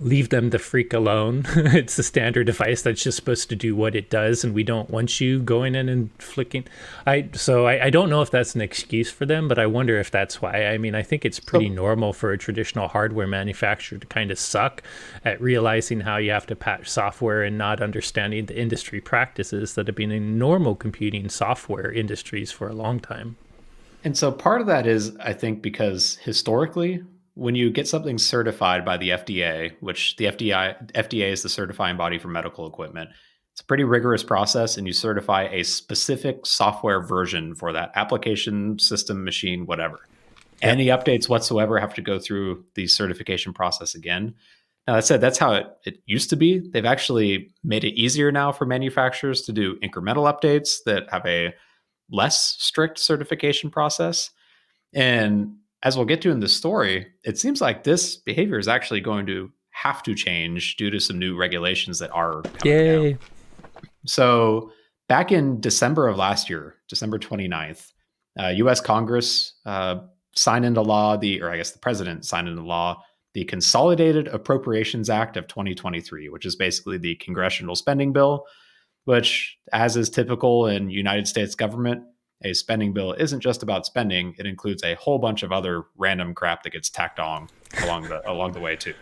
leave 0.00 0.30
them 0.30 0.50
the 0.50 0.58
freak 0.58 0.92
alone. 0.92 1.44
it's 1.54 1.98
a 1.98 2.02
standard 2.02 2.44
device 2.44 2.82
that's 2.82 3.02
just 3.02 3.16
supposed 3.16 3.48
to 3.50 3.56
do 3.56 3.76
what 3.76 3.94
it 3.94 4.10
does, 4.10 4.42
and 4.42 4.54
we 4.54 4.64
don't 4.64 4.90
want 4.90 5.20
you 5.20 5.40
going 5.40 5.74
in 5.74 5.88
and 5.88 6.10
flicking. 6.18 6.66
I 7.06 7.28
so 7.32 7.66
I, 7.66 7.86
I 7.86 7.90
don't 7.90 8.10
know 8.10 8.22
if 8.22 8.30
that's 8.30 8.54
an 8.54 8.60
excuse 8.60 9.10
for 9.10 9.26
them, 9.26 9.46
but 9.46 9.58
I 9.58 9.66
wonder 9.66 9.98
if 9.98 10.10
that's 10.10 10.40
why. 10.40 10.66
I 10.66 10.78
mean, 10.78 10.94
I 10.94 11.02
think 11.02 11.24
it's 11.24 11.38
pretty 11.38 11.68
so, 11.68 11.74
normal 11.74 12.12
for 12.12 12.32
a 12.32 12.38
traditional 12.38 12.88
hardware 12.88 13.26
manufacturer 13.26 13.98
to 13.98 14.06
kind 14.06 14.30
of 14.30 14.38
suck 14.38 14.82
at 15.24 15.40
realizing 15.40 16.00
how 16.00 16.16
you 16.16 16.30
have 16.30 16.46
to 16.46 16.56
patch 16.56 16.88
software 16.88 17.42
and 17.42 17.58
not 17.58 17.82
understanding 17.82 18.46
the 18.46 18.58
industry 18.58 19.00
practices 19.00 19.74
that 19.74 19.86
have 19.86 19.96
been 19.96 20.10
in 20.10 20.38
normal 20.38 20.74
computing 20.74 21.28
software 21.28 21.92
industries 21.92 22.50
for 22.50 22.68
a 22.68 22.72
long 22.74 23.00
time. 23.00 23.36
And 24.02 24.16
so 24.16 24.32
part 24.32 24.62
of 24.62 24.66
that 24.66 24.86
is, 24.86 25.14
I 25.18 25.34
think, 25.34 25.60
because 25.60 26.16
historically 26.16 27.02
when 27.40 27.54
you 27.54 27.70
get 27.70 27.88
something 27.88 28.18
certified 28.18 28.84
by 28.84 28.98
the 28.98 29.08
FDA, 29.08 29.72
which 29.80 30.14
the 30.16 30.26
FDA 30.26 30.92
FDA 30.92 31.32
is 31.32 31.42
the 31.42 31.48
certifying 31.48 31.96
body 31.96 32.18
for 32.18 32.28
medical 32.28 32.66
equipment, 32.66 33.08
it's 33.52 33.62
a 33.62 33.64
pretty 33.64 33.82
rigorous 33.82 34.22
process, 34.22 34.76
and 34.76 34.86
you 34.86 34.92
certify 34.92 35.44
a 35.44 35.62
specific 35.62 36.44
software 36.44 37.00
version 37.00 37.54
for 37.54 37.72
that 37.72 37.92
application, 37.94 38.78
system, 38.78 39.24
machine, 39.24 39.64
whatever. 39.64 40.00
Yep. 40.60 40.70
Any 40.70 40.86
updates 40.88 41.30
whatsoever 41.30 41.80
have 41.80 41.94
to 41.94 42.02
go 42.02 42.18
through 42.18 42.62
the 42.74 42.86
certification 42.86 43.54
process 43.54 43.94
again. 43.94 44.34
Now 44.86 44.96
that 44.96 45.06
said, 45.06 45.22
that's 45.22 45.38
how 45.38 45.54
it, 45.54 45.66
it 45.86 46.02
used 46.04 46.28
to 46.30 46.36
be. 46.36 46.58
They've 46.58 46.84
actually 46.84 47.54
made 47.64 47.84
it 47.84 47.98
easier 47.98 48.30
now 48.30 48.52
for 48.52 48.66
manufacturers 48.66 49.40
to 49.42 49.52
do 49.52 49.78
incremental 49.82 50.30
updates 50.30 50.80
that 50.84 51.04
have 51.10 51.24
a 51.24 51.54
less 52.10 52.56
strict 52.58 52.98
certification 52.98 53.70
process. 53.70 54.28
And 54.92 55.54
as 55.82 55.96
we'll 55.96 56.06
get 56.06 56.20
to 56.22 56.30
in 56.30 56.40
the 56.40 56.48
story, 56.48 57.06
it 57.24 57.38
seems 57.38 57.60
like 57.60 57.84
this 57.84 58.16
behavior 58.16 58.58
is 58.58 58.68
actually 58.68 59.00
going 59.00 59.26
to 59.26 59.50
have 59.70 60.02
to 60.02 60.14
change 60.14 60.76
due 60.76 60.90
to 60.90 61.00
some 61.00 61.18
new 61.18 61.36
regulations 61.36 61.98
that 61.98 62.10
are 62.10 62.42
coming 62.42 62.76
Yay. 62.76 63.12
Down. 63.12 63.18
So, 64.06 64.72
back 65.08 65.32
in 65.32 65.60
December 65.60 66.08
of 66.08 66.16
last 66.16 66.50
year, 66.50 66.76
December 66.88 67.18
29th, 67.18 67.92
uh, 68.38 68.48
US 68.48 68.80
Congress 68.80 69.54
uh, 69.64 70.00
signed 70.34 70.64
into 70.64 70.82
law 70.82 71.16
the, 71.16 71.42
or 71.42 71.50
I 71.50 71.56
guess 71.56 71.70
the 71.70 71.78
president 71.78 72.24
signed 72.24 72.48
into 72.48 72.62
law 72.62 73.02
the 73.32 73.44
Consolidated 73.44 74.26
Appropriations 74.28 75.08
Act 75.08 75.36
of 75.36 75.46
2023, 75.46 76.28
which 76.30 76.44
is 76.44 76.56
basically 76.56 76.98
the 76.98 77.14
congressional 77.16 77.76
spending 77.76 78.12
bill, 78.12 78.44
which, 79.04 79.56
as 79.72 79.96
is 79.96 80.10
typical 80.10 80.66
in 80.66 80.90
United 80.90 81.28
States 81.28 81.54
government, 81.54 82.02
a 82.42 82.54
spending 82.54 82.92
bill 82.92 83.12
isn't 83.12 83.40
just 83.40 83.62
about 83.62 83.86
spending; 83.86 84.34
it 84.38 84.46
includes 84.46 84.82
a 84.82 84.94
whole 84.94 85.18
bunch 85.18 85.42
of 85.42 85.52
other 85.52 85.84
random 85.96 86.34
crap 86.34 86.62
that 86.62 86.72
gets 86.72 86.88
tacked 86.90 87.18
on 87.18 87.48
along 87.82 88.08
the 88.08 88.28
along 88.30 88.52
the 88.52 88.60
way 88.60 88.76
too. 88.76 88.94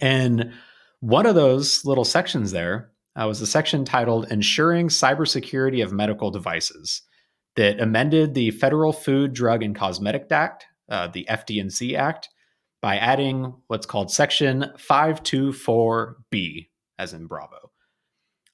And 0.00 0.52
one 1.00 1.26
of 1.26 1.34
those 1.34 1.84
little 1.84 2.04
sections 2.04 2.52
there 2.52 2.90
uh, 3.16 3.26
was 3.26 3.40
a 3.40 3.46
section 3.46 3.84
titled 3.84 4.30
"Ensuring 4.30 4.88
Cybersecurity 4.88 5.82
of 5.82 5.92
Medical 5.92 6.30
Devices" 6.30 7.02
that 7.56 7.80
amended 7.80 8.34
the 8.34 8.52
Federal 8.52 8.92
Food, 8.92 9.32
Drug, 9.32 9.62
and 9.62 9.74
Cosmetic 9.74 10.30
Act, 10.30 10.66
uh, 10.88 11.08
the 11.08 11.26
FD&C 11.28 11.96
Act, 11.96 12.28
by 12.80 12.96
adding 12.96 13.54
what's 13.66 13.86
called 13.86 14.10
Section 14.10 14.66
524B, 14.78 16.68
as 16.98 17.12
in 17.12 17.26
Bravo. 17.26 17.70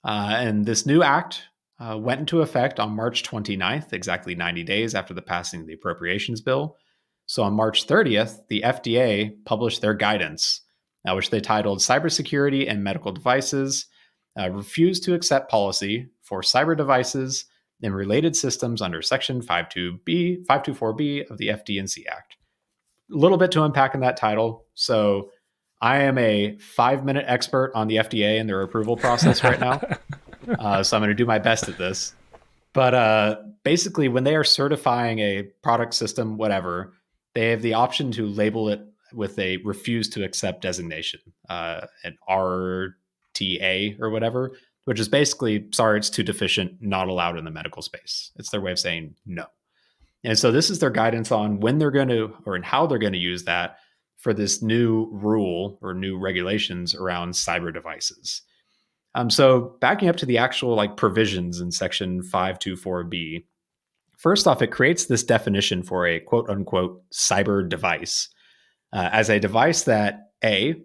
Uh, 0.02 0.36
and 0.38 0.64
this 0.64 0.86
new 0.86 1.02
act 1.02 1.42
uh, 1.78 1.96
went 1.98 2.20
into 2.20 2.40
effect 2.40 2.80
on 2.80 2.96
March 2.96 3.22
29th, 3.22 3.92
exactly 3.92 4.34
90 4.34 4.64
days 4.64 4.94
after 4.94 5.12
the 5.12 5.22
passing 5.22 5.60
of 5.60 5.66
the 5.66 5.74
appropriations 5.74 6.40
bill. 6.40 6.76
So 7.26 7.42
on 7.42 7.54
March 7.54 7.86
30th, 7.86 8.46
the 8.48 8.62
FDA 8.62 9.32
published 9.44 9.80
their 9.80 9.94
guidance, 9.94 10.62
uh, 11.06 11.14
which 11.14 11.30
they 11.30 11.40
titled 11.40 11.80
Cybersecurity 11.80 12.70
and 12.70 12.84
Medical 12.84 13.12
Devices 13.12 13.86
uh, 14.38 14.50
Refuse 14.50 15.00
to 15.00 15.14
Accept 15.14 15.50
Policy 15.50 16.08
for 16.22 16.42
Cyber 16.42 16.76
Devices 16.76 17.46
and 17.82 17.94
Related 17.94 18.36
Systems 18.36 18.80
under 18.80 19.02
Section 19.02 19.42
52B, 19.42 20.46
524B 20.46 21.30
of 21.30 21.38
the 21.38 21.48
FD&C 21.48 22.06
Act. 22.06 22.36
A 23.12 23.16
little 23.16 23.38
bit 23.38 23.50
to 23.52 23.62
unpack 23.62 23.94
in 23.94 24.00
that 24.00 24.16
title. 24.16 24.64
So 24.74 25.30
I 25.80 25.98
am 25.98 26.18
a 26.18 26.56
five 26.58 27.04
minute 27.04 27.24
expert 27.28 27.72
on 27.74 27.88
the 27.88 27.96
FDA 27.96 28.40
and 28.40 28.48
their 28.48 28.62
approval 28.62 28.96
process 28.96 29.44
right 29.44 29.60
now. 29.60 29.80
uh, 30.58 30.82
so 30.82 30.96
I'm 30.96 31.00
going 31.00 31.08
to 31.08 31.14
do 31.14 31.26
my 31.26 31.38
best 31.38 31.68
at 31.68 31.78
this. 31.78 32.14
But 32.72 32.94
uh, 32.94 33.36
basically, 33.64 34.08
when 34.08 34.24
they 34.24 34.36
are 34.36 34.44
certifying 34.44 35.18
a 35.18 35.44
product 35.62 35.94
system, 35.94 36.36
whatever, 36.36 36.92
they 37.34 37.50
have 37.50 37.62
the 37.62 37.74
option 37.74 38.12
to 38.12 38.26
label 38.26 38.68
it 38.68 38.80
with 39.12 39.38
a 39.38 39.58
refuse 39.58 40.08
to 40.10 40.24
accept 40.24 40.62
designation, 40.62 41.20
uh, 41.48 41.86
an 42.04 42.18
RTA 42.28 44.00
or 44.00 44.10
whatever, 44.10 44.52
which 44.84 45.00
is 45.00 45.08
basically 45.08 45.68
sorry, 45.72 45.98
it's 45.98 46.10
too 46.10 46.22
deficient, 46.22 46.72
not 46.80 47.08
allowed 47.08 47.38
in 47.38 47.44
the 47.44 47.50
medical 47.50 47.82
space. 47.82 48.30
It's 48.36 48.50
their 48.50 48.60
way 48.60 48.72
of 48.72 48.78
saying 48.78 49.14
no. 49.24 49.46
And 50.24 50.38
so 50.38 50.50
this 50.50 50.70
is 50.70 50.78
their 50.78 50.90
guidance 50.90 51.30
on 51.30 51.60
when 51.60 51.78
they're 51.78 51.90
going 51.90 52.08
to 52.08 52.34
or 52.44 52.56
and 52.56 52.64
how 52.64 52.86
they're 52.86 52.98
going 52.98 53.12
to 53.12 53.18
use 53.18 53.44
that 53.44 53.78
for 54.18 54.34
this 54.34 54.60
new 54.60 55.08
rule 55.12 55.78
or 55.82 55.94
new 55.94 56.18
regulations 56.18 56.94
around 56.94 57.32
cyber 57.32 57.72
devices. 57.72 58.42
Um, 59.16 59.30
so 59.30 59.74
backing 59.80 60.10
up 60.10 60.16
to 60.16 60.26
the 60.26 60.36
actual 60.36 60.74
like 60.74 60.98
provisions 60.98 61.58
in 61.58 61.72
section 61.72 62.22
524B, 62.22 63.46
first 64.18 64.46
off, 64.46 64.60
it 64.60 64.70
creates 64.70 65.06
this 65.06 65.24
definition 65.24 65.82
for 65.82 66.06
a 66.06 66.20
quote 66.20 66.50
unquote 66.50 67.02
cyber 67.10 67.66
device 67.66 68.28
uh, 68.92 69.08
as 69.10 69.30
a 69.30 69.40
device 69.40 69.84
that 69.84 70.32
A 70.44 70.76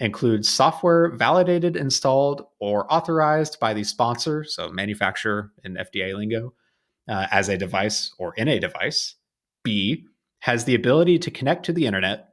includes 0.00 0.48
software 0.48 1.14
validated, 1.14 1.76
installed, 1.76 2.42
or 2.58 2.92
authorized 2.92 3.58
by 3.60 3.72
the 3.72 3.84
sponsor, 3.84 4.42
so 4.42 4.68
manufacturer 4.68 5.52
in 5.62 5.74
FDA 5.74 6.12
lingo, 6.14 6.52
uh, 7.08 7.28
as 7.30 7.48
a 7.48 7.56
device 7.56 8.12
or 8.18 8.34
in 8.34 8.48
a 8.48 8.58
device. 8.58 9.14
B 9.62 10.06
has 10.40 10.64
the 10.64 10.74
ability 10.74 11.20
to 11.20 11.30
connect 11.30 11.64
to 11.66 11.72
the 11.72 11.86
internet. 11.86 12.30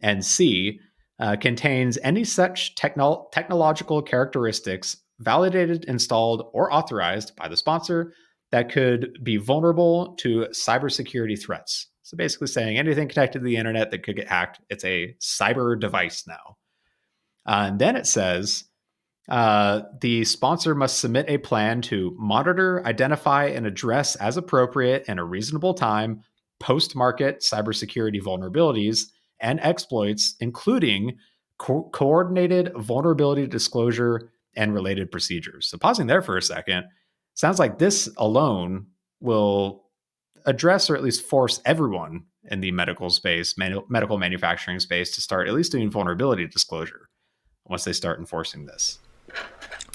And 0.00 0.24
C 0.24 0.80
uh, 1.20 1.36
contains 1.36 1.98
any 2.02 2.24
such 2.24 2.74
techno- 2.74 3.28
technological 3.32 4.02
characteristics 4.02 4.96
validated, 5.20 5.84
installed, 5.84 6.50
or 6.52 6.72
authorized 6.72 7.34
by 7.36 7.48
the 7.48 7.56
sponsor 7.56 8.12
that 8.50 8.70
could 8.70 9.18
be 9.22 9.36
vulnerable 9.36 10.14
to 10.16 10.46
cybersecurity 10.52 11.40
threats. 11.40 11.88
So 12.02 12.16
basically 12.16 12.48
saying 12.48 12.78
anything 12.78 13.08
connected 13.08 13.38
to 13.38 13.44
the 13.44 13.56
internet 13.56 13.90
that 13.90 14.02
could 14.02 14.16
get 14.16 14.28
hacked, 14.28 14.60
it's 14.68 14.84
a 14.84 15.14
cyber 15.20 15.78
device 15.78 16.26
now. 16.26 16.56
Uh, 17.46 17.68
and 17.68 17.78
then 17.78 17.96
it 17.96 18.06
says 18.06 18.64
uh, 19.28 19.82
the 20.00 20.24
sponsor 20.24 20.74
must 20.74 20.98
submit 20.98 21.26
a 21.28 21.38
plan 21.38 21.80
to 21.82 22.14
monitor, 22.18 22.84
identify, 22.86 23.46
and 23.46 23.66
address 23.66 24.16
as 24.16 24.36
appropriate 24.36 25.04
in 25.08 25.18
a 25.18 25.24
reasonable 25.24 25.74
time 25.74 26.20
post 26.60 26.94
market 26.94 27.40
cybersecurity 27.40 28.20
vulnerabilities 28.22 29.06
and 29.40 29.60
exploits, 29.60 30.36
including 30.40 31.18
co- 31.58 31.88
coordinated 31.92 32.72
vulnerability 32.76 33.46
disclosure 33.46 34.32
and 34.56 34.74
related 34.74 35.10
procedures. 35.10 35.66
So, 35.68 35.78
pausing 35.78 36.06
there 36.06 36.22
for 36.22 36.36
a 36.36 36.42
second, 36.42 36.84
sounds 37.34 37.58
like 37.58 37.78
this 37.78 38.08
alone 38.16 38.86
will 39.20 39.84
address 40.46 40.90
or 40.90 40.96
at 40.96 41.02
least 41.02 41.24
force 41.24 41.60
everyone 41.64 42.24
in 42.50 42.60
the 42.60 42.70
medical 42.70 43.10
space, 43.10 43.56
man- 43.56 43.82
medical 43.88 44.18
manufacturing 44.18 44.78
space, 44.78 45.14
to 45.14 45.20
start 45.20 45.48
at 45.48 45.54
least 45.54 45.72
doing 45.72 45.90
vulnerability 45.90 46.46
disclosure 46.46 47.08
once 47.64 47.84
they 47.84 47.92
start 47.92 48.18
enforcing 48.18 48.66
this. 48.66 48.98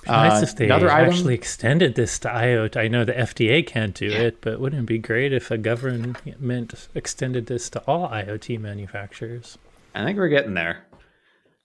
Nice 0.08 0.42
uh, 0.42 0.46
if 0.46 0.56
they 0.56 0.70
actually 0.70 1.14
item, 1.14 1.30
extended 1.30 1.96
this 1.96 2.20
to 2.20 2.30
IoT. 2.30 2.78
I 2.78 2.88
know 2.88 3.06
the 3.06 3.14
FDA 3.14 3.66
can't 3.66 3.94
do 3.94 4.08
yeah. 4.08 4.20
it, 4.20 4.42
but 4.42 4.60
wouldn't 4.60 4.84
it 4.84 4.86
be 4.86 4.98
great 4.98 5.34
if 5.34 5.52
a 5.52 5.58
government 5.58 6.88
extended 6.96 7.48
this 7.48 7.70
to 7.72 7.80
all 7.82 8.10
IoT 8.10 8.60
manufacturers? 8.60 9.58
I 9.94 10.04
think 10.06 10.18
we're 10.18 10.30
getting 10.30 10.54
there. 10.54 10.86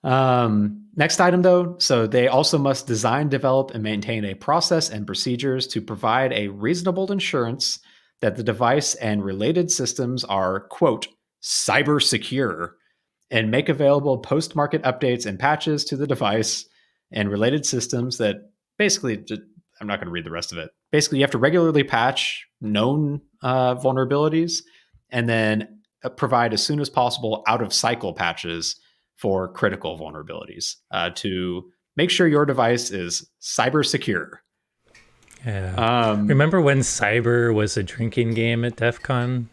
Um, 0.02 0.86
next 0.96 1.20
item, 1.20 1.42
though. 1.42 1.76
So 1.78 2.06
they 2.06 2.28
also 2.28 2.58
must 2.58 2.86
design, 2.86 3.28
develop, 3.28 3.70
and 3.70 3.82
maintain 3.82 4.24
a 4.24 4.34
process 4.34 4.90
and 4.90 5.06
procedures 5.06 5.66
to 5.68 5.80
provide 5.80 6.32
a 6.32 6.48
reasonable 6.48 7.10
insurance 7.10 7.78
that 8.20 8.36
the 8.36 8.42
device 8.42 8.94
and 8.96 9.24
related 9.24 9.70
systems 9.70 10.24
are, 10.24 10.60
quote, 10.60 11.08
cyber 11.42 12.02
secure 12.02 12.76
and 13.30 13.50
make 13.50 13.68
available 13.68 14.18
post 14.18 14.54
market 14.54 14.82
updates 14.82 15.26
and 15.26 15.38
patches 15.38 15.84
to 15.84 15.96
the 15.96 16.06
device 16.06 16.66
and 17.12 17.30
related 17.30 17.64
systems 17.66 18.18
that 18.18 18.36
basically, 18.78 19.16
just, 19.16 19.42
I'm 19.80 19.86
not 19.86 19.98
going 19.98 20.06
to 20.06 20.12
read 20.12 20.24
the 20.24 20.30
rest 20.30 20.52
of 20.52 20.58
it. 20.58 20.70
Basically, 20.90 21.18
you 21.18 21.24
have 21.24 21.30
to 21.32 21.38
regularly 21.38 21.84
patch 21.84 22.46
known 22.60 23.20
uh, 23.42 23.74
vulnerabilities 23.76 24.62
and 25.10 25.28
then 25.28 25.80
uh, 26.02 26.08
provide 26.08 26.52
as 26.52 26.62
soon 26.62 26.80
as 26.80 26.90
possible 26.90 27.42
out 27.46 27.62
of 27.62 27.72
cycle 27.72 28.12
patches 28.12 28.76
for 29.16 29.48
critical 29.52 29.98
vulnerabilities 29.98 30.76
uh, 30.90 31.10
to 31.14 31.70
make 31.96 32.10
sure 32.10 32.26
your 32.26 32.44
device 32.44 32.90
is 32.90 33.28
cyber 33.40 33.84
secure. 33.84 34.42
Yeah. 35.44 35.74
Um, 35.76 36.26
Remember 36.26 36.60
when 36.60 36.80
cyber 36.80 37.54
was 37.54 37.76
a 37.76 37.82
drinking 37.82 38.34
game 38.34 38.64
at 38.64 38.76
DEF 38.76 39.02
CON? 39.02 39.48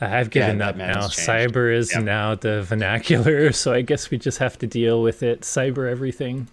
I've 0.00 0.30
given 0.30 0.58
yeah, 0.58 0.68
up 0.68 0.76
now. 0.76 1.06
Cyber 1.06 1.74
is 1.74 1.92
yep. 1.92 2.02
now 2.04 2.34
the 2.34 2.62
vernacular, 2.62 3.52
so 3.52 3.72
I 3.72 3.82
guess 3.82 4.10
we 4.10 4.18
just 4.18 4.38
have 4.38 4.58
to 4.58 4.66
deal 4.66 5.02
with 5.02 5.22
it. 5.22 5.42
Cyber 5.42 5.90
everything. 5.90 6.48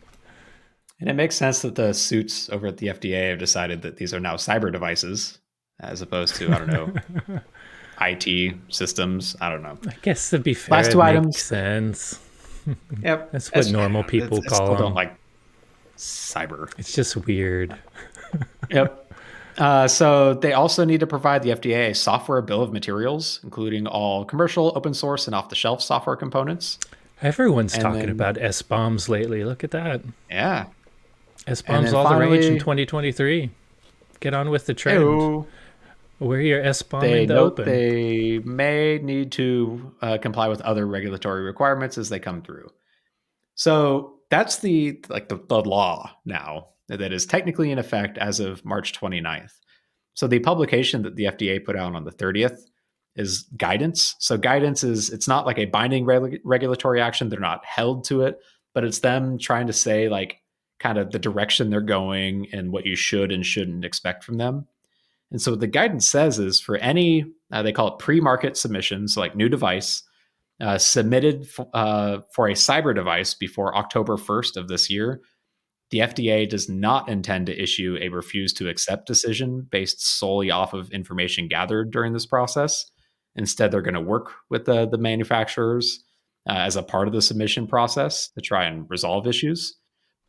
And 1.01 1.09
it 1.09 1.13
makes 1.13 1.35
sense 1.35 1.63
that 1.63 1.75
the 1.75 1.93
suits 1.93 2.49
over 2.51 2.67
at 2.67 2.77
the 2.77 2.87
FDA 2.87 3.31
have 3.31 3.39
decided 3.39 3.81
that 3.81 3.97
these 3.97 4.13
are 4.13 4.19
now 4.19 4.35
cyber 4.35 4.71
devices 4.71 5.39
as 5.79 6.01
opposed 6.01 6.35
to, 6.35 6.53
I 6.53 6.59
don't 6.59 6.67
know, 6.67 7.41
IT 8.01 8.55
systems. 8.69 9.35
I 9.41 9.49
don't 9.49 9.63
know. 9.63 9.77
I 9.87 9.95
guess 10.03 10.29
to 10.29 10.39
be 10.39 10.53
fair, 10.53 10.77
last 10.77 10.91
two 10.91 11.01
items 11.01 11.37
sense. 11.37 12.19
Yep, 13.01 13.31
that's 13.31 13.51
what 13.51 13.71
normal 13.71 14.03
people 14.03 14.37
it's, 14.37 14.47
call 14.47 14.67
it's 14.67 14.69
them. 14.69 14.77
Don't 14.77 14.93
like 14.93 15.15
cyber. 15.97 16.71
It's 16.77 16.93
just 16.93 17.17
weird. 17.25 17.75
yep. 18.69 19.11
Uh, 19.57 19.87
so 19.87 20.35
they 20.35 20.53
also 20.53 20.85
need 20.85 20.99
to 20.99 21.07
provide 21.07 21.41
the 21.41 21.49
FDA 21.49 21.89
a 21.89 21.95
software 21.95 22.39
bill 22.43 22.61
of 22.61 22.71
materials, 22.71 23.39
including 23.43 23.87
all 23.87 24.25
commercial, 24.25 24.73
open 24.75 24.93
source, 24.93 25.25
and 25.25 25.33
off-the-shelf 25.33 25.81
software 25.81 26.15
components. 26.15 26.77
Everyone's 27.23 27.73
and 27.73 27.81
talking 27.81 27.99
then, 28.01 28.09
about 28.09 28.35
SBOMs 28.35 29.09
lately. 29.09 29.43
Look 29.43 29.63
at 29.63 29.71
that. 29.71 30.03
Yeah. 30.29 30.67
SBOMs 31.47 31.93
all 31.93 32.05
finally, 32.05 32.25
the 32.25 32.31
rage 32.31 32.45
in 32.45 32.59
2023. 32.59 33.49
Get 34.19 34.33
on 34.33 34.49
with 34.49 34.65
the 34.65 34.73
trend. 34.73 35.01
Ew. 35.01 35.47
Where 36.19 36.39
your 36.39 36.61
SBOM 36.61 37.01
they 37.01 37.23
in 37.23 37.27
the 37.29 37.37
open. 37.37 37.65
They 37.65 38.39
may 38.39 38.99
need 38.99 39.31
to 39.33 39.93
uh, 40.01 40.17
comply 40.19 40.47
with 40.49 40.61
other 40.61 40.85
regulatory 40.85 41.41
requirements 41.41 41.97
as 41.97 42.09
they 42.09 42.19
come 42.19 42.43
through. 42.43 42.69
So 43.55 44.19
that's 44.29 44.59
the 44.59 45.03
like 45.09 45.29
the, 45.29 45.39
the 45.47 45.61
law 45.61 46.11
now 46.25 46.67
that 46.87 47.11
is 47.11 47.25
technically 47.25 47.71
in 47.71 47.79
effect 47.79 48.17
as 48.17 48.39
of 48.39 48.63
March 48.63 48.93
29th. 48.93 49.51
So 50.13 50.27
the 50.27 50.39
publication 50.39 51.01
that 51.03 51.15
the 51.15 51.25
FDA 51.25 51.63
put 51.63 51.75
out 51.75 51.95
on 51.95 52.03
the 52.03 52.11
30th 52.11 52.59
is 53.15 53.43
guidance. 53.57 54.15
So 54.19 54.37
guidance 54.37 54.83
is 54.83 55.09
it's 55.09 55.27
not 55.27 55.45
like 55.45 55.57
a 55.57 55.65
binding 55.65 56.05
reg- 56.05 56.41
regulatory 56.43 57.01
action. 57.01 57.29
They're 57.29 57.39
not 57.39 57.65
held 57.65 58.03
to 58.05 58.23
it, 58.23 58.39
but 58.73 58.83
it's 58.83 58.99
them 58.99 59.37
trying 59.37 59.67
to 59.67 59.73
say 59.73 60.07
like 60.09 60.37
kind 60.81 60.97
of 60.97 61.11
the 61.11 61.19
direction 61.19 61.69
they're 61.69 61.81
going 61.81 62.47
and 62.51 62.71
what 62.71 62.85
you 62.85 62.95
should 62.95 63.31
and 63.31 63.45
shouldn't 63.45 63.85
expect 63.85 64.23
from 64.23 64.37
them. 64.37 64.67
And 65.29 65.41
so 65.41 65.51
what 65.51 65.61
the 65.61 65.67
guidance 65.67 66.07
says 66.07 66.39
is 66.39 66.59
for 66.59 66.75
any, 66.77 67.25
uh, 67.51 67.61
they 67.61 67.71
call 67.71 67.89
it 67.89 67.99
pre-market 67.99 68.57
submissions, 68.57 69.15
like 69.15 69.35
new 69.35 69.47
device, 69.47 70.03
uh, 70.59 70.77
submitted 70.77 71.43
f- 71.43 71.67
uh, 71.73 72.19
for 72.33 72.47
a 72.47 72.53
cyber 72.53 72.93
device 72.93 73.33
before 73.33 73.75
October 73.75 74.17
1st 74.17 74.57
of 74.57 74.67
this 74.67 74.89
year, 74.89 75.21
the 75.91 75.99
FDA 75.99 76.47
does 76.47 76.69
not 76.69 77.09
intend 77.09 77.45
to 77.45 77.61
issue 77.61 77.97
a 78.01 78.09
refuse 78.09 78.53
to 78.53 78.69
accept 78.69 79.07
decision 79.07 79.67
based 79.69 80.05
solely 80.05 80.49
off 80.49 80.73
of 80.73 80.89
information 80.91 81.47
gathered 81.47 81.91
during 81.91 82.13
this 82.13 82.25
process. 82.25 82.85
Instead, 83.35 83.71
they're 83.71 83.81
going 83.81 83.93
to 83.93 84.01
work 84.01 84.33
with 84.49 84.65
the, 84.65 84.87
the 84.87 84.97
manufacturers 84.97 86.03
uh, 86.49 86.53
as 86.53 86.75
a 86.75 86.83
part 86.83 87.07
of 87.07 87.13
the 87.13 87.21
submission 87.21 87.67
process 87.67 88.29
to 88.29 88.41
try 88.41 88.65
and 88.65 88.85
resolve 88.89 89.27
issues. 89.27 89.77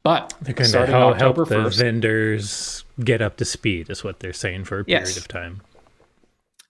But 0.03 0.34
they're 0.42 0.55
going 0.55 0.70
to 0.70 0.86
help, 0.86 1.16
help 1.16 1.36
the 1.36 1.44
1st, 1.44 1.78
vendors 1.78 2.84
get 3.00 3.22
up 3.22 3.36
to 3.36 3.44
speed, 3.44 3.88
is 3.88 4.03
what 4.03 4.20
they're 4.20 4.32
saying 4.32 4.64
for 4.64 4.80
a 4.80 4.84
period 4.84 5.16
of 5.16 5.28
time. 5.28 5.62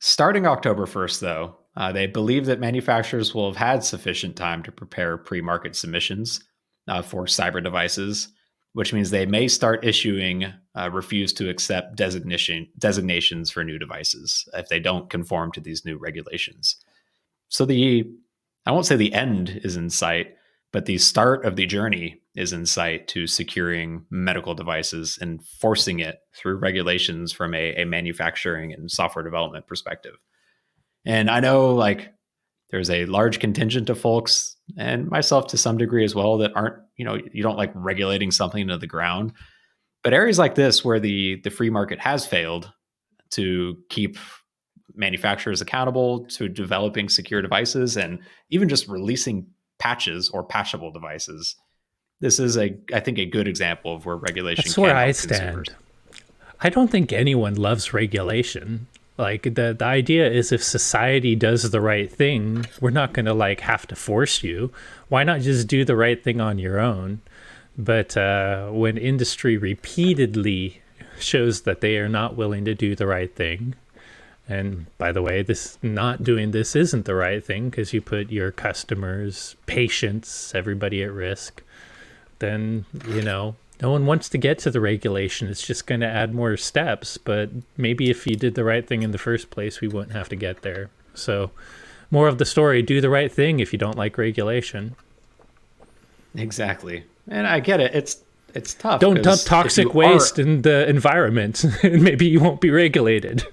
Starting 0.00 0.46
October 0.46 0.84
1st, 0.84 1.20
though, 1.20 1.56
uh, 1.76 1.92
they 1.92 2.06
believe 2.06 2.46
that 2.46 2.60
manufacturers 2.60 3.34
will 3.34 3.46
have 3.50 3.56
had 3.56 3.82
sufficient 3.82 4.36
time 4.36 4.62
to 4.62 4.72
prepare 4.72 5.16
pre 5.16 5.40
market 5.40 5.74
submissions 5.74 6.42
uh, 6.88 7.00
for 7.00 7.24
cyber 7.24 7.62
devices, 7.62 8.28
which 8.74 8.92
means 8.92 9.10
they 9.10 9.26
may 9.26 9.48
start 9.48 9.84
issuing 9.84 10.52
uh, 10.74 10.90
refuse 10.90 11.32
to 11.34 11.48
accept 11.48 11.96
designation 11.96 12.68
designations 12.78 13.50
for 13.50 13.64
new 13.64 13.78
devices 13.78 14.48
if 14.54 14.68
they 14.68 14.80
don't 14.80 15.08
conform 15.10 15.52
to 15.52 15.60
these 15.60 15.84
new 15.84 15.96
regulations. 15.96 16.76
So 17.48 17.64
the 17.64 18.10
I 18.66 18.72
won't 18.72 18.86
say 18.86 18.96
the 18.96 19.14
end 19.14 19.60
is 19.64 19.76
in 19.76 19.90
sight, 19.90 20.36
but 20.72 20.86
the 20.86 20.98
start 20.98 21.44
of 21.44 21.56
the 21.56 21.66
journey 21.66 22.21
is 22.34 22.52
in 22.52 22.64
sight 22.64 23.08
to 23.08 23.26
securing 23.26 24.06
medical 24.10 24.54
devices 24.54 25.18
and 25.20 25.44
forcing 25.44 26.00
it 26.00 26.20
through 26.34 26.56
regulations 26.56 27.32
from 27.32 27.54
a, 27.54 27.74
a 27.74 27.84
manufacturing 27.84 28.72
and 28.72 28.90
software 28.90 29.24
development 29.24 29.66
perspective. 29.66 30.14
And 31.04 31.30
I 31.30 31.40
know 31.40 31.74
like 31.74 32.12
there's 32.70 32.90
a 32.90 33.04
large 33.04 33.38
contingent 33.38 33.90
of 33.90 34.00
folks 34.00 34.56
and 34.78 35.08
myself 35.08 35.48
to 35.48 35.58
some 35.58 35.76
degree 35.76 36.04
as 36.04 36.14
well 36.14 36.38
that 36.38 36.56
aren't, 36.56 36.76
you 36.96 37.04
know, 37.04 37.18
you 37.32 37.42
don't 37.42 37.58
like 37.58 37.72
regulating 37.74 38.30
something 38.30 38.62
into 38.62 38.78
the 38.78 38.86
ground. 38.86 39.32
But 40.02 40.14
areas 40.14 40.38
like 40.38 40.54
this 40.54 40.84
where 40.84 40.98
the 40.98 41.40
the 41.44 41.50
free 41.50 41.70
market 41.70 42.00
has 42.00 42.26
failed 42.26 42.72
to 43.32 43.76
keep 43.88 44.16
manufacturers 44.94 45.60
accountable 45.60 46.26
to 46.26 46.48
developing 46.48 47.08
secure 47.08 47.42
devices 47.42 47.96
and 47.96 48.20
even 48.50 48.68
just 48.68 48.88
releasing 48.88 49.46
patches 49.78 50.28
or 50.30 50.42
patchable 50.42 50.90
devices. 50.90 51.56
This 52.22 52.38
is 52.38 52.56
a, 52.56 52.72
I 52.94 53.00
think, 53.00 53.18
a 53.18 53.26
good 53.26 53.48
example 53.48 53.96
of 53.96 54.06
where 54.06 54.14
regulation. 54.14 54.62
That's 54.64 54.78
where 54.78 54.94
I 54.94 55.10
stand. 55.10 55.66
Consumers. 55.66 55.68
I 56.60 56.68
don't 56.68 56.88
think 56.88 57.12
anyone 57.12 57.56
loves 57.56 57.92
regulation. 57.92 58.86
Like 59.18 59.42
the 59.42 59.74
the 59.76 59.84
idea 59.84 60.30
is, 60.30 60.52
if 60.52 60.62
society 60.62 61.34
does 61.34 61.68
the 61.72 61.80
right 61.80 62.10
thing, 62.10 62.64
we're 62.80 62.90
not 62.90 63.12
going 63.12 63.26
to 63.26 63.34
like 63.34 63.60
have 63.60 63.88
to 63.88 63.96
force 63.96 64.44
you. 64.44 64.70
Why 65.08 65.24
not 65.24 65.40
just 65.40 65.66
do 65.66 65.84
the 65.84 65.96
right 65.96 66.22
thing 66.22 66.40
on 66.40 66.60
your 66.60 66.78
own? 66.78 67.22
But 67.76 68.16
uh, 68.16 68.68
when 68.70 68.96
industry 68.96 69.56
repeatedly 69.56 70.80
shows 71.18 71.62
that 71.62 71.80
they 71.80 71.96
are 71.96 72.08
not 72.08 72.36
willing 72.36 72.64
to 72.66 72.74
do 72.74 72.94
the 72.94 73.08
right 73.08 73.34
thing, 73.34 73.74
and 74.48 74.86
by 74.96 75.10
the 75.10 75.22
way, 75.22 75.42
this 75.42 75.76
not 75.82 76.22
doing 76.22 76.52
this 76.52 76.76
isn't 76.76 77.04
the 77.04 77.16
right 77.16 77.44
thing 77.44 77.68
because 77.68 77.92
you 77.92 78.00
put 78.00 78.30
your 78.30 78.52
customers, 78.52 79.56
patients, 79.66 80.54
everybody 80.54 81.02
at 81.02 81.10
risk. 81.10 81.62
Then, 82.42 82.86
you 83.06 83.22
know, 83.22 83.54
no 83.80 83.92
one 83.92 84.04
wants 84.04 84.28
to 84.30 84.38
get 84.38 84.58
to 84.60 84.70
the 84.70 84.80
regulation. 84.80 85.46
It's 85.46 85.64
just 85.64 85.86
going 85.86 86.00
to 86.00 86.08
add 86.08 86.34
more 86.34 86.56
steps. 86.56 87.16
But 87.16 87.50
maybe 87.76 88.10
if 88.10 88.26
you 88.26 88.34
did 88.34 88.56
the 88.56 88.64
right 88.64 88.84
thing 88.84 89.04
in 89.04 89.12
the 89.12 89.18
first 89.18 89.48
place, 89.50 89.80
we 89.80 89.86
wouldn't 89.86 90.12
have 90.12 90.28
to 90.30 90.36
get 90.36 90.62
there. 90.62 90.90
So, 91.14 91.52
more 92.10 92.26
of 92.26 92.38
the 92.38 92.44
story 92.44 92.82
do 92.82 93.00
the 93.00 93.08
right 93.08 93.30
thing 93.30 93.60
if 93.60 93.72
you 93.72 93.78
don't 93.78 93.96
like 93.96 94.18
regulation. 94.18 94.96
Exactly. 96.34 97.04
And 97.28 97.46
I 97.46 97.60
get 97.60 97.78
it. 97.78 97.94
It's 97.94 98.18
it's 98.54 98.74
tough. 98.74 99.00
Don't 99.00 99.22
dump 99.22 99.40
toxic 99.44 99.94
waste 99.94 100.38
are... 100.38 100.42
in 100.42 100.62
the 100.62 100.88
environment 100.88 101.64
and 101.84 102.02
maybe 102.08 102.26
you 102.26 102.40
won't 102.40 102.60
be 102.60 102.70
regulated. 102.70 103.46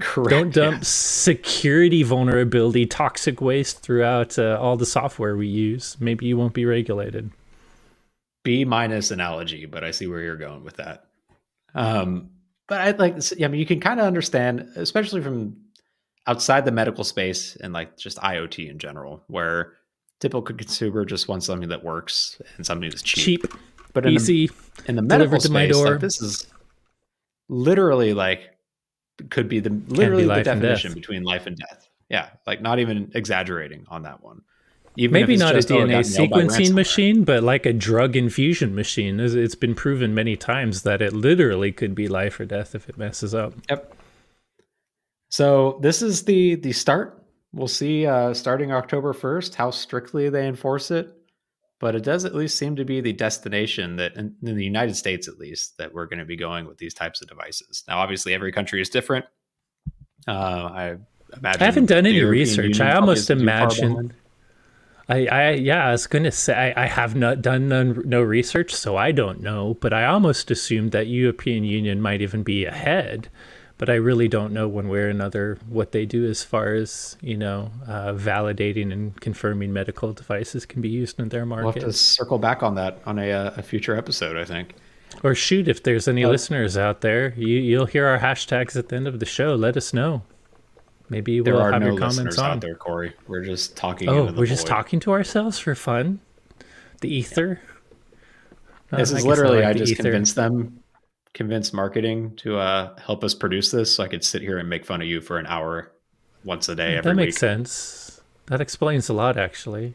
Correct. 0.00 0.30
Don't 0.30 0.52
dump 0.52 0.78
yeah. 0.78 0.82
security 0.82 2.02
vulnerability, 2.02 2.86
toxic 2.86 3.40
waste 3.40 3.80
throughout 3.80 4.38
uh, 4.38 4.58
all 4.60 4.76
the 4.76 4.86
software 4.86 5.36
we 5.36 5.46
use. 5.46 5.96
Maybe 6.00 6.26
you 6.26 6.36
won't 6.36 6.54
be 6.54 6.64
regulated. 6.64 7.30
B 8.42 8.64
minus 8.64 9.10
analogy, 9.10 9.66
but 9.66 9.84
I 9.84 9.90
see 9.90 10.06
where 10.06 10.20
you're 10.20 10.36
going 10.36 10.64
with 10.64 10.76
that. 10.76 11.04
Um, 11.74 12.30
but 12.68 12.80
I 12.80 12.90
like, 12.92 13.16
yeah. 13.36 13.46
I 13.46 13.50
mean, 13.50 13.60
you 13.60 13.66
can 13.66 13.80
kind 13.80 14.00
of 14.00 14.06
understand, 14.06 14.68
especially 14.76 15.20
from 15.20 15.56
outside 16.26 16.64
the 16.64 16.72
medical 16.72 17.04
space 17.04 17.56
and 17.56 17.72
like 17.72 17.96
just 17.96 18.18
IoT 18.18 18.70
in 18.70 18.78
general, 18.78 19.22
where 19.26 19.74
typical 20.20 20.54
consumer 20.54 21.04
just 21.04 21.28
wants 21.28 21.46
something 21.46 21.68
that 21.68 21.84
works 21.84 22.40
and 22.56 22.64
something 22.64 22.88
that's 22.88 23.02
cheap. 23.02 23.42
cheap. 23.42 23.54
but 23.92 24.06
in 24.06 24.12
easy 24.12 24.46
the, 24.46 24.54
in 24.86 24.96
the 24.96 25.02
medical 25.02 25.40
space, 25.40 25.76
like, 25.76 26.00
this 26.00 26.20
is 26.22 26.46
literally 27.48 28.14
like 28.14 28.42
could 29.28 29.48
be 29.48 29.60
the 29.60 29.70
literally 29.88 30.22
be 30.22 30.28
the 30.28 30.42
definition 30.42 30.94
between 30.94 31.24
life 31.24 31.46
and 31.46 31.56
death. 31.56 31.88
Yeah, 32.08 32.28
like 32.46 32.60
not 32.60 32.78
even 32.78 33.10
exaggerating 33.14 33.86
on 33.88 34.02
that 34.02 34.22
one. 34.22 34.42
Even 35.00 35.14
Maybe 35.14 35.38
not 35.38 35.54
a 35.54 35.60
DNA 35.60 36.00
sequencing 36.00 36.74
machine, 36.74 37.24
but 37.24 37.42
like 37.42 37.64
a 37.64 37.72
drug 37.72 38.16
infusion 38.16 38.74
machine. 38.74 39.18
It's 39.18 39.54
been 39.54 39.74
proven 39.74 40.14
many 40.14 40.36
times 40.36 40.82
that 40.82 41.00
it 41.00 41.14
literally 41.14 41.72
could 41.72 41.94
be 41.94 42.06
life 42.06 42.38
or 42.38 42.44
death 42.44 42.74
if 42.74 42.86
it 42.86 42.98
messes 42.98 43.34
up. 43.34 43.54
Yep. 43.70 43.96
So 45.30 45.78
this 45.80 46.02
is 46.02 46.24
the 46.24 46.56
the 46.56 46.72
start. 46.72 47.24
We'll 47.54 47.66
see 47.66 48.06
uh, 48.06 48.34
starting 48.34 48.72
October 48.72 49.14
first 49.14 49.54
how 49.54 49.70
strictly 49.70 50.28
they 50.28 50.46
enforce 50.46 50.90
it, 50.90 51.10
but 51.78 51.94
it 51.94 52.02
does 52.02 52.26
at 52.26 52.34
least 52.34 52.58
seem 52.58 52.76
to 52.76 52.84
be 52.84 53.00
the 53.00 53.14
destination 53.14 53.96
that 53.96 54.16
in, 54.16 54.36
in 54.42 54.54
the 54.54 54.64
United 54.64 54.96
States, 54.96 55.28
at 55.28 55.38
least, 55.38 55.78
that 55.78 55.94
we're 55.94 56.06
going 56.06 56.18
to 56.18 56.26
be 56.26 56.36
going 56.36 56.66
with 56.66 56.76
these 56.76 56.92
types 56.92 57.22
of 57.22 57.28
devices. 57.28 57.84
Now, 57.88 58.00
obviously, 58.00 58.34
every 58.34 58.52
country 58.52 58.82
is 58.82 58.90
different. 58.90 59.24
Uh, 60.28 60.30
I 60.30 60.96
imagine 61.34 61.62
I 61.62 61.64
haven't 61.64 61.86
done 61.86 62.04
any 62.04 62.22
research. 62.22 62.76
Union 62.78 62.82
I 62.82 62.96
almost 62.96 63.30
imagine. 63.30 64.12
I, 65.10 65.26
I 65.26 65.50
yeah, 65.52 65.88
I 65.88 65.92
was 65.92 66.06
gonna 66.06 66.30
say 66.30 66.72
I, 66.74 66.84
I 66.84 66.86
have 66.86 67.16
not 67.16 67.42
done 67.42 67.68
no, 67.68 67.82
no 67.82 68.22
research, 68.22 68.72
so 68.72 68.96
I 68.96 69.10
don't 69.10 69.40
know. 69.40 69.76
But 69.80 69.92
I 69.92 70.06
almost 70.06 70.50
assumed 70.50 70.92
that 70.92 71.08
European 71.08 71.64
Union 71.64 72.00
might 72.00 72.22
even 72.22 72.42
be 72.42 72.64
ahead. 72.64 73.28
But 73.76 73.88
I 73.88 73.94
really 73.94 74.28
don't 74.28 74.52
know 74.52 74.68
one 74.68 74.88
way 74.88 75.00
or 75.00 75.08
another 75.08 75.58
what 75.66 75.92
they 75.92 76.04
do 76.04 76.28
as 76.28 76.44
far 76.44 76.74
as 76.74 77.16
you 77.22 77.36
know 77.36 77.72
uh, 77.88 78.12
validating 78.12 78.92
and 78.92 79.18
confirming 79.20 79.72
medical 79.72 80.12
devices 80.12 80.64
can 80.64 80.80
be 80.80 80.90
used 80.90 81.18
in 81.18 81.30
their 81.30 81.44
market. 81.44 81.64
We'll 81.64 81.72
have 81.72 81.84
to 81.84 81.92
circle 81.92 82.38
back 82.38 82.62
on 82.62 82.76
that 82.76 83.00
on 83.04 83.18
a, 83.18 83.32
uh, 83.32 83.54
a 83.56 83.62
future 83.62 83.96
episode, 83.96 84.36
I 84.36 84.44
think. 84.44 84.74
Or 85.24 85.34
shoot, 85.34 85.66
if 85.66 85.82
there's 85.82 86.06
any 86.06 86.24
listeners 86.24 86.76
out 86.76 87.00
there, 87.00 87.34
you, 87.36 87.58
you'll 87.58 87.86
hear 87.86 88.06
our 88.06 88.18
hashtags 88.18 88.76
at 88.76 88.90
the 88.90 88.96
end 88.96 89.08
of 89.08 89.18
the 89.18 89.26
show. 89.26 89.54
Let 89.56 89.76
us 89.76 89.92
know. 89.92 90.22
Maybe 91.10 91.40
we'll 91.40 91.58
have 91.58 91.80
no 91.80 91.88
your 91.88 91.98
comments 91.98 92.38
on 92.38 92.50
out 92.52 92.60
there, 92.60 92.76
Corey. 92.76 93.12
We're 93.26 93.44
just 93.44 93.76
talking. 93.76 94.08
Oh, 94.08 94.26
we're 94.26 94.30
void. 94.32 94.46
just 94.46 94.66
talking 94.66 95.00
to 95.00 95.10
ourselves 95.10 95.58
for 95.58 95.74
fun. 95.74 96.20
The 97.00 97.12
ether. 97.12 97.60
Uh, 98.92 98.96
this 98.98 99.10
is 99.10 99.26
literally 99.26 99.58
I, 99.58 99.66
like 99.68 99.76
I 99.76 99.78
just 99.78 99.92
ether. 99.92 100.04
convinced 100.04 100.36
them, 100.36 100.82
convinced 101.34 101.74
marketing 101.74 102.36
to 102.36 102.58
uh, 102.58 102.96
help 102.98 103.24
us 103.24 103.34
produce 103.34 103.72
this, 103.72 103.94
so 103.94 104.04
I 104.04 104.08
could 104.08 104.24
sit 104.24 104.40
here 104.40 104.58
and 104.58 104.68
make 104.70 104.86
fun 104.86 105.02
of 105.02 105.08
you 105.08 105.20
for 105.20 105.38
an 105.38 105.46
hour, 105.46 105.90
once 106.44 106.68
a 106.68 106.76
day 106.76 106.96
every 106.96 107.10
That 107.10 107.16
makes 107.16 107.34
week. 107.34 107.38
sense. 107.38 108.20
That 108.46 108.60
explains 108.60 109.08
a 109.08 109.12
lot, 109.12 109.36
actually. 109.36 109.94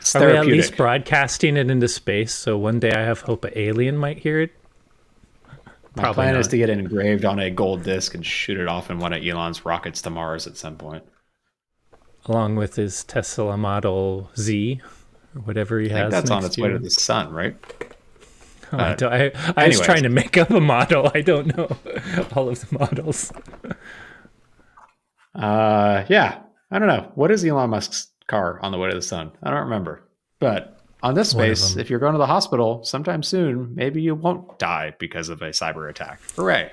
It's 0.00 0.14
Are 0.16 0.26
we 0.26 0.36
at 0.36 0.46
least 0.46 0.76
broadcasting 0.76 1.56
it 1.56 1.70
into 1.70 1.88
space? 1.88 2.32
So 2.32 2.58
one 2.58 2.78
day 2.78 2.92
I 2.92 3.00
have 3.02 3.20
hope 3.22 3.44
an 3.44 3.52
alien 3.56 3.96
might 3.96 4.18
hear 4.18 4.40
it. 4.40 4.52
My 5.96 6.02
Probably 6.04 6.14
plan 6.14 6.34
not. 6.34 6.40
is 6.40 6.48
to 6.48 6.56
get 6.56 6.70
it 6.70 6.78
engraved 6.78 7.24
on 7.24 7.38
a 7.38 7.50
gold 7.50 7.84
disc 7.84 8.14
and 8.14 8.26
shoot 8.26 8.58
it 8.58 8.66
off 8.66 8.90
in 8.90 8.98
one 8.98 9.12
of 9.12 9.24
Elon's 9.24 9.64
rockets 9.64 10.02
to 10.02 10.10
Mars 10.10 10.46
at 10.46 10.56
some 10.56 10.76
point. 10.76 11.04
Along 12.26 12.56
with 12.56 12.74
his 12.76 13.04
Tesla 13.04 13.56
Model 13.56 14.30
Z 14.36 14.80
or 15.36 15.42
whatever 15.42 15.78
he 15.78 15.92
I 15.92 15.98
has. 15.98 16.10
that's 16.10 16.30
on 16.30 16.44
its 16.44 16.58
way 16.58 16.70
to 16.70 16.78
the 16.78 16.90
sun, 16.90 17.32
right? 17.32 17.56
Oh, 18.72 18.78
uh, 18.78 18.96
I, 19.02 19.24
I, 19.26 19.32
I 19.56 19.66
was 19.68 19.80
trying 19.80 20.02
to 20.02 20.08
make 20.08 20.36
up 20.36 20.50
a 20.50 20.60
model. 20.60 21.12
I 21.14 21.20
don't 21.20 21.56
know 21.56 21.66
all 22.34 22.48
of 22.48 22.58
the 22.68 22.76
models. 22.78 23.30
uh, 25.34 26.04
yeah, 26.08 26.40
I 26.70 26.78
don't 26.78 26.88
know. 26.88 27.12
What 27.14 27.30
is 27.30 27.44
Elon 27.44 27.70
Musk's 27.70 28.08
car 28.26 28.58
on 28.62 28.72
the 28.72 28.78
way 28.78 28.88
to 28.88 28.94
the 28.96 29.02
sun? 29.02 29.32
I 29.42 29.50
don't 29.50 29.60
remember. 29.64 30.02
But 30.40 30.73
on 31.04 31.14
this 31.14 31.28
space, 31.28 31.76
if 31.76 31.90
you're 31.90 31.98
going 31.98 32.14
to 32.14 32.18
the 32.18 32.26
hospital 32.26 32.82
sometime 32.82 33.22
soon, 33.22 33.74
maybe 33.74 34.00
you 34.00 34.14
won't 34.14 34.58
die 34.58 34.94
because 34.98 35.28
of 35.28 35.42
a 35.42 35.50
cyber 35.50 35.90
attack. 35.90 36.18
Hooray. 36.34 36.72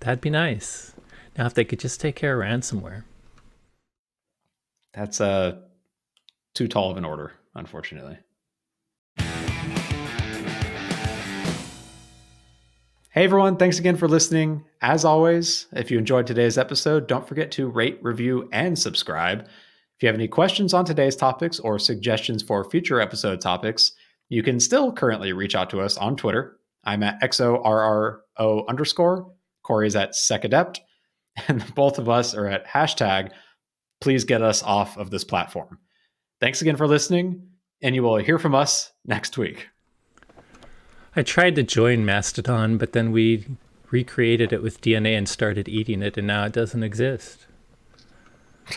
That'd 0.00 0.22
be 0.22 0.30
nice. 0.30 0.94
Now, 1.36 1.44
if 1.44 1.52
they 1.52 1.66
could 1.66 1.78
just 1.78 2.00
take 2.00 2.16
care 2.16 2.40
of 2.40 2.48
ransomware. 2.48 3.04
That's 4.94 5.20
uh, 5.20 5.58
too 6.54 6.68
tall 6.68 6.90
of 6.90 6.96
an 6.96 7.04
order, 7.04 7.32
unfortunately. 7.54 8.16
Hey 13.10 13.22
everyone, 13.24 13.58
thanks 13.58 13.78
again 13.78 13.96
for 13.96 14.08
listening. 14.08 14.64
As 14.80 15.04
always, 15.04 15.66
if 15.72 15.90
you 15.90 15.98
enjoyed 15.98 16.26
today's 16.26 16.56
episode, 16.56 17.06
don't 17.06 17.28
forget 17.28 17.50
to 17.52 17.68
rate, 17.68 17.98
review, 18.02 18.48
and 18.52 18.76
subscribe. 18.76 19.46
If 19.96 20.02
you 20.02 20.08
have 20.08 20.16
any 20.16 20.28
questions 20.28 20.74
on 20.74 20.84
today's 20.84 21.16
topics 21.16 21.60
or 21.60 21.78
suggestions 21.78 22.42
for 22.42 22.68
future 22.68 23.00
episode 23.00 23.40
topics, 23.40 23.92
you 24.28 24.42
can 24.42 24.58
still 24.58 24.92
currently 24.92 25.32
reach 25.32 25.54
out 25.54 25.70
to 25.70 25.80
us 25.80 25.96
on 25.96 26.16
Twitter. 26.16 26.58
I'm 26.84 27.02
at 27.02 27.20
XORRO 27.22 28.68
underscore. 28.68 29.32
Corey's 29.62 29.96
at 29.96 30.12
SecAdept. 30.12 30.78
And 31.48 31.74
both 31.74 31.98
of 31.98 32.08
us 32.08 32.32
are 32.32 32.46
at 32.46 32.64
hashtag 32.64 33.32
please 34.04 34.24
get 34.24 34.42
us 34.42 34.62
off 34.62 34.98
of 34.98 35.08
this 35.10 35.24
platform. 35.24 35.78
Thanks 36.38 36.60
again 36.60 36.76
for 36.76 36.86
listening, 36.86 37.48
and 37.82 37.94
you 37.94 38.02
will 38.02 38.16
hear 38.16 38.38
from 38.38 38.54
us 38.54 38.92
next 39.06 39.38
week. 39.38 39.68
I 41.16 41.22
tried 41.22 41.54
to 41.54 41.62
join 41.62 42.04
Mastodon, 42.04 42.76
but 42.76 42.92
then 42.92 43.12
we 43.12 43.46
recreated 43.90 44.52
it 44.52 44.62
with 44.62 44.82
DNA 44.82 45.16
and 45.16 45.26
started 45.26 45.70
eating 45.70 46.02
it, 46.02 46.18
and 46.18 46.26
now 46.26 46.44
it 46.44 46.52
doesn't 46.52 46.82
exist. 46.82 47.46